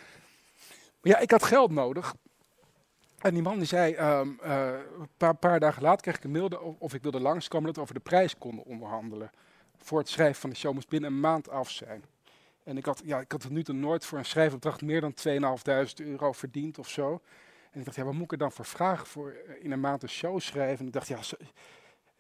Maar 1.00 1.12
ja, 1.12 1.18
ik 1.18 1.30
had 1.30 1.42
geld 1.42 1.70
nodig. 1.70 2.14
En 3.18 3.34
die 3.34 3.42
man 3.42 3.58
die 3.58 3.66
zei, 3.66 3.94
ehm, 3.94 4.28
eh, 4.42 4.72
een 5.18 5.38
paar, 5.38 5.60
dagen 5.60 5.82
later 5.82 6.02
kreeg 6.02 6.16
ik 6.16 6.24
een 6.24 6.30
mail 6.30 6.48
of, 6.48 6.74
of 6.78 6.94
ik 6.94 7.02
wilde 7.02 7.20
langskomen 7.20 7.66
dat 7.66 7.76
we 7.76 7.82
over 7.82 7.94
de 7.94 8.00
prijs 8.00 8.38
konden 8.38 8.64
onderhandelen. 8.64 9.30
Voor 9.76 9.98
het 9.98 10.08
schrijven 10.08 10.40
van 10.40 10.50
de 10.50 10.56
show 10.56 10.72
moest 10.72 10.88
binnen 10.88 11.10
een 11.10 11.20
maand 11.20 11.48
af 11.48 11.70
zijn. 11.70 12.04
En 12.64 12.76
ik 12.76 12.84
had, 12.84 13.02
ja, 13.04 13.20
ik 13.20 13.32
had 13.32 13.40
tot 13.40 13.50
nu 13.50 13.62
toe 13.62 13.74
nooit 13.74 14.04
voor 14.04 14.18
een 14.18 14.24
schrijfopdracht 14.24 14.82
meer 14.82 15.00
dan 15.00 15.14
2.500 15.14 16.06
euro 16.06 16.32
verdiend 16.32 16.78
of 16.78 16.88
zo. 16.88 17.20
En 17.70 17.78
ik 17.78 17.84
dacht, 17.84 17.96
ja, 17.96 18.04
wat 18.04 18.14
moet 18.14 18.24
ik 18.24 18.32
er 18.32 18.38
dan 18.38 18.52
voor 18.52 18.64
vragen 18.64 19.06
voor 19.06 19.30
eh, 19.30 19.64
in 19.64 19.72
een 19.72 19.80
maand 19.80 20.02
een 20.02 20.08
show 20.08 20.40
schrijven? 20.40 20.78
En 20.78 20.86
ik 20.86 20.92
dacht, 20.92 21.08
ja, 21.08 21.18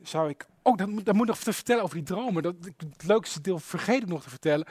zou 0.02 0.28
ik. 0.28 0.46
Oh, 0.62 0.76
dat, 0.76 0.88
dat 1.04 1.14
moet 1.14 1.26
nog 1.26 1.38
te 1.38 1.52
vertellen 1.52 1.82
over 1.82 1.96
die 1.96 2.04
dromen. 2.04 2.42
Dat, 2.42 2.54
het 2.60 3.06
leukste 3.06 3.40
deel 3.40 3.58
vergeet 3.58 4.02
ik 4.02 4.08
nog 4.08 4.22
te 4.22 4.30
vertellen. 4.30 4.66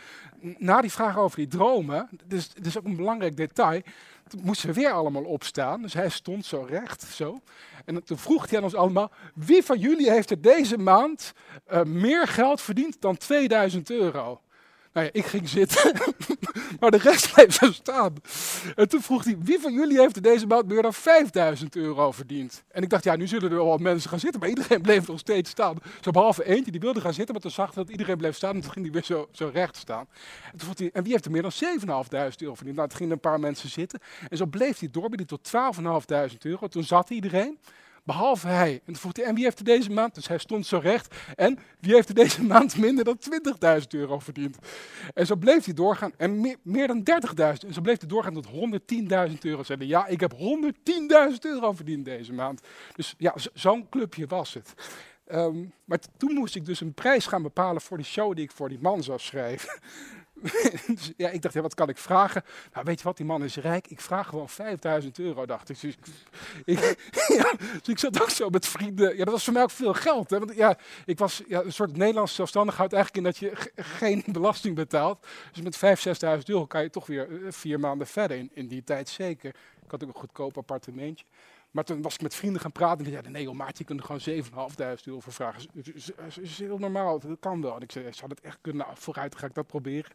Na 0.58 0.82
die 0.82 0.92
vraag 0.92 1.18
over 1.18 1.38
die 1.38 1.48
dromen, 1.48 2.10
dus, 2.26 2.50
is 2.62 2.78
ook 2.78 2.86
een 2.86 2.96
belangrijk 2.96 3.38
detail. 3.38 3.82
Toen 4.28 4.42
moesten 4.44 4.68
we 4.68 4.76
weer 4.76 4.92
allemaal 4.92 5.24
opstaan. 5.24 5.82
Dus 5.82 5.94
hij 5.94 6.10
stond 6.10 6.46
zo 6.46 6.66
recht, 6.70 7.02
zo. 7.04 7.40
En 7.86 8.04
toen 8.04 8.18
vroeg 8.18 8.50
hij 8.50 8.58
aan 8.58 8.64
ons 8.64 8.76
allemaal: 8.76 9.12
wie 9.36 9.64
van 9.64 9.80
jullie 9.80 10.12
heeft 10.12 10.30
er 10.30 10.42
deze 10.42 10.78
maand 10.78 11.34
uh, 11.72 11.84
meer 11.84 12.28
geld 12.28 12.62
verdiend 12.62 13.02
dan 13.02 13.18
2000 13.18 13.90
euro? 13.90 14.42
Nou 14.96 15.08
ja, 15.08 15.14
ik 15.14 15.26
ging 15.26 15.50
zitten, 15.50 15.94
maar 16.80 16.92
de 16.92 16.98
rest 16.98 17.34
bleef 17.34 17.54
zo 17.54 17.72
staan. 17.72 18.16
En 18.76 18.90
toen 18.90 19.02
vroeg 19.02 19.24
hij, 19.24 19.38
wie 19.40 19.60
van 19.60 19.74
jullie 19.74 20.00
heeft 20.00 20.16
er 20.16 20.22
deze 20.22 20.48
maand 20.48 20.68
meer 20.68 20.82
dan 20.82 20.94
5000 20.94 21.76
euro 21.76 22.12
verdiend? 22.12 22.64
En 22.72 22.84
ik 22.84 22.90
dacht, 22.90 23.04
ja, 23.04 23.16
nu 23.16 23.28
zullen 23.28 23.52
er 23.52 23.66
wel 23.66 23.78
mensen 23.78 24.10
gaan 24.10 24.20
zitten, 24.20 24.40
maar 24.40 24.50
iedereen 24.50 24.82
bleef 24.88 25.08
nog 25.08 25.20
steeds 25.20 25.50
staan. 25.50 25.78
Zo 26.02 26.12
behalve 26.12 26.46
eentje, 26.46 26.72
die 26.72 26.80
wilde 26.80 27.02
gaan 27.02 27.14
zitten, 27.14 27.34
maar 27.34 27.44
toen 27.44 27.52
zag 27.52 27.74
hij 27.74 27.84
dat 27.84 27.92
iedereen 27.92 28.18
bleef 28.18 28.36
staan 28.36 28.56
en 28.56 28.62
toen 28.62 28.72
ging 28.72 28.86
hij 28.86 28.94
weer 28.94 29.04
zo, 29.04 29.28
zo 29.32 29.50
recht 29.54 29.76
staan. 29.76 30.08
En 30.52 30.58
toen 30.58 30.60
vroeg 30.60 30.78
hij, 30.78 30.90
en 30.94 31.04
wie 31.04 31.12
heeft 31.12 31.26
er 31.26 31.32
meer 31.32 31.42
dan 31.42 31.52
7.500 31.52 31.88
euro 31.88 32.56
verdiend? 32.56 32.76
Nou, 32.76 32.88
toen 32.90 32.98
gingen 32.98 33.14
een 33.14 33.20
paar 33.20 33.40
mensen 33.40 33.70
zitten. 33.70 34.00
En 34.30 34.38
zo 34.38 34.46
bleef 34.46 34.80
hij 34.80 34.90
door, 34.92 35.10
tot 35.10 35.52
12.500 35.82 36.38
euro. 36.42 36.68
Toen 36.68 36.84
zat 36.84 37.10
iedereen. 37.10 37.58
Behalve 38.06 38.48
hij. 38.48 38.82
En 38.86 38.96
vroeg 38.96 39.16
hij, 39.16 39.26
en 39.26 39.36
wie 39.36 39.44
heeft 39.44 39.60
er 39.60 39.66
deze 39.66 39.92
maand, 39.92 40.16
dus 40.16 40.28
hij 40.28 40.38
stond 40.38 40.66
zo 40.66 40.78
recht, 40.78 41.16
en 41.36 41.60
wie 41.80 41.94
heeft 41.94 42.10
er 42.10 42.16
deze 42.16 42.44
maand 42.44 42.78
minder 42.78 43.04
dan 43.04 43.18
20.000 43.80 43.88
euro 43.90 44.20
verdiend? 44.20 44.58
En 45.14 45.26
zo 45.26 45.36
bleef 45.36 45.66
hij 45.66 45.74
doorgaan, 45.74 46.12
en 46.18 46.58
meer, 46.64 46.88
dan 46.88 47.00
30.000. 47.00 47.68
En 47.68 47.74
zo 47.74 47.82
bleef 47.82 48.00
hij 48.00 48.08
doorgaan 48.08 48.34
tot 48.34 48.48
110.000 49.30 49.38
euro. 49.42 49.64
Zeiden, 49.64 49.88
ja, 49.88 50.08
ik 50.08 50.20
heb 50.20 50.34
110.000 50.34 50.40
euro 51.42 51.72
verdiend 51.72 52.06
deze 52.06 52.34
maand. 52.34 52.62
Dus 52.96 53.16
ja, 53.18 53.34
zo'n 53.54 53.90
clubje 53.90 54.28
was 54.28 54.54
het. 54.54 54.74
Um, 55.32 55.74
maar 55.86 56.00
toen 56.18 56.34
moest 56.34 56.56
ik 56.56 56.66
dus 56.66 56.82
een 56.82 56.94
prijs 56.94 57.26
gaan 57.26 57.42
bepalen 57.42 57.82
voor 57.82 57.98
die 57.98 58.06
show 58.06 58.36
die 58.36 58.44
ik 58.44 58.52
voor 58.52 58.70
die 58.70 58.80
man 58.82 59.04
zou 59.04 59.20
schrijven. 59.20 59.80
dus 60.96 61.12
ja, 61.18 61.30
ik 61.30 61.42
dacht, 61.42 61.54
ja, 61.54 61.62
wat 61.62 61.74
kan 61.74 61.90
ik 61.90 61.98
vragen? 61.98 62.44
Nou, 62.74 62.86
weet 62.86 62.98
je 62.98 63.04
wat, 63.04 63.18
die 63.18 63.26
man 63.26 63.44
is 63.44 63.56
rijk. 63.56 63.88
Ik 63.88 64.02
vraag 64.02 64.28
gewoon 64.28 64.50
5000 64.50 65.20
euro, 65.20 65.46
dacht 65.46 65.70
ik. 65.70 65.82
Dus 65.82 65.96
ik, 66.76 66.80
ja, 67.28 67.52
dus 67.58 67.88
ik 67.88 68.00
zat 68.00 68.22
ook 68.22 68.30
zo 68.30 68.50
met 68.50 68.68
vrienden. 68.68 69.18
Ja, 69.18 69.24
dat 69.24 69.34
was 69.34 69.44
voor 69.44 69.54
mij 69.54 69.64
ook 69.64 69.72
veel 69.72 69.94
geld. 69.94 70.30
Hè? 70.30 70.40
Want 70.40 70.56
ja, 70.56 70.78
ik 71.06 71.18
was 71.18 71.42
ja, 71.48 71.62
een 71.62 71.74
soort 71.74 71.98
Nederlandse 71.98 72.36
zelfstandigheid 72.36 72.94
eigenlijk 72.94 73.26
in 73.26 73.32
dat 73.32 73.38
je 73.38 73.72
geen 73.76 74.24
belasting 74.40 74.76
betaalt. 74.76 75.26
Dus 75.52 75.62
met 75.62 76.06
5.000, 76.06 76.38
6.000 76.38 76.44
euro 76.46 76.66
kan 76.66 76.82
je 76.82 76.90
toch 76.90 77.06
weer 77.06 77.46
eh, 77.46 77.52
vier 77.52 77.80
maanden 77.80 78.08
verder. 78.08 78.38
In, 78.38 78.50
in 78.54 78.68
die 78.68 78.84
tijd 78.84 79.10
zeker. 79.10 79.50
Ik 79.84 79.92
had 79.92 80.04
ook 80.04 80.10
een 80.10 80.20
goedkoop 80.20 80.58
appartementje. 80.58 81.26
Maar 81.76 81.84
toen 81.84 82.02
was 82.02 82.14
ik 82.14 82.22
met 82.22 82.36
vrienden 82.36 82.62
gaan 82.62 82.72
praten 82.72 82.98
en 82.98 83.04
die 83.04 83.12
zeiden, 83.12 83.32
nee 83.32 83.44
joh, 83.44 83.68
je 83.74 83.84
kunt 83.84 84.00
er 84.00 84.06
gewoon 84.06 84.70
7.500 84.72 85.04
euro 85.04 85.20
voor 85.20 85.34
vragen. 85.34 85.62
Het 85.74 86.38
is, 86.42 86.58
heel 86.60 86.78
normaal, 86.78 87.20
dat 87.20 87.40
kan 87.40 87.62
wel. 87.62 87.76
En 87.76 87.82
ik 87.82 87.92
zei, 87.92 88.14
zou 88.14 88.30
dat 88.30 88.40
echt 88.40 88.58
kunnen? 88.62 88.86
Vooruit 88.94 89.36
ga 89.36 89.46
ik 89.46 89.54
dat 89.54 89.68
proberen. 89.68 90.12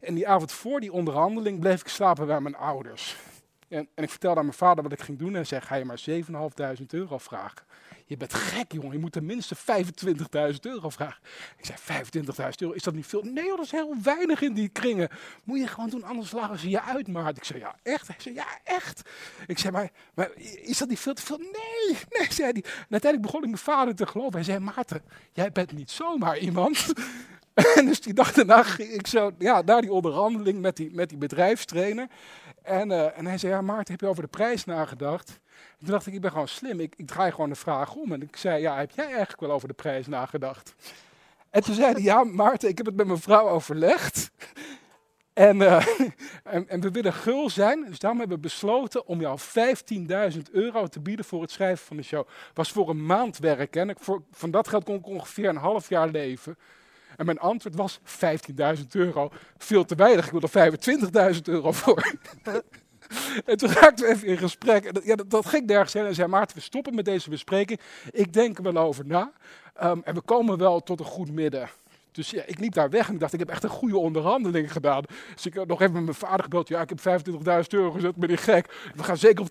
En 0.00 0.14
die 0.14 0.28
avond 0.28 0.52
voor 0.52 0.80
die 0.80 0.92
onderhandeling 0.92 1.60
bleef 1.60 1.80
ik 1.80 1.88
slapen 1.88 2.26
bij 2.26 2.40
mijn 2.40 2.56
ouders. 2.56 3.16
En, 3.68 3.88
en 3.94 4.02
ik 4.02 4.10
vertelde 4.10 4.38
aan 4.38 4.44
mijn 4.44 4.56
vader 4.56 4.82
wat 4.82 4.92
ik 4.92 5.00
ging 5.00 5.18
doen 5.18 5.36
en 5.36 5.46
zei, 5.46 5.60
ga 5.60 5.74
je 5.74 5.84
maar 5.84 6.04
7.500 6.78 6.86
euro 6.86 7.18
vragen. 7.18 7.66
Je 8.08 8.16
bent 8.16 8.34
gek, 8.34 8.72
jongen. 8.72 8.92
Je 8.92 8.98
moet 8.98 9.12
tenminste 9.12 9.56
25.000 9.56 9.60
euro 10.60 10.88
vragen. 10.88 11.22
Ik 11.56 11.64
zei, 11.64 12.04
25.000 12.04 12.48
euro, 12.58 12.74
is 12.74 12.82
dat 12.82 12.94
niet 12.94 13.06
veel? 13.06 13.22
Nee, 13.22 13.48
dat 13.48 13.60
is 13.60 13.70
heel 13.70 13.94
weinig 14.02 14.42
in 14.42 14.54
die 14.54 14.68
kringen. 14.68 15.08
Moet 15.44 15.58
je 15.58 15.66
gewoon 15.66 15.90
doen, 15.90 16.04
anders 16.04 16.32
lachen 16.32 16.58
ze 16.58 16.68
je 16.68 16.82
uit, 16.82 17.08
maar 17.08 17.36
Ik 17.36 17.44
zei, 17.44 17.58
ja, 17.58 17.76
echt? 17.82 18.06
Hij 18.06 18.16
zei, 18.18 18.34
ja, 18.34 18.46
echt. 18.64 19.02
Ik 19.46 19.58
zei, 19.58 19.72
maar, 19.72 19.90
maar 20.14 20.30
is 20.62 20.78
dat 20.78 20.88
niet 20.88 20.98
veel 20.98 21.14
te 21.14 21.22
veel? 21.22 21.38
Nee, 21.38 21.98
nee, 22.08 22.32
zei 22.32 22.50
hij. 22.52 22.62
En 22.62 22.86
uiteindelijk 22.90 23.22
begon 23.22 23.40
ik 23.40 23.46
mijn 23.46 23.58
vader 23.58 23.94
te 23.94 24.06
geloven. 24.06 24.34
Hij 24.34 24.42
zei, 24.42 24.58
Maarten, 24.58 25.02
jij 25.32 25.52
bent 25.52 25.72
niet 25.72 25.90
zomaar 25.90 26.38
iemand. 26.38 26.86
En 27.76 27.86
dus 27.86 28.00
die 28.00 28.14
dag 28.14 28.32
daarna 28.32 28.62
ging 28.62 28.88
ik 28.88 29.06
zo 29.06 29.30
ja, 29.38 29.62
naar 29.62 29.80
die 29.80 29.92
onderhandeling 29.92 30.60
met 30.60 30.76
die, 30.76 30.90
met 30.94 31.08
die 31.08 31.18
bedrijfstrainer. 31.18 32.08
En, 32.66 32.90
uh, 32.90 33.18
en 33.18 33.26
hij 33.26 33.38
zei, 33.38 33.52
ja 33.52 33.60
Maarten, 33.60 33.92
heb 33.92 34.00
je 34.00 34.06
over 34.06 34.22
de 34.22 34.28
prijs 34.28 34.64
nagedacht? 34.64 35.40
toen 35.78 35.88
dacht 35.88 36.06
ik, 36.06 36.14
ik 36.14 36.20
ben 36.20 36.30
gewoon 36.30 36.48
slim. 36.48 36.80
Ik, 36.80 36.94
ik 36.96 37.06
draai 37.06 37.30
gewoon 37.30 37.48
de 37.48 37.54
vraag 37.54 37.94
om. 37.94 38.12
En 38.12 38.22
ik 38.22 38.36
zei, 38.36 38.60
ja, 38.60 38.76
heb 38.76 38.90
jij 38.90 39.06
eigenlijk 39.06 39.40
wel 39.40 39.50
over 39.50 39.68
de 39.68 39.74
prijs 39.74 40.06
nagedacht? 40.06 40.74
En 41.50 41.62
toen 41.62 41.74
zei 41.74 41.92
hij, 41.92 42.02
ja, 42.02 42.24
Maarten, 42.24 42.68
ik 42.68 42.76
heb 42.76 42.86
het 42.86 42.96
met 42.96 43.06
mijn 43.06 43.20
vrouw 43.20 43.48
overlegd. 43.48 44.30
En, 45.32 45.56
uh, 45.56 45.86
en, 46.44 46.68
en, 46.68 46.80
we 46.80 46.90
willen 46.90 47.12
gul 47.12 47.50
zijn, 47.50 47.84
dus 47.88 47.98
daarom 47.98 48.18
hebben 48.18 48.36
we 48.36 48.42
besloten 48.42 49.06
om 49.06 49.20
jou 49.20 49.38
15.000 50.34 50.40
euro 50.52 50.86
te 50.86 51.00
bieden 51.00 51.24
voor 51.24 51.42
het 51.42 51.50
schrijven 51.50 51.86
van 51.86 51.96
de 51.96 52.02
show. 52.02 52.26
Was 52.54 52.70
voor 52.70 52.88
een 52.88 53.06
maand 53.06 53.38
werk. 53.38 53.76
En 53.76 53.94
voor, 53.98 54.22
van 54.30 54.50
dat 54.50 54.68
geld 54.68 54.84
kon 54.84 54.96
ik 54.96 55.06
ongeveer 55.06 55.48
een 55.48 55.56
half 55.56 55.88
jaar 55.88 56.08
leven. 56.08 56.56
En 57.16 57.26
mijn 57.26 57.38
antwoord 57.38 57.74
was 57.74 58.00
15.000 58.78 58.86
euro. 58.90 59.30
Veel 59.58 59.84
te 59.84 59.94
weinig, 59.94 60.24
ik 60.24 60.32
wil 60.32 60.48
er 60.52 61.34
25.000 61.34 61.40
euro 61.42 61.72
voor. 61.72 62.12
En 63.44 63.56
toen 63.56 63.72
raakten 63.72 64.06
we 64.06 64.12
even 64.12 64.28
in 64.28 64.38
gesprek. 64.38 64.84
En 64.84 64.94
dat, 64.94 65.04
ja, 65.04 65.14
dat, 65.14 65.46
ging 65.46 65.66
nergens 65.66 65.92
heen. 65.92 66.06
En 66.06 66.14
zei 66.14 66.28
Maarten, 66.28 66.56
we 66.56 66.62
stoppen 66.62 66.94
met 66.94 67.04
deze 67.04 67.30
bespreking. 67.30 67.80
Ik 68.10 68.32
denk 68.32 68.56
er 68.56 68.62
wel 68.62 68.76
over 68.76 69.06
na. 69.06 69.32
Um, 69.82 70.02
en 70.04 70.14
we 70.14 70.20
komen 70.20 70.58
wel 70.58 70.80
tot 70.80 71.00
een 71.00 71.06
goed 71.06 71.30
midden. 71.30 71.70
Dus 72.16 72.30
ja, 72.30 72.42
ik 72.46 72.58
liep 72.58 72.72
daar 72.72 72.90
weg 72.90 73.08
en 73.08 73.14
ik 73.14 73.20
dacht, 73.20 73.32
ik 73.32 73.38
heb 73.38 73.48
echt 73.48 73.62
een 73.62 73.70
goede 73.70 73.98
onderhandeling 73.98 74.72
gedaan. 74.72 75.02
Dus 75.34 75.46
ik 75.46 75.54
heb 75.54 75.66
nog 75.66 75.80
even 75.80 75.92
met 75.92 76.02
mijn 76.02 76.16
vader 76.16 76.42
gebeld. 76.42 76.68
Ja, 76.68 76.80
ik 76.80 76.88
heb 76.88 76.98
25.000 76.98 77.34
euro 77.68 77.90
gezet, 77.90 78.16
ben 78.16 78.30
ik 78.30 78.40
gek. 78.40 78.90
We 78.94 79.04
gaan 79.04 79.16
zeker 79.16 79.44
op 79.44 79.48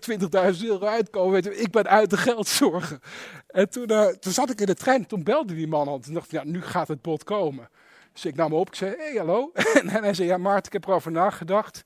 20.000 0.54 0.64
euro 0.64 0.86
uitkomen. 0.86 1.32
Weet 1.32 1.44
je, 1.44 1.56
ik 1.56 1.70
ben 1.70 1.86
uit 1.86 2.10
de 2.10 2.16
geldzorgen. 2.16 3.00
En 3.46 3.70
toen, 3.70 3.92
uh, 3.92 4.06
toen 4.06 4.32
zat 4.32 4.50
ik 4.50 4.60
in 4.60 4.66
de 4.66 4.74
trein 4.74 5.00
en 5.00 5.06
toen 5.06 5.22
belde 5.22 5.54
die 5.54 5.68
man 5.68 5.88
al. 5.88 5.94
En 5.94 6.00
toen 6.00 6.14
dacht 6.14 6.26
ik, 6.26 6.32
ja, 6.32 6.44
nu 6.44 6.62
gaat 6.62 6.88
het 6.88 7.02
bod 7.02 7.24
komen. 7.24 7.68
Dus 8.12 8.24
ik 8.24 8.34
nam 8.34 8.52
op, 8.52 8.66
ik 8.66 8.74
zei, 8.74 8.94
hey, 8.96 9.14
hallo. 9.16 9.50
En 9.80 9.88
hij 9.88 10.14
zei, 10.14 10.28
ja, 10.28 10.36
Maarten, 10.36 10.66
ik 10.66 10.72
heb 10.72 10.86
erover 10.86 11.10
nagedacht. 11.10 11.84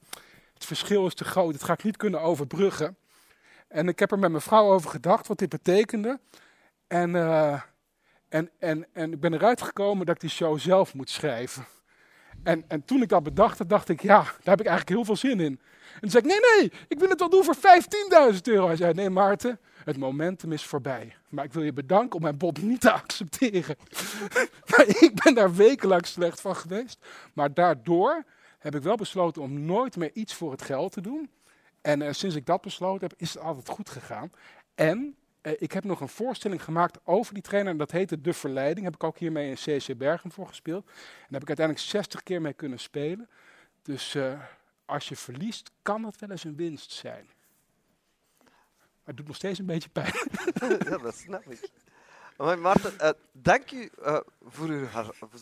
Het 0.55 0.65
verschil 0.65 1.07
is 1.07 1.15
te 1.15 1.25
groot, 1.25 1.53
het 1.53 1.65
ga 1.65 1.73
ik 1.73 1.85
niet 1.85 1.97
kunnen 1.97 2.21
overbruggen. 2.21 2.97
En 3.69 3.89
ik 3.89 3.99
heb 3.99 4.11
er 4.11 4.19
met 4.19 4.31
mijn 4.31 4.43
vrouw 4.43 4.73
over 4.73 4.91
gedacht 4.91 5.27
wat 5.27 5.39
dit 5.39 5.49
betekende. 5.49 6.21
En, 6.87 7.15
uh, 7.15 7.61
en, 8.31 8.51
en, 8.59 8.87
en 8.93 9.13
ik 9.13 9.21
ben 9.21 9.35
eruit 9.35 9.63
gekomen 9.63 10.07
dat 10.07 10.15
ik 10.15 10.21
die 10.21 10.31
show 10.31 10.59
zelf 10.59 10.95
moet 10.95 11.11
schrijven. 11.11 11.67
En, 12.43 12.65
en 12.69 12.85
toen 12.85 13.03
ik 13.03 13.09
dat 13.09 13.23
bedacht, 13.23 13.69
dacht 13.69 13.89
ik, 13.89 14.03
ja, 14.03 14.23
daar 14.23 14.35
heb 14.43 14.61
ik 14.61 14.67
eigenlijk 14.67 14.89
heel 14.89 15.05
veel 15.05 15.17
zin 15.17 15.41
in. 15.41 15.61
En 15.95 16.01
toen 16.01 16.11
zei 16.11 16.25
ik, 16.25 16.31
nee, 16.31 16.41
nee, 16.59 16.73
ik 16.89 16.99
wil 16.99 17.09
het 17.09 17.19
wel 17.19 17.29
doen 17.29 17.45
voor 17.45 17.57
15.000 18.35 18.41
euro. 18.43 18.67
Hij 18.67 18.77
zei, 18.77 18.95
nee 18.95 19.11
Maarten, 19.11 19.61
het 19.85 19.97
momentum 19.97 20.53
is 20.53 20.65
voorbij. 20.65 21.17
Maar 21.29 21.45
ik 21.45 21.53
wil 21.53 21.63
je 21.63 21.73
bedanken 21.73 22.17
om 22.17 22.23
mijn 22.23 22.37
bod 22.37 22.63
niet 22.63 22.81
te 22.81 22.93
accepteren. 22.93 23.77
ik 25.07 25.21
ben 25.25 25.35
daar 25.35 25.55
wekenlang 25.55 26.07
slecht 26.07 26.41
van 26.41 26.57
geweest. 26.57 27.07
Maar 27.35 27.55
daardoor 27.55 28.25
heb 28.59 28.75
ik 28.75 28.83
wel 28.83 28.97
besloten 28.97 29.43
om 29.43 29.61
nooit 29.61 29.97
meer 29.97 30.11
iets 30.13 30.35
voor 30.35 30.51
het 30.51 30.63
geld 30.63 30.93
te 30.93 31.01
doen. 31.01 31.31
En 31.81 32.01
uh, 32.01 32.09
sinds 32.11 32.37
ik 32.37 32.47
dat 32.47 32.61
besloten 32.61 33.09
heb, 33.09 33.19
is 33.21 33.35
het 33.35 33.43
altijd 33.43 33.69
goed 33.69 33.91
gegaan. 33.91 34.33
En 34.75 35.17
uh, 35.43 35.53
ik 35.59 35.73
heb 35.73 35.85
nog 35.85 36.01
een 36.01 36.09
voorstelling 36.09 36.65
gemaakt 36.65 36.99
over 37.05 37.35
die 37.35 37.43
trainer. 37.43 37.73
En 37.73 37.79
dat 37.79 37.91
heette 37.91 38.21
De 38.21 38.33
Verleiding. 38.33 38.85
Heb 38.85 38.95
ik 38.95 39.05
ook 39.05 39.19
hiermee 39.19 39.49
in 39.49 39.55
CC 39.55 39.99
Bergen 39.99 40.31
voor 40.31 40.47
gespeeld. 40.47 40.85
En 40.87 40.93
daar 40.95 41.41
heb 41.41 41.43
ik 41.43 41.49
uiteindelijk 41.49 41.87
60 41.87 42.23
keer 42.23 42.41
mee 42.41 42.53
kunnen 42.53 42.79
spelen. 42.79 43.29
Dus 43.83 44.15
uh, 44.15 44.41
als 44.85 45.09
je 45.09 45.17
verliest, 45.17 45.71
kan 45.83 46.03
dat 46.03 46.19
wel 46.19 46.31
eens 46.31 46.45
een 46.45 46.57
winst 46.57 46.93
zijn. 46.93 47.31
Maar 48.45 49.05
het 49.05 49.17
doet 49.17 49.27
nog 49.27 49.37
steeds 49.37 49.59
een 49.59 49.67
beetje 49.67 49.89
pijn. 49.89 50.13
ja, 50.91 50.99
dat 50.99 51.15
snap 51.15 51.51
ik. 51.51 51.71
Maar 52.37 52.59
Maarten, 52.59 52.95
uh, 53.01 53.11
dank 53.33 53.71
u 53.71 53.91
voor, 54.43 54.69
uw, 54.69 54.87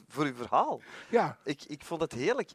voor 0.09 0.25
uw 0.25 0.35
verhaal. 0.35 0.81
Ja. 1.11 1.39
Ik, 1.45 1.65
ik 1.65 1.85
vond 1.85 2.01
het 2.01 2.13
heerlijk. 2.13 2.51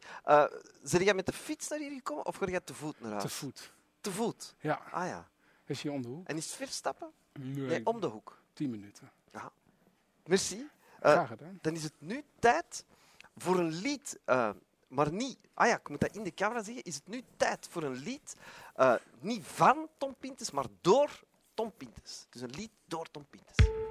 Zijn 0.82 1.04
jij 1.04 1.14
met 1.14 1.26
de 1.26 1.32
fiets 1.32 1.68
naar 1.68 1.78
hier 1.78 1.90
gekomen 1.90 2.26
of 2.26 2.36
ga 2.36 2.46
jij 2.46 2.60
te 2.60 2.74
voet 2.74 3.00
naar 3.00 3.10
huis? 3.10 3.22
Te 3.22 3.28
voet. 3.28 3.72
Te 4.00 4.12
voet? 4.12 4.54
Ja. 4.58 4.80
Ah 4.90 5.06
ja. 5.06 5.28
Is 5.66 5.82
hier 5.82 5.92
om 5.92 6.02
de 6.02 6.08
hoek? 6.08 6.28
En 6.28 6.36
is 6.36 6.46
het 6.46 6.54
ver 6.54 6.68
stappen? 6.68 7.12
Nee, 7.40 7.86
om 7.86 8.00
de 8.00 8.06
hoek. 8.06 8.38
Tien 8.52 8.70
minuten. 8.70 9.10
Ja. 9.32 9.52
Merci. 10.26 10.68
Eh, 11.00 11.30
dan 11.60 11.74
is 11.74 11.82
het 11.82 11.94
nu 11.98 12.24
tijd 12.38 12.84
voor 13.36 13.58
een 13.58 13.72
lied 13.72 14.18
eh, 14.24 14.50
maar 14.94 15.12
niet. 15.12 15.38
Ah 15.54 15.66
ja, 15.66 15.76
ik 15.76 15.88
moet 15.88 16.00
dat 16.00 16.16
in 16.16 16.22
de 16.22 16.34
camera 16.34 16.62
zeggen. 16.62 16.82
Is 16.82 16.94
het 16.94 17.06
nu 17.06 17.22
tijd 17.36 17.66
voor 17.70 17.82
een 17.82 17.96
lied? 17.96 18.36
Eh, 18.74 18.94
niet 19.20 19.44
van 19.44 19.88
Tom 19.98 20.14
Pintes, 20.18 20.50
maar 20.50 20.66
door 20.80 21.20
Tom 21.54 21.72
Pintes. 21.76 22.26
Dus 22.30 22.42
een 22.42 22.50
lied 22.50 22.70
door 22.86 23.10
Tom 23.10 23.26
Pintes. 23.30 23.83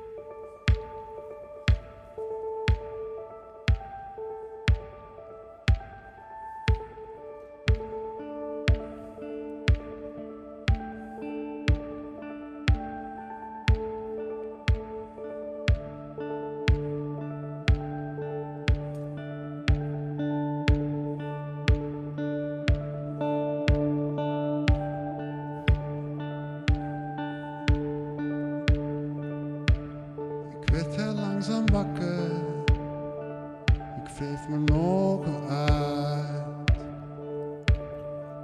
geef 34.23 34.47
mijn 34.47 34.73
ogen 34.73 35.49
uit. 35.49 36.69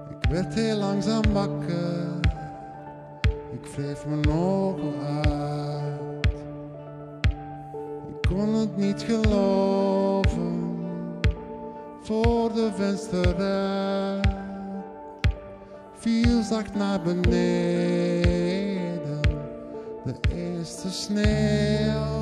Ik 0.09 0.29
werd 0.29 0.53
heel 0.53 0.77
langzaam 0.77 1.33
wakker, 1.33 2.07
ik 3.51 3.65
wreef 3.75 4.05
me 4.05 4.15
nog 4.15 4.75
uit. 5.25 6.25
Ik 8.07 8.29
kon 8.29 8.53
het 8.53 8.77
niet 8.77 9.01
geloven, 9.01 10.79
voor 12.01 12.53
de 12.53 12.71
vensterruit 12.75 14.27
viel 15.93 16.43
zacht 16.43 16.75
naar 16.75 17.01
beneden 17.01 18.21
de 20.03 20.15
eerste 20.35 20.91
sneeuw. 20.91 22.18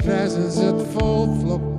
presence 0.00 0.58
at 0.58 0.76
full 0.92 1.40
flow. 1.40 1.73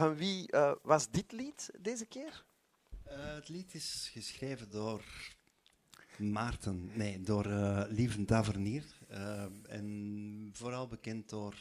Van 0.00 0.16
wie 0.16 0.50
eh, 0.52 0.72
was 0.82 1.10
dit 1.10 1.32
lied 1.32 1.70
deze 1.80 2.06
keer? 2.06 2.44
Eh, 3.02 3.34
het 3.34 3.48
lied 3.48 3.74
is 3.74 4.10
geschreven 4.12 4.70
door 4.70 5.02
Maarten, 6.16 6.90
nee, 6.94 7.20
door 7.20 7.44
eh 7.46 7.84
Lieven 7.88 8.24
Tavernier. 8.24 8.84
en 9.68 10.50
vooral 10.52 10.86
bekend 10.86 11.28
door 11.28 11.54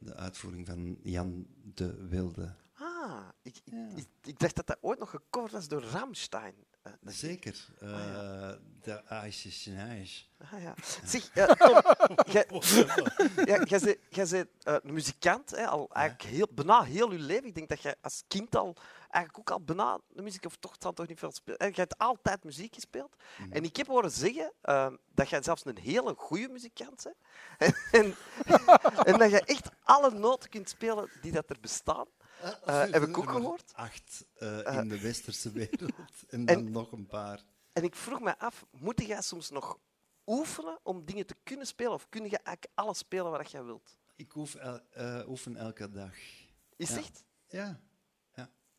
de 0.00 0.14
uitvoering 0.14 0.66
van 0.66 0.98
Jan 1.02 1.46
de 1.74 2.06
Wilde. 2.08 2.54
Ah, 2.72 3.28
ik, 3.42 3.56
ik, 3.64 3.72
Ja. 3.72 3.88
ik, 3.96 4.08
ik 4.22 4.38
dacht 4.38 4.56
dat 4.56 4.66
dat 4.66 4.78
ooit 4.80 4.98
nog 4.98 5.10
gecoverd 5.10 5.52
was 5.52 5.68
door 5.68 5.82
Ramstein. 5.82 6.54
Eh, 6.86 6.92
Zeker, 7.12 7.66
ja. 7.80 8.58
de 8.80 9.04
Aische 9.04 9.50
Sinage. 9.52 10.24
Ah, 10.38 10.62
ja. 10.62 10.74
Zeg, 11.04 11.30
ja, 11.34 11.46
Tom, 11.46 11.80
jij- 12.26 12.46
bent, 14.30 14.46
een 14.62 14.80
muzikant, 14.94 15.50
hè, 15.50 15.66
al 15.66 15.88
eigenlijk 15.92 16.30
heel, 16.30 16.48
bijna 16.54 16.82
heel 16.82 17.12
je 17.12 17.18
leven. 17.18 17.44
Ik 17.44 17.54
denk 17.54 17.68
dat 17.68 17.82
jij 17.82 17.94
als 18.00 18.22
kind 18.28 18.56
al 18.56 18.76
eigenlijk 19.10 19.38
ook 19.38 19.50
al 19.58 19.64
bijna 19.64 20.00
de 20.08 20.22
muziek, 20.22 20.44
of 20.44 20.56
toch, 20.56 20.76
toch 20.76 21.06
niet 21.06 21.18
veel 21.18 21.32
spelen. 21.32 21.58
Jij 21.58 21.70
hebt 21.74 21.98
altijd 21.98 22.44
muziek 22.44 22.74
gespeeld. 22.74 23.16
Mhm. 23.38 23.52
En 23.52 23.64
ik 23.64 23.76
heb 23.76 23.86
horen 23.86 24.10
zeggen 24.10 24.52
dat 25.14 25.28
jij 25.28 25.42
zelfs 25.42 25.64
een 25.64 25.78
hele 25.78 26.14
goede 26.16 26.48
muzikant 26.48 27.02
bent. 27.02 27.16
en, 27.92 28.14
en 29.04 29.18
dat 29.18 29.30
je 29.30 29.40
echt 29.44 29.68
alle 29.82 30.10
noten 30.10 30.50
kunt 30.50 30.68
spelen 30.68 31.10
die 31.20 31.32
dat 31.32 31.50
er 31.50 31.60
bestaan. 31.60 32.06
Eh, 32.40 32.80
heb 32.90 33.02
ik 33.02 33.18
ook 33.18 33.30
gehoord. 33.30 33.72
Acht 33.74 34.26
eh, 34.34 34.66
Eh, 34.66 34.76
in 34.82 34.88
de 34.88 35.00
westerse 35.00 35.50
wereld 35.52 35.92
en 36.28 36.46
en- 36.46 36.46
dan 36.46 36.70
nog 36.70 36.92
een 36.92 37.06
paar. 37.06 37.44
En 37.72 37.82
ik 37.84 37.94
vroeg 37.94 38.20
me 38.20 38.38
af, 38.38 38.66
moet 38.70 39.06
jij 39.06 39.22
soms 39.22 39.50
nog 39.50 39.78
oefenen 40.26 40.78
om 40.82 41.04
dingen 41.04 41.26
te 41.26 41.36
kunnen 41.42 41.66
spelen? 41.66 41.92
Of 41.92 42.08
kun 42.08 42.22
je 42.22 42.28
eigenlijk 42.36 42.66
alles 42.74 42.98
spelen 42.98 43.30
wat 43.30 43.50
jij 43.50 43.64
wilt? 43.64 43.98
Ik 44.16 44.34
oef 44.34 44.54
eh, 44.54 45.22
oefen 45.28 45.56
elke 45.56 45.90
dag. 45.90 46.14
Is 46.76 46.88
Ja. 46.90 46.96
echt? 46.96 47.24
Ja, 47.48 47.80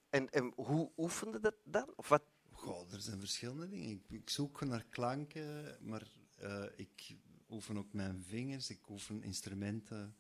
En, 0.10 0.30
en 0.30 0.54
hoe 0.56 0.92
oefende 0.98 1.40
dat 1.40 1.56
dan? 1.64 1.94
Of 1.96 2.08
wat? 2.10 2.24
Goh, 2.52 2.94
er 2.94 3.02
zijn 3.02 3.20
verschillende 3.20 3.70
dingen. 3.70 3.90
Ik, 3.90 4.10
ik 4.10 4.30
zoek 4.30 4.66
naar 4.66 4.84
klanken, 4.90 5.78
maar 5.82 6.08
eh, 6.36 6.64
ik 6.76 7.16
oefen 7.50 7.78
ook 7.78 7.94
mijn 7.94 8.24
vingers, 8.28 8.70
ik 8.70 8.90
oefen 8.90 9.24
instrumenten. 9.24 10.16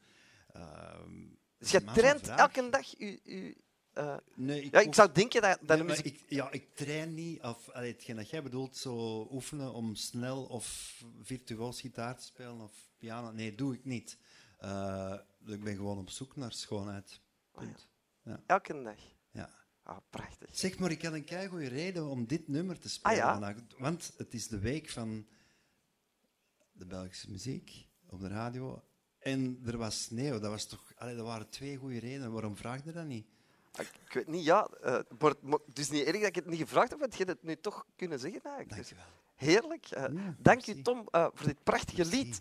Ehm, 0.53 1.25
Dus 1.57 1.71
je 1.71 1.83
traint 1.83 2.27
elke 2.27 2.69
dag 2.69 2.97
je... 2.97 3.19
je 3.23 3.55
eh, 3.93 4.17
Nee, 4.35 4.61
ik 4.63 4.71
ja, 4.71 4.79
ik 4.79 4.93
zou 4.93 5.11
denken 5.11 5.41
dat, 5.41 5.57
dat 5.61 5.67
Nee, 5.67 5.77
de 5.77 5.83
maar 5.83 5.95
muziek... 5.95 6.21
ik, 6.21 6.29
ja, 6.29 6.51
ik 6.51 6.75
train 6.75 7.13
niet, 7.13 7.41
of 7.41 7.69
allee, 7.69 7.91
hetgeen 7.91 8.15
dat 8.15 8.29
jij 8.29 8.43
bedoelt, 8.43 8.77
zo 8.77 9.27
oefenen 9.31 9.73
om 9.73 9.95
snel 9.95 10.43
of 10.43 10.95
virtuoos 11.21 11.81
gitaar 11.81 12.17
te 12.17 12.25
spelen 12.25 12.61
of 12.61 12.71
piano. 12.97 13.31
Nee, 13.31 13.55
doe 13.55 13.73
ik 13.73 13.85
niet. 13.85 14.17
Eh, 14.57 15.13
ik 15.45 15.63
ben 15.63 15.75
gewoon 15.75 15.97
op 15.97 16.09
zoek 16.09 16.35
naar 16.35 16.51
schoonheid. 16.51 17.21
Punt. 17.51 17.87
Elke 18.45 18.81
dag. 18.83 18.99
Ja. 19.31 19.49
Ah, 19.83 19.97
prachtig. 20.09 20.49
Zeg 20.51 20.79
maar, 20.79 20.91
ik 20.91 21.01
had 21.01 21.13
een 21.13 21.23
keigoede 21.23 21.67
reden 21.67 22.09
om 22.09 22.25
dit 22.25 22.47
nummer 22.47 22.79
te 22.79 22.89
spelen 22.89 23.17
Ah, 23.17 23.23
ja? 23.23 23.31
vandaag. 23.31 23.55
Want 23.77 24.13
het 24.17 24.33
is 24.33 24.47
de 24.47 24.59
week 24.59 24.89
van 24.89 25.27
de 26.71 26.85
Belgische 26.85 27.31
muziek 27.31 27.87
op 28.05 28.19
de 28.19 28.27
radio. 28.27 28.83
En 29.27 29.61
er 29.65 29.77
was 29.77 30.03
sneeuw. 30.03 30.39
Dat, 30.39 30.51
was 30.51 30.65
toch, 30.65 30.93
allee, 30.97 31.15
dat 31.15 31.25
waren 31.25 31.49
twee 31.49 31.77
goede 31.77 31.99
redenen. 31.99 32.31
Waarom 32.31 32.55
vraag 32.57 32.83
je 32.83 32.91
dat 32.91 33.05
niet? 33.05 33.25
Ik, 33.77 34.13
weet 34.13 34.27
niet, 34.27 34.43
ja... 34.45 34.67
eh, 34.81 34.99
maar, 35.19 35.33
maar 35.41 35.59
het 35.67 35.79
is 35.79 35.89
niet 35.89 36.03
erg 36.03 36.17
dat 36.17 36.27
ik 36.27 36.35
het 36.35 36.45
niet 36.45 36.59
gevraagd 36.59 36.89
heb, 36.89 36.99
want 36.99 37.11
je 37.15 37.23
hebt 37.23 37.29
het 37.37 37.43
nu 37.43 37.55
toch 37.61 37.85
kunnen 37.95 38.19
zeggen 38.19 38.41
eigenlijk. 38.43 38.75
Dus 38.75 38.89
Dankjewel. 38.89 39.13
heerlijk. 39.35 39.85
Eh, 39.89 40.01
Ja, 40.01 40.35
dank 40.39 40.61
u, 40.61 40.65
merci. 40.67 40.81
Tom, 40.81 41.07
eh, 41.11 41.27
voor 41.33 41.47
dit 41.47 41.63
prachtige 41.63 41.97
Merci. 42.01 42.15
lied. 42.17 42.39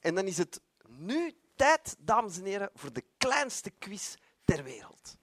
En 0.00 0.14
dan 0.14 0.26
is 0.26 0.38
het 0.38 0.60
nu 0.88 1.32
tijd, 1.56 1.96
dames 1.98 2.38
en 2.38 2.44
heren, 2.44 2.70
voor 2.74 2.92
de 2.92 3.04
kleinste 3.16 3.70
quiz 3.78 4.14
ter 4.44 4.62
wereld. 4.64 5.16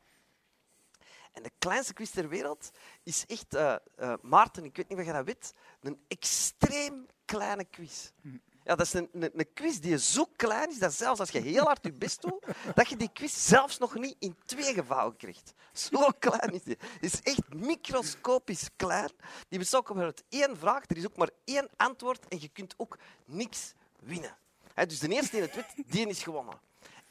En 1.31 1.43
de 1.43 1.51
kleinste 1.59 1.93
quiz 1.93 2.09
ter 2.09 2.29
wereld 2.29 2.71
is 3.03 3.25
echt, 3.25 3.53
eh, 3.53 3.75
eh, 3.95 4.13
Maarten, 4.21 4.63
ik 4.63 4.75
weet 4.75 4.89
niet 4.89 4.97
of 4.99 5.05
je 5.05 5.11
dat 5.11 5.25
weet, 5.25 5.53
een 5.81 5.99
extreem 6.07 7.05
kleine 7.25 7.65
quiz. 7.65 8.11
Ja, 8.69 8.75
dat 8.75 8.85
is 8.85 8.93
een, 8.93 9.09
een, 9.13 9.31
een 9.35 9.53
quiz 9.53 9.77
die 9.77 9.97
zo 9.97 10.25
klein 10.35 10.69
is 10.69 10.79
dat 10.79 10.93
zelfs 10.93 11.19
als 11.19 11.29
je 11.29 11.39
heel 11.39 11.63
hard 11.63 11.83
je 11.83 11.93
best 11.93 12.21
doet, 12.21 12.45
dat 12.75 12.89
je 12.89 12.95
die 12.95 13.09
quiz 13.13 13.47
zelfs 13.47 13.77
nog 13.77 13.95
niet 13.95 14.15
in 14.19 14.35
twee 14.45 14.73
gevouwen 14.73 15.17
krijgt. 15.17 15.53
Zo 15.73 16.07
klein 16.19 16.53
is 16.53 16.63
die. 16.63 16.77
Het 16.79 17.13
is 17.13 17.21
echt 17.21 17.53
microscopisch 17.53 18.69
klein. 18.75 19.09
Die 19.47 19.59
bestaat 19.59 19.89
ook 19.89 19.97
uit 19.97 20.23
één 20.29 20.57
vraag. 20.57 20.83
Er 20.87 20.97
is 20.97 21.05
ook 21.05 21.17
maar 21.17 21.29
één 21.43 21.69
antwoord 21.75 22.27
en 22.27 22.41
je 22.41 22.49
kunt 22.49 22.73
ook 22.77 22.97
niks 23.25 23.73
winnen. 23.99 24.37
Hè, 24.73 24.85
dus 24.85 24.99
de 24.99 25.07
eerste 25.07 25.31
die 25.31 25.41
het 25.41 25.55
weet, 25.55 25.91
die 25.91 26.07
is 26.07 26.23
gewonnen. 26.23 26.59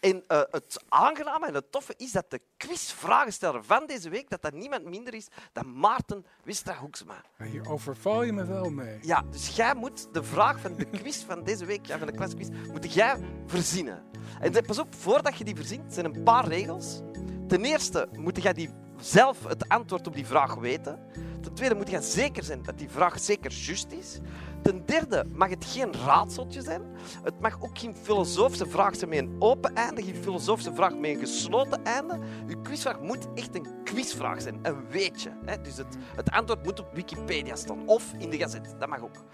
En 0.01 0.25
eh, 0.27 0.41
het 0.51 0.85
aangename 0.89 1.47
en 1.47 1.55
het 1.55 1.73
toffe 1.73 1.95
is 1.97 2.13
dat 2.13 2.31
de 2.31 2.41
quizvragensteller 2.57 3.65
van 3.65 3.87
deze 3.87 4.09
week 4.09 4.31
dat 4.31 4.43
dat 4.43 4.53
niemand 4.53 4.85
minder 4.85 5.15
is 5.15 5.29
dan 5.53 5.79
Maarten 5.79 6.27
Wistra 6.45 6.77
Hoeksma. 6.77 7.25
Hier 7.39 7.71
overval 7.71 8.23
je 8.23 8.33
me 8.33 8.45
wel 8.45 8.71
mee. 8.71 8.99
Ja, 9.03 9.23
dus 9.31 9.57
jij 9.57 9.75
moet 9.75 10.15
de 10.15 10.23
vraag 10.23 10.61
van 10.61 10.75
de 10.77 10.85
quiz 10.85 11.25
van 11.25 11.45
deze 11.45 11.65
week, 11.65 11.87
ja, 11.87 11.99
van 11.99 12.07
de 12.07 12.13
klasquiz, 12.13 12.49
moet 12.73 12.93
jij 12.93 13.17
verzinnen. 13.47 14.05
En 14.41 14.67
pas 14.67 14.79
op, 14.79 14.95
voordat 14.95 15.37
je 15.37 15.45
die 15.45 15.57
verzint, 15.57 15.93
zijn 15.93 16.07
een 16.07 16.23
paar 16.23 16.49
regels. 16.49 17.01
Ten 17.49 17.65
eerste 17.65 18.09
moet 18.13 18.43
jij 18.43 18.53
die 18.53 18.71
zelf 19.01 19.45
het 19.45 19.69
antwoord 19.69 20.07
op 20.07 20.15
die 20.15 20.27
vraag 20.27 20.55
weten. 20.55 20.99
Ten 21.41 21.55
tweede 21.55 21.75
moet 21.75 21.91
je 21.91 22.01
zeker 22.01 22.43
zijn 22.43 22.63
dat 22.63 22.79
die 22.79 22.91
vraag 22.91 23.21
zeker 23.21 23.53
juist 23.53 23.93
is. 23.93 24.19
Ten 24.63 24.83
derde 24.87 25.25
mag 25.33 25.49
het 25.49 25.65
geen 25.65 25.93
raadseltje 26.05 26.63
zijn. 26.63 26.83
Het 27.23 27.41
mag 27.41 27.63
ook 27.63 27.79
geen 27.79 27.95
filosofische 28.03 28.67
vraag 28.67 28.97
zijn 28.97 29.11
met 29.11 29.19
een 29.19 29.37
open 29.39 29.75
einde, 29.75 30.03
geen 30.03 30.23
filosofische 30.23 30.75
vraag 30.75 30.95
met 30.95 31.11
een 31.11 31.19
gesloten 31.19 31.85
einde. 31.85 32.19
Je 32.47 32.61
quizvraag 32.63 33.01
moet 33.01 33.27
echt 33.35 33.55
een 33.55 33.67
quizvraag 33.85 34.43
zijn, 34.43 34.59
een 34.63 34.89
weetje. 34.91 35.31
Hè? 35.45 35.61
Dus 35.61 35.77
het, 35.77 35.97
het 36.17 36.31
antwoord 36.31 36.65
moet 36.65 36.81
op 36.81 36.89
Wikipedia 36.93 37.57
staan 37.57 37.87
of 37.87 38.13
in 38.19 38.31
de 38.31 38.39
gazet, 38.39 38.75
dat 38.79 38.89
mag 38.89 39.03
ook. 39.03 39.25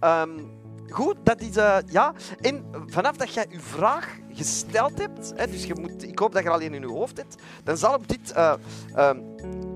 Ehm, 0.00 0.30
goed, 0.88 1.16
dat 1.22 1.40
is 1.40 1.56
eh, 1.56 1.76
ja. 1.86 2.12
En 2.40 2.64
vanaf 2.86 3.16
dat 3.16 3.34
jij 3.34 3.46
je 3.48 3.60
vraag 3.60 4.18
gesteld 4.32 4.98
hebt, 4.98 5.32
hè, 5.36 5.46
dus 5.46 5.64
je 5.64 5.74
moet, 5.74 6.02
ik 6.02 6.18
hoop 6.18 6.32
dat 6.32 6.42
je 6.42 6.50
alleen 6.50 6.74
in 6.74 6.80
je 6.80 6.88
hoofd 6.88 7.16
hebt, 7.16 7.42
dan 7.64 7.76
zal 7.76 7.94
op 7.94 8.08
dit 8.08 8.32
eh, 8.32 8.54
ehm, 8.94 9.18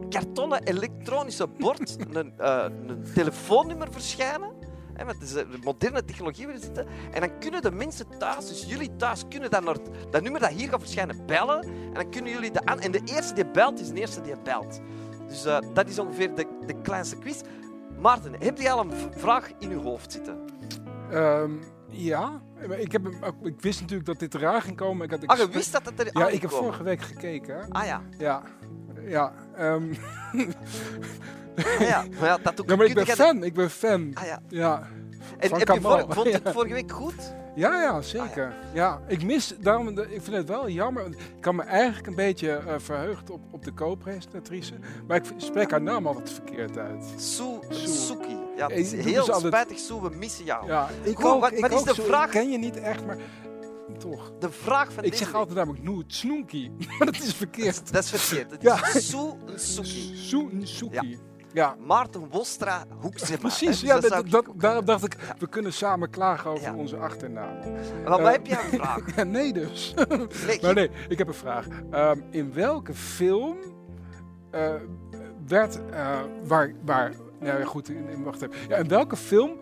kartonnen 0.09 0.63
elektronische 0.63 1.47
bord 1.47 1.97
een, 2.15 2.33
eh, 2.39 2.65
een 2.87 3.05
telefoonnummer 3.15 3.93
verschijnen. 3.93 4.56
Hè, 4.97 5.05
want 5.05 5.19
het 5.19 5.29
is 5.29 5.35
een 5.35 5.61
moderne 5.65 6.05
technologie 6.05 6.47
zitten. 6.55 6.87
En 7.13 7.21
dan 7.21 7.39
kunnen 7.39 7.63
de 7.63 7.71
mensen 7.71 8.07
thuis, 8.19 8.49
dus 8.49 8.65
jullie 8.65 8.97
thuis, 8.97 9.23
kunnen 9.29 9.51
dan 9.51 9.65
naar 9.65 9.77
dat 10.11 10.23
nummer 10.23 10.41
dat 10.41 10.51
hier 10.51 10.69
gaat 10.69 10.81
verschijnen 10.81 11.27
bellen. 11.27 11.63
En 11.63 11.95
dan 11.95 12.11
kunnen 12.11 12.33
jullie 12.33 12.51
de 12.51 12.65
aan. 12.65 12.81
En 12.81 12.91
de 12.91 13.01
eerste 13.05 13.35
die 13.35 13.47
belt, 13.47 13.81
is 13.81 13.89
de 13.89 13.95
eerste 14.01 14.21
die 14.21 14.35
belt. 14.45 14.81
Dus 15.29 15.45
eh, 15.45 15.59
dat 15.75 15.89
is 15.89 15.99
ongeveer 15.99 16.35
de, 16.35 16.47
de 16.67 16.81
kleinste 16.83 17.19
quiz. 17.19 17.41
Maarten, 17.99 18.35
heb 18.39 18.59
je 18.59 18.71
al 18.71 18.81
een 18.81 18.93
vraag 19.17 19.51
in 19.59 19.69
je 19.69 19.77
hoofd 19.77 20.13
zitten? 20.13 20.39
Ehm, 21.11 21.51
ja, 21.89 22.41
ik, 22.79 22.93
heb, 22.93 23.09
ik 23.43 23.61
wist 23.61 23.81
natuurlijk 23.81 24.07
dat 24.09 24.19
dit 24.19 24.35
eraan 24.35 24.63
ging 24.63 24.77
komen. 24.77 25.05
Ik 25.05 25.11
had, 25.11 25.27
Ah, 25.27 25.39
je 25.39 25.49
wist 25.49 25.73
dat 25.73 25.85
het 25.85 26.01
er 26.01 26.09
Ja, 26.13 26.29
ik 26.29 26.41
heb 26.41 26.51
vorige 26.51 26.83
week 26.83 27.01
gekeken. 27.01 27.71
Ah 27.71 27.87
ja. 27.87 28.03
Ja, 28.19 28.43
ja. 29.07 29.33
ehm, 29.57 29.95
ja. 31.79 32.05
Maar 32.21 32.29
ja, 32.29 32.39
dat 32.43 32.61
ook. 32.61 32.69
ja 32.69 32.77
maar 32.77 32.87
ik 32.87 32.95
ben 32.95 33.07
fan. 33.07 33.45
Ik 33.45 33.55
ben 33.55 33.71
fan. 33.71 34.11
Ah 34.15 34.25
ja. 34.25 34.41
Ja, 34.49 34.89
En 35.39 35.55
heb 35.59 35.69
je 35.69 35.81
vor- 35.81 36.07
vond 36.09 36.27
je 36.33 36.33
het 36.33 36.53
vorige 36.53 36.75
week 36.75 36.93
goed? 36.93 37.35
ja, 37.55 37.81
ja 37.83 38.03
zeker. 38.03 38.55
Ja, 38.73 39.01
ik 39.09 39.23
mis, 39.23 39.55
daarom, 39.61 39.89
ik 39.99 40.23
vind 40.23 40.37
het 40.37 40.49
wel 40.49 40.69
jammer. 40.69 41.07
Ik 41.07 41.17
kan 41.41 41.57
me 41.57 41.63
eigenlijk 41.63 42.07
een 42.07 42.15
beetje 42.15 42.51
eh, 42.51 42.75
verheugd 42.79 43.31
op, 43.31 43.41
op 43.51 43.65
de 43.65 43.75
co-presentatrice. 43.75 44.73
Maar 45.07 45.17
ik 45.17 45.25
spreek 45.37 45.71
haar 45.71 45.83
naam 45.83 46.07
altijd 46.07 46.31
verkeerd 46.31 46.79
uit. 46.79 47.05
Sue. 47.17 47.59
Suki. 47.71 48.37
Ja, 48.57 48.67
het 48.67 48.77
is 48.77 48.93
heel 48.93 49.05
dus 49.25 49.31
altijd- 49.31 49.53
spijtig, 49.55 49.79
Sue, 49.79 50.03
we 50.03 50.11
missen 50.17 50.45
jou. 50.45 50.67
Ja, 50.67 50.89
ik 51.03 51.17
Goed, 51.17 51.25
ook, 51.25 51.41
wat- 51.41 51.53
ik 51.53 51.61
wat 51.61 51.73
is 51.73 51.79
ook 51.79 51.95
de 51.97 52.03
vraag? 52.03 52.25
Ik 52.25 52.31
ken 52.31 52.51
je 52.51 52.59
niet 52.59 52.77
echt, 52.77 53.07
maar 53.07 53.17
toch. 53.99 54.33
De 54.39 54.51
vraag 54.51 54.93
van 54.93 55.05
Ik 55.05 55.15
zeg 55.15 55.27
week- 55.27 55.37
altijd 55.37 55.57
namelijk 55.57 55.83
Noet. 55.85 56.25
Maar 56.99 57.07
dat 57.07 57.15
is 57.23 57.35
verkeerd. 57.35 57.93
Dat 57.93 58.05
is 58.05 58.11
verkeerd. 58.11 58.51
Het 58.51 58.63
Ja. 58.63 58.87
is 58.95 59.09
Sue 59.09 60.51
Suki. 60.63 60.91
Ja. 60.93 61.03
Maarten 61.87 62.29
Wostra 62.31 62.85
Hoeksema. 63.01 63.39
Precies, 63.39 63.69
dus 63.69 63.81
ja, 63.91 64.01
dat, 64.01 64.45
daarom 64.57 64.85
dacht 64.85 65.05
ik, 65.05 65.17
we 65.39 65.49
kunnen 65.49 65.73
samen 65.73 66.11
klagen 66.11 66.51
over 66.51 66.65
Ja. 66.65 66.75
onze 66.75 66.97
achternamen. 66.97 67.73
Maar 68.03 68.11
wat 68.11 68.21
Eh, 68.21 68.31
heb 68.31 68.47
jij 68.47 68.59
een 68.65 68.79
vraag? 68.79 68.99
Ja, 69.17 69.25
nee 69.25 69.53
dus. 69.53 69.95
Nee, 70.47 70.59
maar 70.63 70.75
nee, 70.75 70.91
ik 71.09 71.19
heb 71.19 71.29
een 71.29 71.35
vraag. 71.35 71.67
Ehm, 71.91 72.21
in 72.31 72.53
welke 72.53 72.95
film 72.95 73.57
eh, 74.51 74.75
werd, 75.47 75.81
eh, 75.91 76.19
waar, 76.45 76.73
waar, 76.85 77.13
nou 77.41 77.59
ja 77.59 77.65
goed, 77.65 77.89
in, 77.89 78.09
in- 78.09 78.23
wacht 78.23 78.43
even. 78.43 78.55
Ja, 78.69 78.77
in 78.77 78.89
welke 78.89 79.17
film 79.17 79.59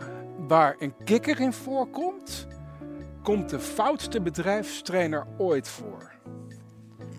waar 0.49 0.77
een 0.79 0.95
kikker 1.05 1.41
in 1.41 1.53
voorkomt, 1.53 2.47
komt 3.23 3.49
de 3.51 3.59
foutste 3.61 4.21
bedrijfstrainer 4.21 5.27
ooit 5.39 5.69
voor? 5.69 6.13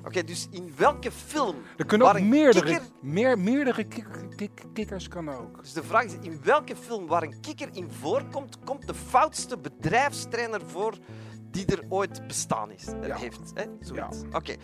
Oké, 0.06 0.24
dus 0.24 0.48
in 0.52 0.74
welke 0.78 1.12
film? 1.12 1.56
Er 1.78 1.86
kunnen 1.86 2.08
ook 2.08 2.20
meerdere, 2.20 2.66
kikker- 2.66 2.88
meer, 3.02 3.40
meerdere 3.40 3.84
kik- 3.84 4.26
kik- 4.36 4.64
kikkers 4.74 5.08
kan 5.08 5.30
ook. 5.30 5.62
Dus 5.62 5.74
de 5.74 5.84
vraag 5.84 6.04
is, 6.04 6.14
in 6.22 6.40
welke 6.44 6.76
film 6.76 7.08
waar 7.08 7.24
een 7.24 7.40
kikker 7.42 7.68
in 7.74 7.92
voorkomt, 7.92 8.58
komt 8.64 8.88
de 8.88 8.94
foutste 8.94 9.58
bedrijfstrainer 9.58 10.62
voor 10.66 10.94
die 11.52 11.66
er 11.66 11.84
ooit 11.90 12.28
bestaan 12.28 12.72
is, 12.72 12.86
eh, 12.88 13.08
Ja. 13.08 13.16
heeft. 13.18 13.52
Hè? 13.54 13.64
Zoiets. 13.80 14.22
Oké. 14.34 14.56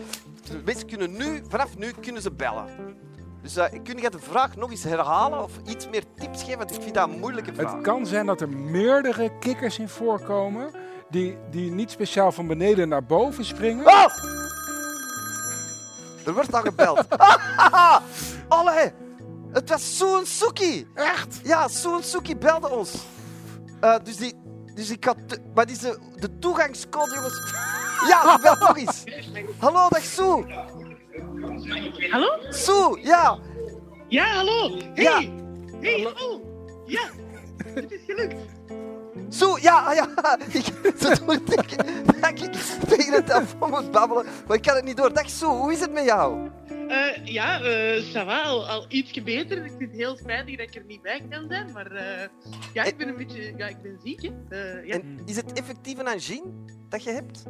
Dus 0.43 0.55
mensen 0.65 0.87
kunnen 0.87 1.11
nu, 1.17 1.41
vanaf 1.49 1.77
nu 1.77 1.91
kunnen 2.01 2.21
ze 2.21 2.31
bellen. 2.31 2.97
Dus 3.41 3.55
eh, 3.55 3.65
kun 3.83 3.97
je 3.97 4.09
de 4.09 4.19
vraag 4.19 4.55
nog 4.55 4.71
eens 4.71 4.83
herhalen 4.83 5.43
of 5.43 5.51
iets 5.67 5.89
meer 5.89 6.03
tips 6.15 6.43
geven? 6.43 6.57
Want 6.57 6.75
ik 6.75 6.81
vind 6.81 6.93
dat 6.95 7.09
een 7.09 7.19
moeilijke 7.19 7.53
vraag. 7.53 7.73
Het 7.73 7.81
kan 7.83 8.05
zijn 8.05 8.25
dat 8.25 8.41
er 8.41 8.49
meerdere 8.49 9.37
kikkers 9.39 9.79
in 9.79 9.89
voorkomen 9.89 10.71
die, 11.09 11.37
die 11.51 11.71
niet 11.71 11.91
speciaal 11.91 12.31
van 12.31 12.47
beneden 12.47 12.89
naar 12.89 13.03
boven 13.03 13.45
springen. 13.45 13.85
Oh! 13.85 14.05
Er 16.25 16.33
wordt 16.33 16.53
al 16.53 16.61
gebeld. 16.61 17.07
Allee! 18.47 18.91
Het 19.51 19.69
was 19.69 19.97
Soen 19.97 20.25
Suki! 20.25 20.87
Echt? 20.93 21.39
Ja, 21.43 21.67
Soen 21.67 22.03
Suki 22.03 22.35
belde 22.37 22.69
ons. 22.69 22.91
Eh, 23.79 23.95
dus 24.03 24.15
die... 24.17 24.39
Dus 24.75 24.89
ik 24.89 25.03
had... 25.03 25.17
te- 25.27 25.41
Maar 25.55 25.65
die 25.65 25.75
is 25.75 25.81
de, 25.81 25.97
de 26.15 26.39
toegangscode, 26.39 27.13
jongens. 27.15 27.39
Ja, 28.07 28.31
die 28.31 28.41
belt 28.41 28.59
nog 28.59 28.77
eens. 28.77 29.03
Hallo, 29.57 29.87
dag 29.89 30.03
Soe. 30.03 30.45
Hallo? 32.11 32.27
Soe, 32.49 32.99
ja. 33.01 33.39
Ja, 34.07 34.25
hallo. 34.25 34.69
Hey. 34.93 35.03
Ja. 35.03 35.21
Hey, 35.81 36.01
hallo. 36.15 36.41
Ja. 36.85 37.01
Het 37.63 37.91
is 37.91 37.99
gelukt. 38.07 38.35
Soe, 39.29 39.61
ja, 39.61 39.93
ja. 39.93 40.07
Ik, 40.47 40.65
ze 40.99 41.21
dat 41.25 42.29
ik 42.41 42.53
tegen 43.11 43.25
het 43.25 43.49
telefoon 43.49 43.69
moet 43.69 43.91
babbelen, 43.91 44.25
maar 44.47 44.57
ik 44.57 44.63
kan 44.63 44.75
het 44.75 44.85
niet 44.85 44.97
door. 44.97 45.13
Dag 45.13 45.29
Soe, 45.29 45.49
hoe 45.49 45.71
is 45.71 45.79
het 45.79 45.91
met 45.91 46.05
jou? 46.05 46.49
Eh, 46.87 47.25
ja, 47.25 47.61
eh 47.61 48.03
ça 48.03 48.25
va, 48.25 48.41
al, 48.41 48.67
al 48.67 48.85
ietsje 48.87 49.21
beter. 49.21 49.65
Ik 49.65 49.71
vind 49.77 49.91
het 49.91 49.99
heel 49.99 50.17
spijtig 50.17 50.57
dat 50.57 50.67
ik 50.67 50.75
er 50.75 50.83
niet 50.87 51.01
bij 51.01 51.21
kan 51.29 51.45
zijn, 51.49 51.71
maar 51.71 51.91
eh, 51.91 52.27
ja, 52.73 52.83
ik 52.83 52.97
ben 52.97 53.07
een 53.07 53.17
beetje, 53.17 53.53
ja, 53.57 53.67
ik 53.67 53.81
ben 53.81 53.99
ziek, 54.03 54.21
hè. 54.21 54.57
Ja. 54.81 54.93
En 54.93 55.19
is 55.25 55.35
het 55.35 55.53
effectief 55.53 55.97
een 55.97 56.07
angine 56.07 56.51
dat 56.89 57.03
je 57.03 57.11
hebt? 57.11 57.43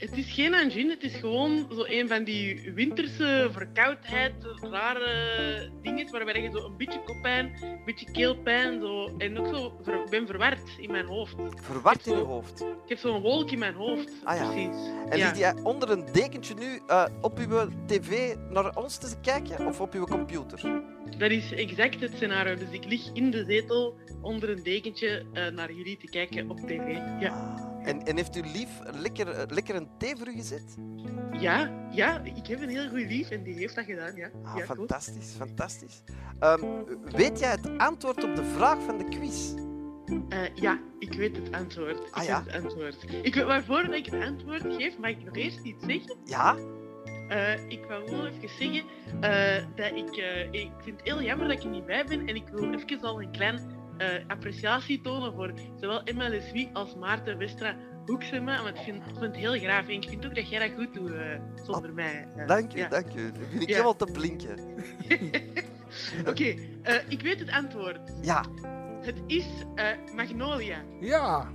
Het 0.00 0.16
is 0.16 0.32
geen 0.32 0.54
angine, 0.54 0.90
het 0.90 1.02
is 1.02 1.14
gewoon 1.14 1.66
zo 1.72 1.84
een 1.86 2.08
van 2.08 2.24
die 2.24 2.72
winterse 2.74 3.48
verkoudheid, 3.52 4.32
rare 4.60 5.70
dingen 5.82 6.10
waarbij 6.10 6.42
je 6.42 6.50
zo 6.50 6.64
een 6.64 6.76
beetje 6.76 7.02
koppijn, 7.04 7.56
een 7.62 7.82
beetje 7.84 8.10
keelpijn, 8.10 8.80
zo, 8.80 9.16
en 9.18 9.38
ook 9.38 9.46
zo, 9.46 9.78
ver- 9.82 10.04
ben 10.10 10.26
verward 10.26 10.60
in 10.78 10.90
mijn 10.90 11.06
hoofd. 11.06 11.34
Verward 11.62 12.06
in 12.06 12.16
je 12.16 12.22
hoofd. 12.22 12.60
Ik 12.60 12.88
heb 12.88 12.98
zo'n 12.98 13.20
wolk 13.20 13.50
in 13.50 13.58
mijn 13.58 13.74
hoofd, 13.74 14.12
Ah, 14.24 14.36
ja. 14.36 14.50
precies. 14.50 14.76
En 15.08 15.18
ja. 15.18 15.34
jij 15.36 15.54
onder 15.62 15.90
een 15.90 16.04
dekentje 16.12 16.54
nu 16.54 16.80
eh, 16.86 17.04
op 17.20 17.38
uw 17.38 17.68
tv 17.86 18.34
naar 18.50 18.76
ons 18.76 18.96
te 18.98 19.20
kijken 19.20 19.66
of 19.66 19.80
op 19.80 19.92
uw 19.94 20.04
computer? 20.04 20.82
Dat 21.18 21.30
is 21.30 21.52
exact 21.52 22.00
het 22.00 22.12
scenario. 22.14 22.54
Dus 22.54 22.70
ik 22.70 22.84
lig 22.84 23.10
in 23.12 23.30
de 23.30 23.44
zetel 23.48 23.96
onder 24.22 24.50
een 24.50 24.62
dekentje 24.62 25.24
eh, 25.32 25.46
naar 25.48 25.72
jullie 25.72 25.96
te 25.96 26.06
kijken 26.06 26.50
op 26.50 26.58
tv. 26.58 26.86
Ja, 27.20 27.58
En, 27.84 28.02
en 28.06 28.16
heeft 28.16 28.36
u 28.36 28.40
lief 28.52 28.68
lekker, 29.02 29.46
lekker 29.54 29.74
een 29.74 29.88
thee 29.98 30.16
voor 30.16 30.28
u 30.28 30.32
gezet? 30.32 30.76
ja, 31.40 31.86
ja 31.90 32.20
ik 32.24 32.46
heb 32.46 32.62
een 32.62 32.68
heel 32.68 32.88
goed 32.88 32.98
lief 33.10 33.30
en 33.30 33.42
die 33.42 33.54
heeft 33.54 33.74
dat 33.74 33.84
gedaan. 33.84 34.16
Ja, 34.16 34.30
Ah, 34.42 34.56
ja 34.56 34.64
cool. 34.64 34.76
fantastisch, 34.76 35.34
fantastisch. 35.36 36.02
Ehm, 36.38 36.60
weet 37.04 37.38
jij 37.38 37.50
het 37.50 37.78
antwoord 37.78 38.24
op 38.24 38.36
de 38.36 38.44
vraag 38.44 38.82
van 38.82 38.98
de 38.98 39.04
quiz? 39.04 39.52
Eh, 40.28 40.38
ja, 40.54 40.80
ik 40.98 41.12
weet 41.12 41.36
het 41.36 41.52
antwoord. 41.52 41.98
Ik 41.98 42.08
Ah, 42.14 42.24
ja? 42.24 42.42
weet 42.44 42.54
het 42.54 42.62
antwoord. 42.64 43.04
Ik 43.22 43.34
weet 43.34 43.44
waarvoor 43.44 43.94
ik 43.94 44.06
het 44.06 44.22
antwoord 44.24 44.62
geef, 44.74 44.98
mag 44.98 45.10
ik 45.10 45.24
nog 45.24 45.36
eerst 45.36 45.58
iets 45.62 45.84
zeggen? 45.86 46.16
Ja? 46.24 46.56
Eh, 47.30 47.52
ik 47.68 47.84
wil 47.88 48.06
gewoon 48.06 48.26
even 48.26 48.48
zeggen 48.58 48.84
eh, 49.20 49.64
dat 49.76 49.92
ik, 49.96 50.16
eh, 50.16 50.52
ik 50.52 50.70
vind 50.82 50.96
het 51.00 51.08
heel 51.08 51.22
jammer 51.22 51.48
dat 51.48 51.56
ik 51.56 51.62
er 51.64 51.70
niet 51.70 51.86
bij 51.86 52.04
ben 52.04 52.28
en 52.28 52.34
ik 52.34 52.48
wil 52.48 52.72
even 52.74 53.00
al 53.00 53.22
een 53.22 53.30
klein 53.32 53.60
eh, 53.98 54.08
appreciatie 54.26 55.00
tonen 55.00 55.32
voor 55.34 55.52
zowel 55.80 56.02
Emma 56.02 56.28
Leswie 56.28 56.70
als 56.72 56.94
Maarten 56.94 57.38
Westra 57.38 57.76
Hoeksema, 58.06 58.62
want 58.62 58.76
ik 58.76 58.82
vind, 58.82 58.96
ik 58.96 59.02
vind 59.04 59.20
het 59.20 59.36
heel 59.36 59.58
graag 59.58 59.84
en 59.88 59.90
ik 59.94 60.08
vind 60.08 60.26
ook 60.26 60.34
dat 60.34 60.48
jij 60.48 60.68
dat 60.68 60.76
goed 60.78 60.94
doet 60.94 61.12
eh, 61.12 61.40
zonder 61.64 61.92
mij. 61.92 62.28
Dank 62.46 62.72
Ja. 62.72 62.88
dank 62.88 63.14
u. 63.14 63.30
Dan 63.32 63.40
begin 63.40 63.60
ik 63.60 63.68
Ja. 63.68 63.72
helemaal 63.72 63.96
te 63.96 64.08
blinken. 64.12 64.58
Oké, 66.30 66.54
eh, 66.82 66.94
ik 67.08 67.20
weet 67.22 67.38
het 67.38 67.50
antwoord. 67.50 67.98
Ja. 68.22 68.44
Het 69.00 69.22
is 69.26 69.46
eh, 69.74 69.86
Magnolia. 70.14 70.76
Ja. 71.00 71.52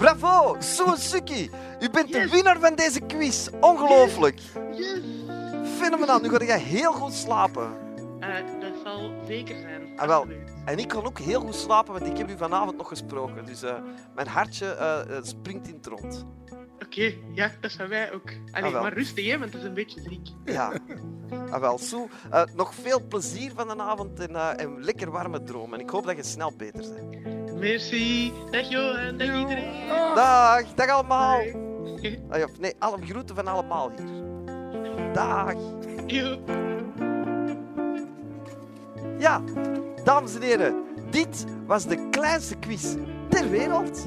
Bravo, 0.00 0.56
Suzuki. 0.58 1.50
U 1.80 1.90
bent 1.90 2.12
de 2.12 2.18
Yes. 2.18 2.30
winnaar 2.30 2.58
van 2.60 2.74
deze 2.74 3.00
quiz. 3.00 3.48
Ongelooflijk. 3.60 4.40
Yes! 4.72 5.00
Fenomenaal. 5.78 6.20
Nu 6.20 6.28
ga 6.28 6.44
jij 6.44 6.58
heel 6.58 6.92
goed 6.92 7.12
slapen. 7.12 7.70
Eh, 8.20 8.34
dat 8.60 8.72
zal 8.84 9.12
zeker 9.26 9.60
zijn. 9.60 9.98
Ah, 9.98 10.06
wel. 10.06 10.26
En 10.64 10.78
ik 10.78 10.88
kan 10.88 11.04
ook 11.06 11.18
heel 11.18 11.40
goed 11.40 11.54
slapen, 11.54 11.92
want 11.92 12.06
ik 12.06 12.18
heb 12.18 12.30
u 12.30 12.36
vanavond 12.36 12.76
nog 12.76 12.88
gesproken. 12.88 13.44
Dus 13.44 13.62
eh, 13.62 13.74
mijn 14.14 14.26
hartje 14.28 14.66
eh, 14.74 15.18
springt 15.22 15.68
in 15.68 15.74
het 15.74 15.86
rond. 15.86 16.26
Oké, 16.84 17.14
ja, 17.34 17.50
dat 17.60 17.70
zijn 17.70 17.88
wij 17.88 18.12
ook. 18.12 18.30
Allee, 18.50 18.74
Ah, 18.74 18.82
maar 18.82 18.92
rustig, 18.92 19.26
hè, 19.26 19.38
want 19.38 19.52
het 19.52 19.62
is 19.62 19.68
een 19.68 19.74
beetje 19.74 20.00
ziek. 20.00 20.28
Ja. 20.44 20.72
Ah, 21.50 21.60
wel, 21.60 21.80
eh, 22.30 22.42
nog 22.54 22.74
veel 22.74 23.02
plezier 23.08 23.52
van 23.56 23.68
de 23.68 23.82
avond 23.82 24.20
en, 24.20 24.58
en 24.58 24.84
lekker 24.84 25.10
warme 25.10 25.42
droom. 25.42 25.74
En 25.74 25.80
ik 25.80 25.90
hoop 25.90 26.06
dat 26.06 26.16
je 26.16 26.22
snel 26.22 26.52
beter 26.56 26.94
bent. 26.94 27.39
Merci. 27.60 28.32
Dag 28.50 28.68
Johan, 28.70 29.16
dag 29.16 29.26
iedereen. 29.26 29.88
Dag, 30.14 30.74
dag 30.74 30.88
allemaal. 30.88 31.40
Ah, 32.30 32.44
nee, 32.58 32.74
alle 32.78 32.98
groeten 33.06 33.34
van 33.34 33.46
allemaal 33.46 33.90
hier. 33.96 35.12
Dag. 35.12 35.54
Yo. 36.06 36.38
Ja, 39.18 39.40
dames 40.04 40.34
en 40.34 40.42
heren, 40.42 40.84
dit 41.10 41.44
was 41.66 41.86
de 41.86 42.08
kleinste 42.08 42.56
quiz 42.56 42.94
ter 43.28 43.50
wereld. 43.50 44.06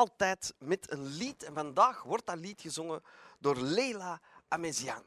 Altijd 0.00 0.54
met 0.58 0.90
een 0.90 1.06
lied. 1.06 1.42
En 1.42 1.54
vandaag 1.54 2.02
wordt 2.02 2.26
dat 2.26 2.36
lied 2.36 2.60
gezongen 2.60 3.02
door 3.38 3.56
Leila 3.56 4.20
Amezian. 4.48 5.04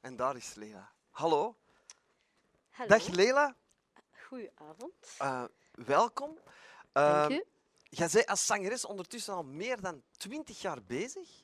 En 0.00 0.16
daar 0.16 0.36
is 0.36 0.54
Leila. 0.54 0.92
Hallo. 1.10 1.56
Hallo. 2.70 2.88
Dag 2.88 3.06
Leila. 3.08 3.56
Goedenavond. 4.26 4.94
Eh, 5.18 5.44
welkom. 5.70 6.38
Dank 6.92 7.30
Eh, 7.30 7.36
u. 7.36 7.44
Jij 7.88 8.08
bent 8.12 8.26
als 8.26 8.46
zangeres 8.46 8.84
ondertussen 8.84 9.34
al 9.34 9.44
meer 9.44 9.80
dan 9.80 10.02
twintig 10.16 10.60
jaar 10.60 10.82
bezig. 10.82 11.42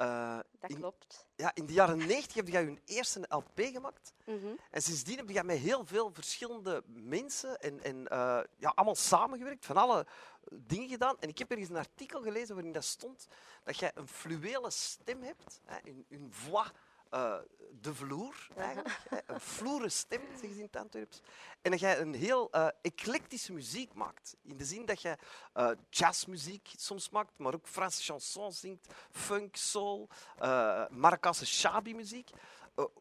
Eh, 0.00 0.38
Dat 0.60 0.70
in, 0.70 0.76
klopt. 0.76 1.26
ja, 1.36 1.54
in 1.54 1.66
de 1.66 1.72
jaren 1.72 1.98
90 1.98 2.34
heb 2.34 2.48
jij 2.48 2.64
je 2.64 2.80
eerste 2.84 3.20
LP 3.28 3.60
gemaakt. 3.60 4.12
Mhm. 4.26 4.46
En 4.70 4.82
sindsdien 4.82 5.16
heb 5.16 5.28
je 5.28 5.44
met 5.44 5.58
heel 5.58 5.86
veel 5.86 6.10
verschillende 6.12 6.82
mensen 6.86 7.58
en, 7.60 7.82
en 7.82 8.08
eh, 8.08 8.40
ja, 8.56 8.72
allemaal 8.74 8.94
samengewerkt, 8.94 9.66
van 9.66 9.76
alle 9.76 10.06
dingen 10.50 10.88
gedaan. 10.88 11.16
En 11.18 11.28
ik 11.28 11.38
heb 11.38 11.50
ergens 11.50 11.68
een 11.68 11.76
artikel 11.76 12.22
gelezen 12.22 12.54
waarin 12.54 12.72
dat 12.72 12.84
stond 12.84 13.26
dat 13.64 13.78
jij 13.78 13.90
een 13.94 14.08
fluwele 14.08 14.70
stem 14.70 15.22
hebt, 15.22 15.60
hè, 15.64 15.78
een, 15.90 16.06
een 16.08 16.32
voix 16.32 16.70
eh, 17.10 17.38
de 17.80 17.94
vloer 17.94 18.48
eigenlijk, 18.56 18.98
een 19.26 19.40
vloere 19.40 19.88
stem, 19.88 20.20
zeggen 20.30 20.48
ze 20.48 20.56
in 20.56 20.62
het 20.62 20.76
Antwerps. 20.76 21.20
En 21.62 21.70
dat 21.70 21.80
jij 21.80 21.98
een 21.98 22.14
heel 22.14 22.50
eh, 22.50 22.68
eclectische 22.82 23.52
muziek 23.52 23.94
maakt. 23.94 24.36
In 24.42 24.56
de 24.56 24.64
zin 24.64 24.84
dat 24.86 25.02
je 25.02 25.16
eh, 25.52 25.70
jazzmuziek 25.88 26.68
soms 26.76 27.10
maakt, 27.10 27.38
maar 27.38 27.54
ook 27.54 27.66
Franse 27.68 28.02
chansons 28.02 28.60
zingt, 28.60 28.94
funk, 29.10 29.56
soul, 29.56 30.08
eh 30.38 30.88
Marokkaanse 30.88 31.46
shabi-muziek. 31.46 32.30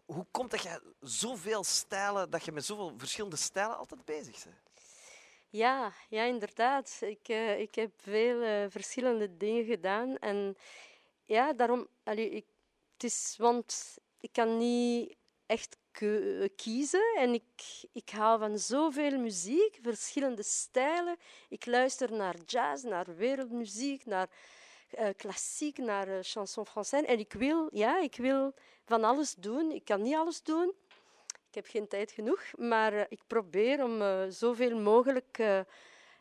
Hoe 0.06 0.26
komt 0.32 0.52
dat 0.52 0.64
je 0.64 0.94
zoveel 1.00 1.64
stijlen, 1.64 2.30
dat 2.30 2.46
je 2.46 2.52
met 2.52 2.66
zoveel 2.66 2.94
verschillende 2.98 3.36
stijlen 3.36 3.78
altijd 3.78 4.06
bezig 4.06 4.44
bent? 4.44 4.56
Ja, 5.50 5.94
ja, 6.10 6.24
inderdaad. 6.24 6.98
Ik, 7.02 7.28
ik 7.58 7.76
heb 7.76 7.92
veel 8.02 8.70
verschillende 8.70 9.38
dingen 9.38 9.66
gedaan. 9.66 10.18
En 10.18 10.58
ja, 11.26 11.54
daarom... 11.54 11.88
Allee, 12.04 12.30
ik, 12.30 12.46
het 13.02 13.12
is, 13.12 13.36
want 13.38 13.98
ik 14.20 14.32
kan 14.32 14.58
niet 14.58 15.16
echt 15.46 15.78
kiezen. 16.56 17.16
En 17.18 17.34
ik, 17.34 17.88
ik 17.92 18.10
hou 18.10 18.40
van 18.40 18.58
zoveel 18.58 19.18
muziek, 19.18 19.80
verschillende 19.82 20.44
stijlen. 20.44 21.18
Ik 21.50 21.66
luister 21.66 22.12
naar 22.12 22.36
jazz, 22.46 22.84
naar 22.84 23.16
wereldmuziek, 23.16 24.06
naar 24.06 24.30
eh, 24.90 25.08
klassiek, 25.18 25.78
naar 25.78 26.08
eh, 26.08 26.18
chanson 26.22 26.68
française. 26.68 27.06
En 27.06 27.20
ik 27.20 27.34
wil, 27.34 27.70
ja, 27.72 28.00
ik 28.00 28.16
wil 28.16 28.54
van 28.86 29.04
alles 29.04 29.36
doen. 29.36 29.72
Ik 29.72 29.86
kan 29.86 30.02
niet 30.02 30.16
alles 30.16 30.44
doen. 30.44 30.74
Ik 31.48 31.56
heb 31.56 31.66
geen 31.66 31.88
tijd 31.88 32.12
genoeg, 32.12 32.44
maar 32.58 32.94
eh, 32.94 33.06
ik 33.10 33.22
probeer 33.28 33.84
om 33.84 34.32
zoveel 34.32 34.80
mogelijk 34.80 35.38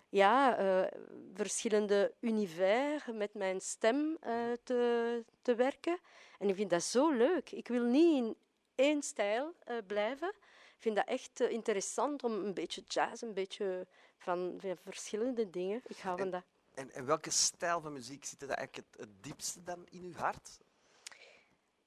ja, 0.09 0.57
eh, 0.57 1.01
verschillende 1.35 2.15
univers 2.21 3.05
met 3.13 3.35
mijn 3.35 3.61
stem 3.61 4.17
eh, 4.21 4.53
te, 4.63 5.25
te 5.43 5.55
werken. 5.55 5.99
En 6.39 6.49
ik 6.49 6.55
vind 6.55 6.71
dat 6.71 6.83
zo 6.83 7.11
leuk. 7.11 7.51
Ik 7.51 7.69
wil 7.69 7.83
niet 7.83 8.25
in 8.25 8.37
één 8.75 9.03
stijl 9.03 9.55
eh, 9.65 9.77
blijven. 9.87 10.29
Ik 10.29 10.85
vind 10.85 10.97
dat 10.97 11.07
echt 11.07 11.41
interessant 11.41 12.25
om 12.25 12.33
een 12.33 12.55
beetje 12.55 12.83
jazz, 12.87 13.23
een 13.23 13.35
beetje 13.35 13.87
van, 14.19 14.55
van 14.59 14.77
verschillende 14.85 15.51
dingen. 15.51 15.83
Ik 15.87 15.99
hou 15.99 16.19
van 16.19 16.31
dat. 16.31 16.43
En, 16.75 16.93
en 16.93 17.07
welke 17.07 17.31
stijl 17.31 17.81
van 17.81 17.93
muziek 17.93 18.25
zit 18.25 18.43
er 18.43 18.51
eigenlijk 18.51 18.87
het, 18.91 19.01
het 19.01 19.23
diepste 19.23 19.63
dan 19.63 19.87
in 19.91 20.03
uw 20.03 20.15
hart? 20.15 20.59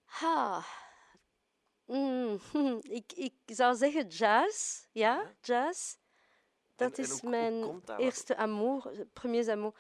Ha. 0.06 0.64
Mm, 1.86 2.40
ik, 3.00 3.14
ik 3.14 3.34
zou 3.46 3.76
zeggen 3.76 4.08
jazz. 4.08 4.86
Ja, 4.92 5.32
jazz. 5.42 5.96
Dat 6.82 6.98
En- 6.98 7.04
is 7.04 7.20
hoe 7.20 7.30
mijn 7.30 7.82
dat? 7.86 8.00
eerste 8.00 8.36
amour, 8.36 8.92
premier 9.14 9.52
amour. 9.52 9.74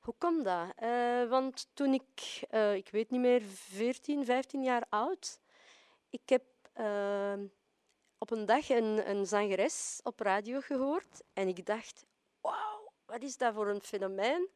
Hoe 0.00 0.14
komt 0.18 0.44
dat? 0.44 0.72
Eh, 0.76 1.28
want 1.28 1.68
toen 1.74 1.92
ik, 1.94 2.40
eh, 2.50 2.74
ik 2.74 2.88
weet 2.90 3.10
niet 3.10 3.20
meer, 3.20 3.42
14, 3.42 4.24
15 4.24 4.62
jaar 4.62 4.86
oud, 4.88 5.40
ik 6.10 6.28
heb 6.28 6.42
eh, 6.72 7.34
op 8.18 8.30
een 8.30 8.46
dag 8.46 8.68
een, 8.68 9.10
een 9.10 9.26
zangeres 9.26 10.00
op 10.02 10.20
radio 10.20 10.60
gehoord 10.60 11.22
en 11.32 11.48
ik 11.48 11.66
dacht, 11.66 12.04
wauw, 12.40 12.92
wat 13.06 13.22
is 13.22 13.36
dat 13.36 13.54
voor 13.54 13.68
een 13.68 13.80
fenomeen? 13.82 14.48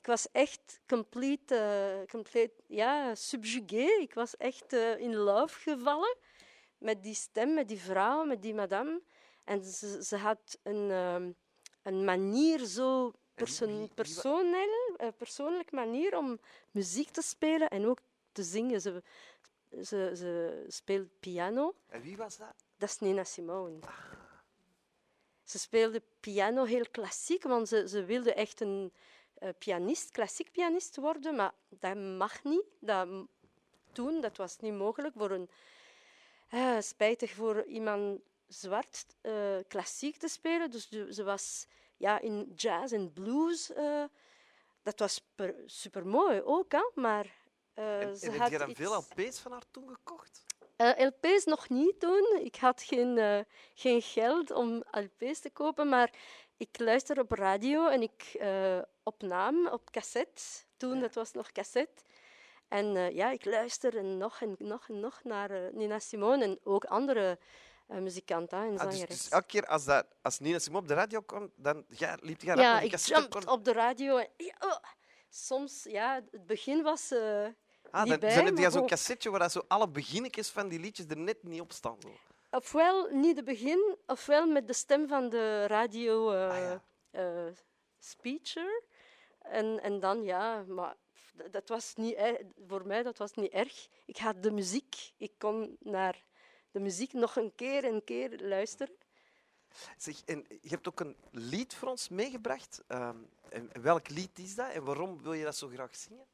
Ik 0.00 0.06
was 0.06 0.28
echt 0.32 0.80
complete, 0.86 1.56
eh, 1.56 2.10
compleet, 2.10 2.50
ja, 2.66 3.14
subjugué. 3.14 3.86
Ik 4.00 4.14
was 4.14 4.36
echt 4.36 4.72
eh, 4.72 4.98
in 4.98 5.14
love 5.14 5.60
gevallen 5.60 6.16
met 6.78 7.02
die 7.02 7.14
stem, 7.14 7.54
met 7.54 7.68
die 7.68 7.80
vrouw, 7.80 8.24
met 8.24 8.42
die 8.42 8.54
madame. 8.54 9.00
En 9.44 9.64
ze, 9.64 10.04
ze 10.04 10.16
had 10.16 10.58
een, 10.62 10.90
ehm, 10.90 11.30
een 11.82 12.04
manier, 12.04 12.64
zo 12.64 13.12
eh, 14.96 15.08
persoonlijk 15.16 15.72
manier 15.72 16.16
om 16.16 16.38
muziek 16.70 17.08
te 17.10 17.22
spelen 17.22 17.68
en 17.68 17.86
ook 17.86 17.98
te 18.32 18.42
zingen. 18.42 18.80
Ze, 18.80 19.02
ze, 19.82 20.12
ze 20.16 20.64
speelt 20.68 21.08
piano. 21.20 21.74
En 21.88 22.00
wie 22.00 22.16
was 22.16 22.36
dat? 22.36 22.54
Dat 22.76 22.88
is 22.88 22.98
Nina 22.98 23.24
Simone. 23.24 23.78
Ze 25.42 25.58
speelde 25.58 26.02
piano 26.20 26.64
heel 26.64 26.84
klassiek, 26.90 27.42
want 27.42 27.68
ze, 27.68 27.88
ze 27.88 28.04
wilde 28.04 28.34
echt 28.34 28.60
een 28.60 28.92
eh, 29.34 29.48
pianist, 29.58 30.10
klassiek 30.10 30.52
pianist 30.52 30.96
worden, 30.96 31.34
maar 31.36 31.52
dat 31.68 31.96
mag 31.96 32.44
niet. 32.44 32.64
Dat, 32.78 33.08
toen, 33.92 34.20
dat 34.20 34.36
was 34.36 34.58
niet 34.58 34.74
mogelijk 34.74 35.14
voor 35.16 35.30
een... 35.30 35.50
eh, 36.48 36.80
spijtig 36.80 37.30
voor 37.32 37.64
iemand 37.64 38.20
zwart 38.46 39.06
eh, 39.20 39.56
klassiek 39.68 40.16
te 40.16 40.28
spelen. 40.28 40.70
Dus 40.70 40.88
ze 40.88 41.24
was 41.24 41.66
ja, 41.96 42.20
in 42.20 42.52
jazz 42.56 42.92
en 42.92 43.12
blues. 43.12 43.72
eh, 43.72 44.04
dat 44.82 44.98
was 44.98 45.20
per, 45.34 45.54
supermooi 45.66 46.42
ook, 46.42 46.72
hè, 46.72 46.90
maar... 46.94 47.26
eh, 47.74 48.00
En, 48.00 48.16
ze 48.16 48.26
en 48.26 48.32
heb 48.32 48.40
had 48.40 48.50
je 48.50 48.58
dan 48.58 48.70
iets- 48.70 48.78
veel 48.80 48.94
LP's 48.96 49.38
van 49.38 49.52
haar 49.52 49.64
toen 49.70 49.88
gekocht? 49.88 50.44
LP's 50.96 51.44
nog 51.44 51.68
niet 51.68 52.00
toen. 52.00 52.38
Ik 52.42 52.56
had 52.56 52.82
geen, 52.82 53.44
geen 53.74 54.02
geld 54.02 54.50
om 54.50 54.84
LP's 54.90 55.40
te 55.40 55.50
kopen, 55.50 55.88
maar 55.88 56.10
ik 56.56 56.78
luister 56.78 57.20
op 57.20 57.30
radio 57.32 57.86
en 57.88 58.02
ik 58.02 58.38
opname 59.02 59.72
op 59.72 59.90
cassette. 59.90 60.42
Toen, 60.76 61.00
dat 61.00 61.14
was 61.14 61.32
nog 61.32 61.52
cassette. 61.52 62.02
En 62.68 63.14
ja, 63.14 63.30
ik 63.30 63.44
luister 63.44 63.96
en 63.96 64.16
nog 64.18 64.40
en 64.40 64.54
nog 64.58 64.88
en 64.88 65.00
nog 65.00 65.20
naar 65.24 65.74
Nina 65.74 65.98
Simone 65.98 66.44
en 66.44 66.58
ook 66.64 66.84
andere 66.84 67.38
eh, 67.86 67.98
muzikanten 67.98 68.58
hè, 68.58 68.64
en 68.66 68.78
Ah, 68.78 68.90
dus, 68.90 69.06
dus 69.06 69.28
elke 69.28 69.46
keer 69.46 69.66
als, 69.66 69.84
dat, 69.84 70.06
als 70.22 70.38
Nina 70.38 70.58
Simone 70.58 70.82
op 70.82 70.88
de 70.88 70.94
radio 70.94 71.20
kwam, 71.20 71.52
dan 71.56 71.84
ja, 71.88 72.16
liep 72.20 72.40
je 72.40 72.46
ja, 72.56 72.80
ik 72.80 72.96
jumped 72.96 73.46
op 73.46 73.64
de 73.64 73.72
radio. 73.72 74.16
En, 74.16 74.28
oh, 74.58 74.76
soms, 75.28 75.82
ja, 75.82 76.22
het 76.30 76.46
begin 76.46 76.82
was 76.82 77.10
eh 77.10 77.46
Ah, 77.90 78.06
dan, 78.08 78.18
bij, 78.18 78.34
dan 78.34 78.44
heb 78.44 78.58
je 78.58 78.70
zo'n 78.70 78.86
cassetje 78.86 79.30
waar 79.30 79.38
dat 79.40 79.52
zo 79.52 79.62
alle 79.68 79.88
beginnetjes 79.88 80.48
van 80.48 80.68
die 80.68 80.78
liedjes 80.80 81.06
er 81.06 81.16
net 81.18 81.42
niet 81.42 81.60
op 81.60 81.72
staan. 81.72 81.96
Zo. 82.00 82.12
Ofwel 82.50 83.08
niet 83.10 83.36
de 83.36 83.42
begin, 83.42 83.96
ofwel 84.06 84.46
met 84.46 84.66
de 84.66 84.72
stem 84.72 85.08
van 85.08 85.28
de 85.28 85.66
radio 85.66 86.30
eh, 86.30 86.48
Ah, 86.50 86.80
ja. 87.12 87.52
speecher. 87.98 88.82
En, 89.38 89.82
en 89.82 90.00
dan, 90.00 90.22
ja, 90.22 90.64
maar 90.68 90.94
dat 91.50 91.68
was 91.68 91.94
niet, 91.94 92.16
e- 92.16 92.44
voor 92.66 92.86
mij 92.86 93.02
dat 93.02 93.18
was 93.18 93.32
niet 93.32 93.52
erg. 93.52 93.88
Ik 94.06 94.16
had 94.16 94.42
de 94.42 94.50
muziek. 94.50 95.12
Ik 95.16 95.32
kon 95.38 95.76
naar 95.80 96.22
de 96.74 96.80
muziek 96.80 97.12
nog 97.12 97.36
een 97.36 97.54
keer 97.54 97.84
en 97.84 98.04
keer 98.04 98.40
luisteren. 98.40 98.94
Zeg, 99.96 100.22
en 100.24 100.44
je 100.60 100.68
hebt 100.68 100.88
ook 100.88 101.00
een 101.00 101.16
lied 101.30 101.74
voor 101.74 101.88
ons 101.88 102.08
meegebracht. 102.08 102.82
Ehm, 102.86 103.16
en 103.48 103.70
welk 103.82 104.08
lied 104.08 104.38
is 104.38 104.54
dat 104.54 104.70
en 104.72 104.84
waarom 104.84 105.22
wil 105.22 105.32
je 105.32 105.44
dat 105.44 105.56
zo 105.56 105.68
graag 105.68 105.96
zingen? 105.96 106.26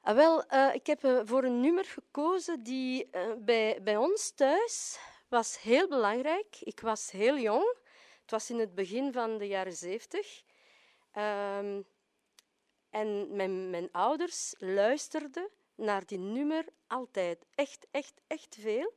Ah, 0.00 0.14
wel, 0.14 0.44
eh, 0.44 0.74
ik 0.74 0.86
heb 0.86 1.04
eh, 1.04 1.20
voor 1.24 1.44
een 1.44 1.60
nummer 1.60 1.84
gekozen 1.84 2.62
die 2.62 3.10
eh, 3.10 3.32
bij, 3.38 3.82
bij 3.82 3.96
ons 3.96 4.30
thuis 4.30 4.98
was 5.28 5.60
heel 5.60 5.88
belangrijk. 5.88 6.56
Ik 6.60 6.80
was 6.80 7.10
heel 7.10 7.38
jong. 7.38 7.76
Het 8.20 8.30
was 8.30 8.50
in 8.50 8.58
het 8.58 8.74
begin 8.74 9.12
van 9.12 9.38
de 9.38 9.46
jaren 9.46 9.76
zeventig. 9.76 10.42
Ehm, 11.12 11.82
en 12.90 13.36
mijn, 13.36 13.70
mijn 13.70 13.88
ouders 13.92 14.54
luisterden 14.58 15.50
naar 15.74 16.06
die 16.06 16.18
nummer 16.18 16.64
altijd. 16.86 17.44
Echt, 17.54 17.86
echt, 17.90 18.14
echt 18.26 18.56
veel. 18.60 18.92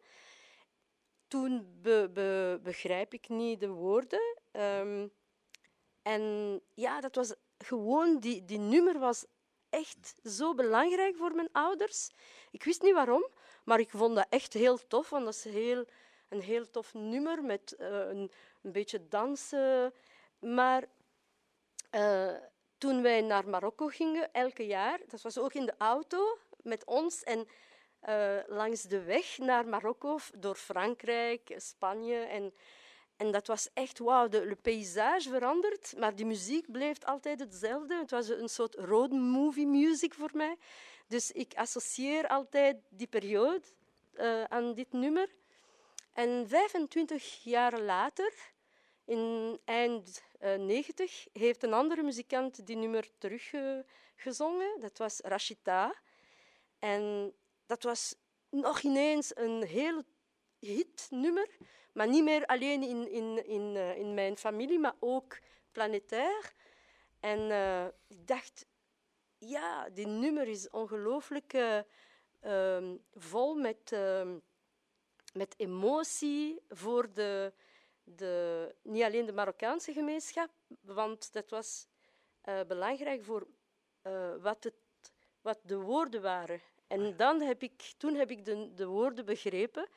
Toen 1.27 1.79
be, 1.81 2.09
be- 2.13 2.59
begrijp 2.63 3.13
ik 3.13 3.29
niet 3.29 3.59
de 3.59 3.67
woorden. 3.67 4.37
Ehm, 4.51 5.07
en 6.01 6.61
ja, 6.73 7.01
dat 7.01 7.15
was 7.15 7.33
gewoon, 7.57 8.19
die, 8.19 8.45
die 8.45 8.59
nummer 8.59 8.99
was 8.99 9.25
echt 9.69 10.15
zo 10.23 10.53
belangrijk 10.53 11.15
voor 11.15 11.35
mijn 11.35 11.49
ouders. 11.51 12.09
Ik 12.51 12.63
wist 12.63 12.81
niet 12.81 12.93
waarom, 12.93 13.27
maar 13.63 13.79
ik 13.79 13.89
vond 13.89 14.15
dat 14.15 14.25
echt 14.29 14.53
heel 14.53 14.87
tof, 14.87 15.09
want 15.09 15.25
dat 15.25 15.33
is 15.33 15.43
heel, 15.43 15.85
een 16.29 16.41
heel 16.41 16.69
tof 16.69 16.93
nummer 16.93 17.43
met 17.43 17.75
eh, 17.75 17.87
een, 17.89 18.31
een 18.61 18.71
beetje 18.71 19.07
dansen. 19.07 19.93
Maar 20.39 20.83
eh, 21.89 22.35
toen 22.77 23.01
wij 23.01 23.21
naar 23.21 23.49
Marokko 23.49 23.87
gingen, 23.87 24.33
elke 24.33 24.65
jaar, 24.67 24.99
dat 25.07 25.21
was 25.21 25.37
ook 25.37 25.53
in 25.53 25.65
de 25.65 25.73
auto 25.77 26.37
met 26.63 26.85
ons 26.85 27.23
en 27.23 27.47
eh, 27.99 28.37
langs 28.47 28.81
de 28.81 29.01
weg 29.03 29.37
naar 29.37 29.67
Marokko, 29.67 30.17
door 30.37 30.55
Frankrijk, 30.55 31.53
Spanje 31.57 32.17
en 32.17 32.53
en 33.17 33.31
dat 33.31 33.47
was 33.47 33.69
echt 33.73 33.99
wauw, 33.99 34.27
de, 34.27 34.47
de 34.47 34.55
paysage 34.55 35.29
verandert, 35.29 35.93
maar 35.97 36.15
die 36.15 36.25
muziek 36.25 36.71
bleef 36.71 37.03
altijd 37.03 37.39
hetzelfde. 37.39 37.95
Het 37.95 38.11
was 38.11 38.29
een 38.29 38.49
soort 38.49 38.75
road 38.75 39.11
movie 39.11 39.67
music 39.67 40.13
voor 40.13 40.29
mij. 40.33 40.57
Dus 41.07 41.31
ik 41.31 41.53
associeer 41.55 42.27
altijd 42.27 42.77
die 42.89 43.07
periode 43.07 43.61
eh, 44.13 44.43
aan 44.43 44.73
dit 44.73 44.91
nummer. 44.91 45.35
En 46.13 46.47
25 46.47 47.43
jaar 47.43 47.79
later, 47.79 48.33
in 49.05 49.59
eind 49.65 50.23
eh, 50.39 50.55
90, 50.55 51.27
heeft 51.33 51.63
een 51.63 51.73
andere 51.73 52.03
muzikant 52.03 52.65
die 52.65 52.75
nummer 52.75 53.07
teruggezongen. 53.17 54.79
dat 54.79 54.97
was 54.97 55.19
Rashida. 55.19 55.95
En 56.79 57.33
dat 57.65 57.83
was 57.83 58.15
nog 58.49 58.81
ineens 58.81 59.35
een 59.35 59.63
heel 59.63 60.03
hitnummer. 60.59 61.57
Maar 61.97 62.07
niet 62.07 62.23
meer 62.23 62.45
alleen 62.45 62.83
in, 62.83 63.11
in, 63.11 63.45
in, 63.45 63.75
eh, 63.75 63.97
in 63.97 64.13
mijn 64.13 64.37
familie, 64.37 64.79
maar 64.79 64.95
ook 64.99 65.39
planetair. 65.71 66.53
En 67.19 67.51
eh, 67.51 67.85
ik 68.07 68.27
dacht, 68.27 68.65
ja, 69.37 69.89
die 69.89 70.07
nummer 70.07 70.47
is 70.47 70.69
ongelooflijk 70.69 71.53
eh, 71.53 71.79
ehm, 72.39 72.95
vol 73.13 73.55
met, 73.55 73.91
ehm, 73.91 74.37
met 75.33 75.53
emotie 75.57 76.61
voor 76.69 77.13
de, 77.13 77.53
de, 78.03 78.75
niet 78.81 79.03
alleen 79.03 79.25
de 79.25 79.33
Marokkaanse 79.33 79.93
gemeenschap, 79.93 80.49
want 80.81 81.33
dat 81.33 81.49
was 81.49 81.87
belangrijk 82.67 83.23
voor 83.23 83.47
wat, 84.41 84.63
het, 84.63 84.73
wat 85.47 85.59
de 85.63 85.79
woorden 85.79 86.21
waren. 86.21 86.61
En 86.87 87.17
dan 87.17 87.41
heb 87.41 87.63
ik, 87.63 87.93
toen 87.97 88.15
heb 88.15 88.31
ik 88.31 88.45
de, 88.45 88.73
de 88.73 88.85
woorden 88.85 89.25
begrepen. 89.25 89.87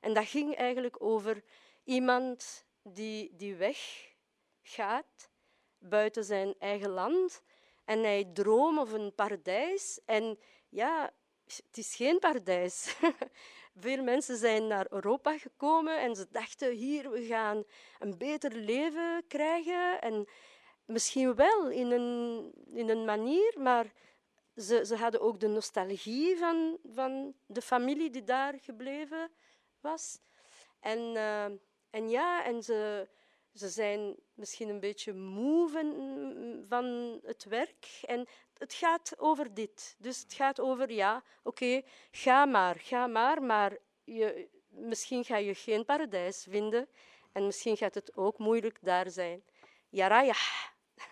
En 0.00 0.14
dat 0.14 0.26
ging 0.26 0.56
eigenlijk 0.56 1.02
over 1.02 1.42
iemand 1.84 2.64
die, 2.82 3.30
die 3.36 3.54
weggaat 3.54 5.30
buiten 5.78 6.24
zijn 6.24 6.54
eigen 6.58 6.90
land. 6.90 7.42
En 7.84 8.02
hij 8.02 8.30
droomt 8.32 8.78
of 8.78 8.92
een 8.92 9.14
paradijs. 9.14 10.00
En 10.04 10.38
ja, 10.68 11.12
het 11.44 11.78
is 11.78 11.94
geen 11.94 12.18
paradijs. 12.18 12.96
Veel 13.84 14.02
mensen 14.02 14.36
zijn 14.36 14.66
naar 14.66 14.86
Europa 14.90 15.38
gekomen 15.38 16.00
en 16.00 16.16
ze 16.16 16.26
dachten, 16.30 16.72
hier, 16.72 17.10
we 17.10 17.24
gaan 17.24 17.64
een 17.98 18.18
beter 18.18 18.54
leven 18.54 19.24
krijgen. 19.28 20.00
En 20.00 20.28
misschien 20.84 21.34
wel 21.34 21.70
in 21.70 21.90
een, 21.90 22.52
in 22.72 22.88
een 22.88 23.04
manier, 23.04 23.54
maar 23.58 23.92
ze, 24.56 24.84
ze 24.86 24.96
hadden 24.96 25.20
ook 25.20 25.40
de 25.40 25.48
nostalgie 25.48 26.36
van, 26.36 26.78
van 26.92 27.34
de 27.46 27.62
familie 27.62 28.10
die 28.10 28.24
daar 28.24 28.54
gebleven 28.60 29.30
was. 29.80 30.18
En, 30.80 30.98
uh, 30.98 31.44
en 31.90 32.08
ja, 32.08 32.44
en 32.44 32.62
ze, 32.62 33.08
ze 33.52 33.68
zijn 33.68 34.16
misschien 34.34 34.68
een 34.68 34.80
beetje 34.80 35.12
moe 35.12 35.68
van, 35.68 35.94
van 36.68 37.18
het 37.22 37.44
werk. 37.44 38.00
En 38.06 38.26
het 38.58 38.74
gaat 38.74 39.14
over 39.18 39.54
dit. 39.54 39.96
Dus 39.98 40.20
het 40.20 40.32
gaat 40.32 40.60
over, 40.60 40.90
ja, 40.90 41.16
oké, 41.16 41.48
okay, 41.48 41.84
ga 42.10 42.44
maar, 42.44 42.76
ga 42.78 43.06
maar, 43.06 43.42
maar 43.42 43.78
je, 44.04 44.48
misschien 44.68 45.24
ga 45.24 45.36
je 45.36 45.54
geen 45.54 45.84
paradijs 45.84 46.46
vinden. 46.48 46.88
En 47.32 47.46
misschien 47.46 47.76
gaat 47.76 47.94
het 47.94 48.16
ook 48.16 48.38
moeilijk 48.38 48.78
daar 48.82 49.10
zijn. 49.10 49.42
Jaraya. 49.88 50.34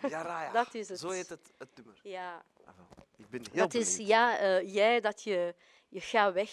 Jaraya. 0.01 0.51
dat 0.63 0.73
is 0.73 0.89
het. 0.89 0.99
Zo 0.99 1.09
heet 1.09 1.29
het, 1.29 1.51
het 1.57 1.69
nummer. 1.75 1.99
Ja. 2.03 2.45
Ik 3.33 3.41
ben 3.41 3.51
heel 3.51 3.61
dat 3.61 3.73
is, 3.73 3.97
ja, 3.97 4.41
uh, 4.41 4.73
jij, 4.73 4.99
dat 4.99 5.23
je, 5.23 5.55
je 5.87 6.01
gaat 6.01 6.33
weg. 6.33 6.51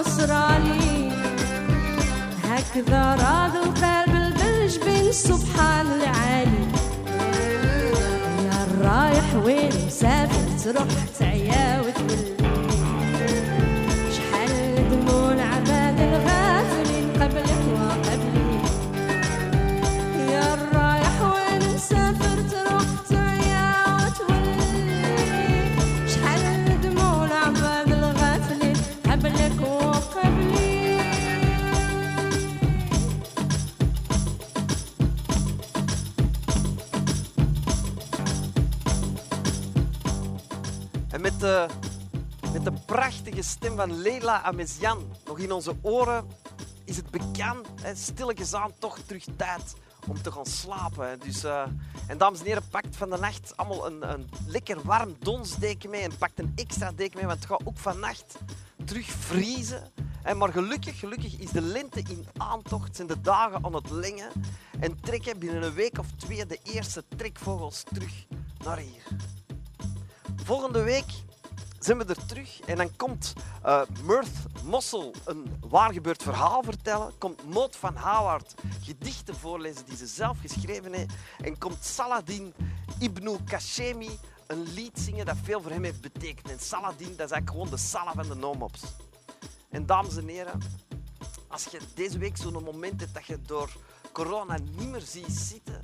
نصراني. 0.00 1.12
هكذا 2.44 3.14
راض 3.14 3.56
القلب 3.56 4.34
بالجبين 4.38 5.12
سبحان 5.12 5.86
العالي. 5.86 6.64
يا 8.44 8.66
رايح 8.82 9.34
وين 9.44 9.72
مسافر 9.86 10.44
تروح 10.64 10.86
van 43.88 44.00
Leila 44.00 44.42
Amezian 44.42 45.10
nog 45.24 45.38
in 45.38 45.52
onze 45.52 45.76
oren, 45.82 46.26
is 46.84 46.96
het 46.96 47.10
bekend, 47.10 47.66
hè, 47.82 47.94
stilletjes 47.94 48.52
toch 48.78 48.98
terug 48.98 49.24
tijd 49.36 49.74
om 50.06 50.22
te 50.22 50.32
gaan 50.32 50.46
slapen. 50.46 51.20
Dus, 51.20 51.44
uh, 51.44 51.62
en 52.06 52.18
dames 52.18 52.38
en 52.38 52.46
heren, 52.46 52.68
pakt 52.70 52.96
van 52.96 53.10
de 53.10 53.18
nacht 53.18 53.56
allemaal 53.56 53.86
een, 53.86 54.12
een 54.12 54.30
lekker 54.46 54.82
warm 54.82 55.16
donsdeken 55.18 55.90
mee 55.90 56.02
en 56.02 56.16
pakt 56.18 56.38
een 56.38 56.52
extra 56.54 56.92
deken 56.92 57.16
mee, 57.16 57.26
want 57.26 57.38
het 57.38 57.48
gaat 57.48 57.66
ook 57.66 57.78
vannacht 57.78 58.38
terugvriezen. 58.84 59.90
En 60.22 60.36
maar 60.36 60.52
gelukkig, 60.52 60.98
gelukkig 60.98 61.38
is 61.38 61.50
de 61.50 61.62
lente 61.62 62.00
in 62.00 62.26
aantocht, 62.36 62.96
zijn 62.96 63.08
de 63.08 63.20
dagen 63.20 63.64
aan 63.64 63.74
het 63.74 63.90
lengen 63.90 64.30
en 64.80 65.00
trekken 65.00 65.38
binnen 65.38 65.62
een 65.62 65.74
week 65.74 65.98
of 65.98 66.06
twee 66.16 66.46
de 66.46 66.58
eerste 66.62 67.04
trekvogels 67.16 67.82
terug 67.82 68.26
naar 68.64 68.78
hier. 68.78 69.02
Volgende 70.44 70.82
week 70.82 71.22
zijn 71.84 71.98
we 71.98 72.04
er 72.04 72.26
terug 72.26 72.60
en 72.60 72.76
dan 72.76 72.96
komt 72.96 73.32
uh, 73.66 73.82
Mossel 74.64 75.14
een 75.24 75.60
waargebeurd 75.68 76.22
verhaal 76.22 76.62
vertellen. 76.62 77.18
Komt 77.18 77.44
Moot 77.44 77.76
van 77.76 77.96
Howard 77.96 78.54
gedichten 78.82 79.34
voorlezen 79.34 79.84
die 79.84 79.96
ze 79.96 80.06
zelf 80.06 80.38
geschreven 80.40 80.92
heeft. 80.92 81.12
En 81.40 81.58
komt 81.58 81.84
Saladin 81.84 82.54
Ibn 82.98 83.44
Kashemi 83.44 84.18
een 84.46 84.62
lied 84.62 84.98
zingen 84.98 85.26
dat 85.26 85.36
veel 85.42 85.62
voor 85.62 85.70
hem 85.70 85.84
heeft 85.84 86.00
betekend. 86.00 86.50
En 86.50 86.58
Saladin, 86.58 87.16
dat 87.16 87.26
is 87.26 87.32
eigenlijk 87.32 87.50
gewoon 87.50 87.70
de 87.70 87.76
Salah 87.76 88.14
van 88.14 88.28
de 88.28 88.34
Nomops. 88.34 88.82
En 89.70 89.86
dames 89.86 90.16
en 90.16 90.28
heren, 90.28 90.60
als 91.48 91.64
je 91.64 91.80
deze 91.94 92.18
week 92.18 92.36
zo'n 92.36 92.62
moment 92.62 93.00
hebt 93.00 93.14
dat 93.14 93.26
je 93.26 93.42
door 93.42 93.76
corona 94.12 94.58
niet 94.58 94.90
meer 94.90 95.00
ziet 95.00 95.32
zitten, 95.32 95.82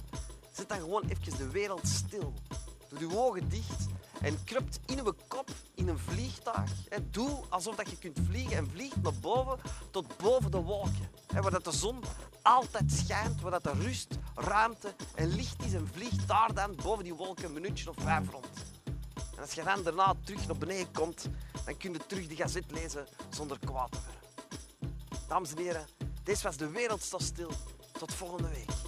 zet 0.53 0.69
dan 0.69 0.79
gewoon 0.79 1.03
even 1.03 1.37
de 1.37 1.51
wereld 1.51 1.89
stil. 1.89 2.35
Doe 2.89 2.99
je 3.09 3.19
ogen 3.19 3.49
dicht 3.49 3.89
en 4.21 4.45
krupt 4.45 4.81
in 4.87 4.99
uw 4.99 5.15
kop 5.29 5.51
in 5.75 5.89
een 5.89 5.99
vliegtuig. 5.99 6.71
Doe 7.11 7.41
alsof 7.49 7.75
dat 7.77 7.91
je 7.91 7.99
kunt 7.99 8.19
vliegen 8.27 8.57
en 8.57 8.71
vliegt 8.71 9.03
naar 9.03 9.15
boven 9.21 9.59
tot 9.91 10.17
boven 10.17 10.51
de 10.51 10.61
wolken. 10.61 11.11
Waar 11.27 11.51
dat 11.51 11.65
de 11.65 11.73
zon 11.73 12.03
altijd 12.43 12.93
schijnt, 12.93 13.41
waar 13.41 13.51
dat 13.51 13.67
er 13.67 13.77
rust, 13.77 14.19
ruimte 14.35 14.95
en 15.15 15.29
licht 15.29 15.65
is 15.65 15.73
en 15.73 15.89
vliegt 15.93 16.29
daar 16.29 16.55
dan 16.55 16.77
boven 16.83 17.05
die 17.05 17.15
wolken 17.15 17.45
een 17.45 17.53
minuutje 17.53 17.91
of 17.91 17.97
vijf 17.99 18.31
rond. 18.31 18.47
En 19.15 19.41
als 19.41 19.53
je 19.53 19.63
dan 19.63 19.83
daarna 19.83 20.15
terug 20.25 20.47
naar 20.47 20.59
beneden 20.59 20.93
komt, 20.93 21.29
dan 21.65 21.77
kun 21.77 21.93
je 21.93 22.07
terug 22.07 22.27
de 22.27 22.37
gazet 22.37 22.71
lezen 22.71 23.07
zonder 23.31 23.59
kwaad 23.59 23.91
te 23.91 23.99
worden. 24.05 24.21
Dames 25.29 25.51
en 25.51 25.59
heren, 25.59 25.87
dit 26.23 26.43
was 26.43 26.57
de 26.57 26.69
wereld 26.69 27.03
stil. 27.17 27.51
Tot 27.93 28.15
volgende 28.15 28.49
week. 28.49 28.80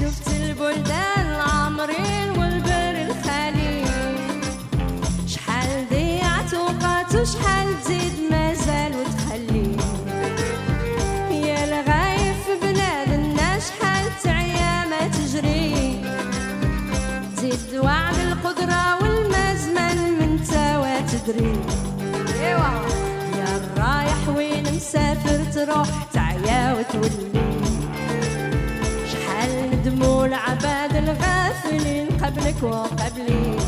شفت 0.00 0.28
البلدان 0.28 1.26
العمرين 1.26 2.30
والبر 2.38 2.94
الخالي 3.06 3.84
شحال 5.26 5.88
ضيعت 5.90 6.54
وقت 6.54 7.14
وشحال 7.14 7.80
تزيد 7.84 8.12
مازال 8.30 8.92
وتخلي 8.96 9.76
يا 11.30 11.64
الغايب 11.64 12.36
في 12.44 12.54
بلادنا 12.62 13.58
شحال 13.58 14.06
تعيا 14.22 14.84
ما 14.90 15.08
تجري. 15.08 16.00
تزيد 17.36 17.80
وعد 17.84 18.18
القدرة 18.18 19.02
والمزمن 19.02 19.98
من 20.18 20.44
توا 20.44 21.00
تدري. 21.00 21.52
إيوا. 22.40 22.74
يا 23.38 23.56
الرايح 23.56 24.28
وين 24.36 24.76
مسافر 24.76 25.44
تروح؟ 25.54 26.03
cuộc 32.60 32.88
tập 32.96 33.63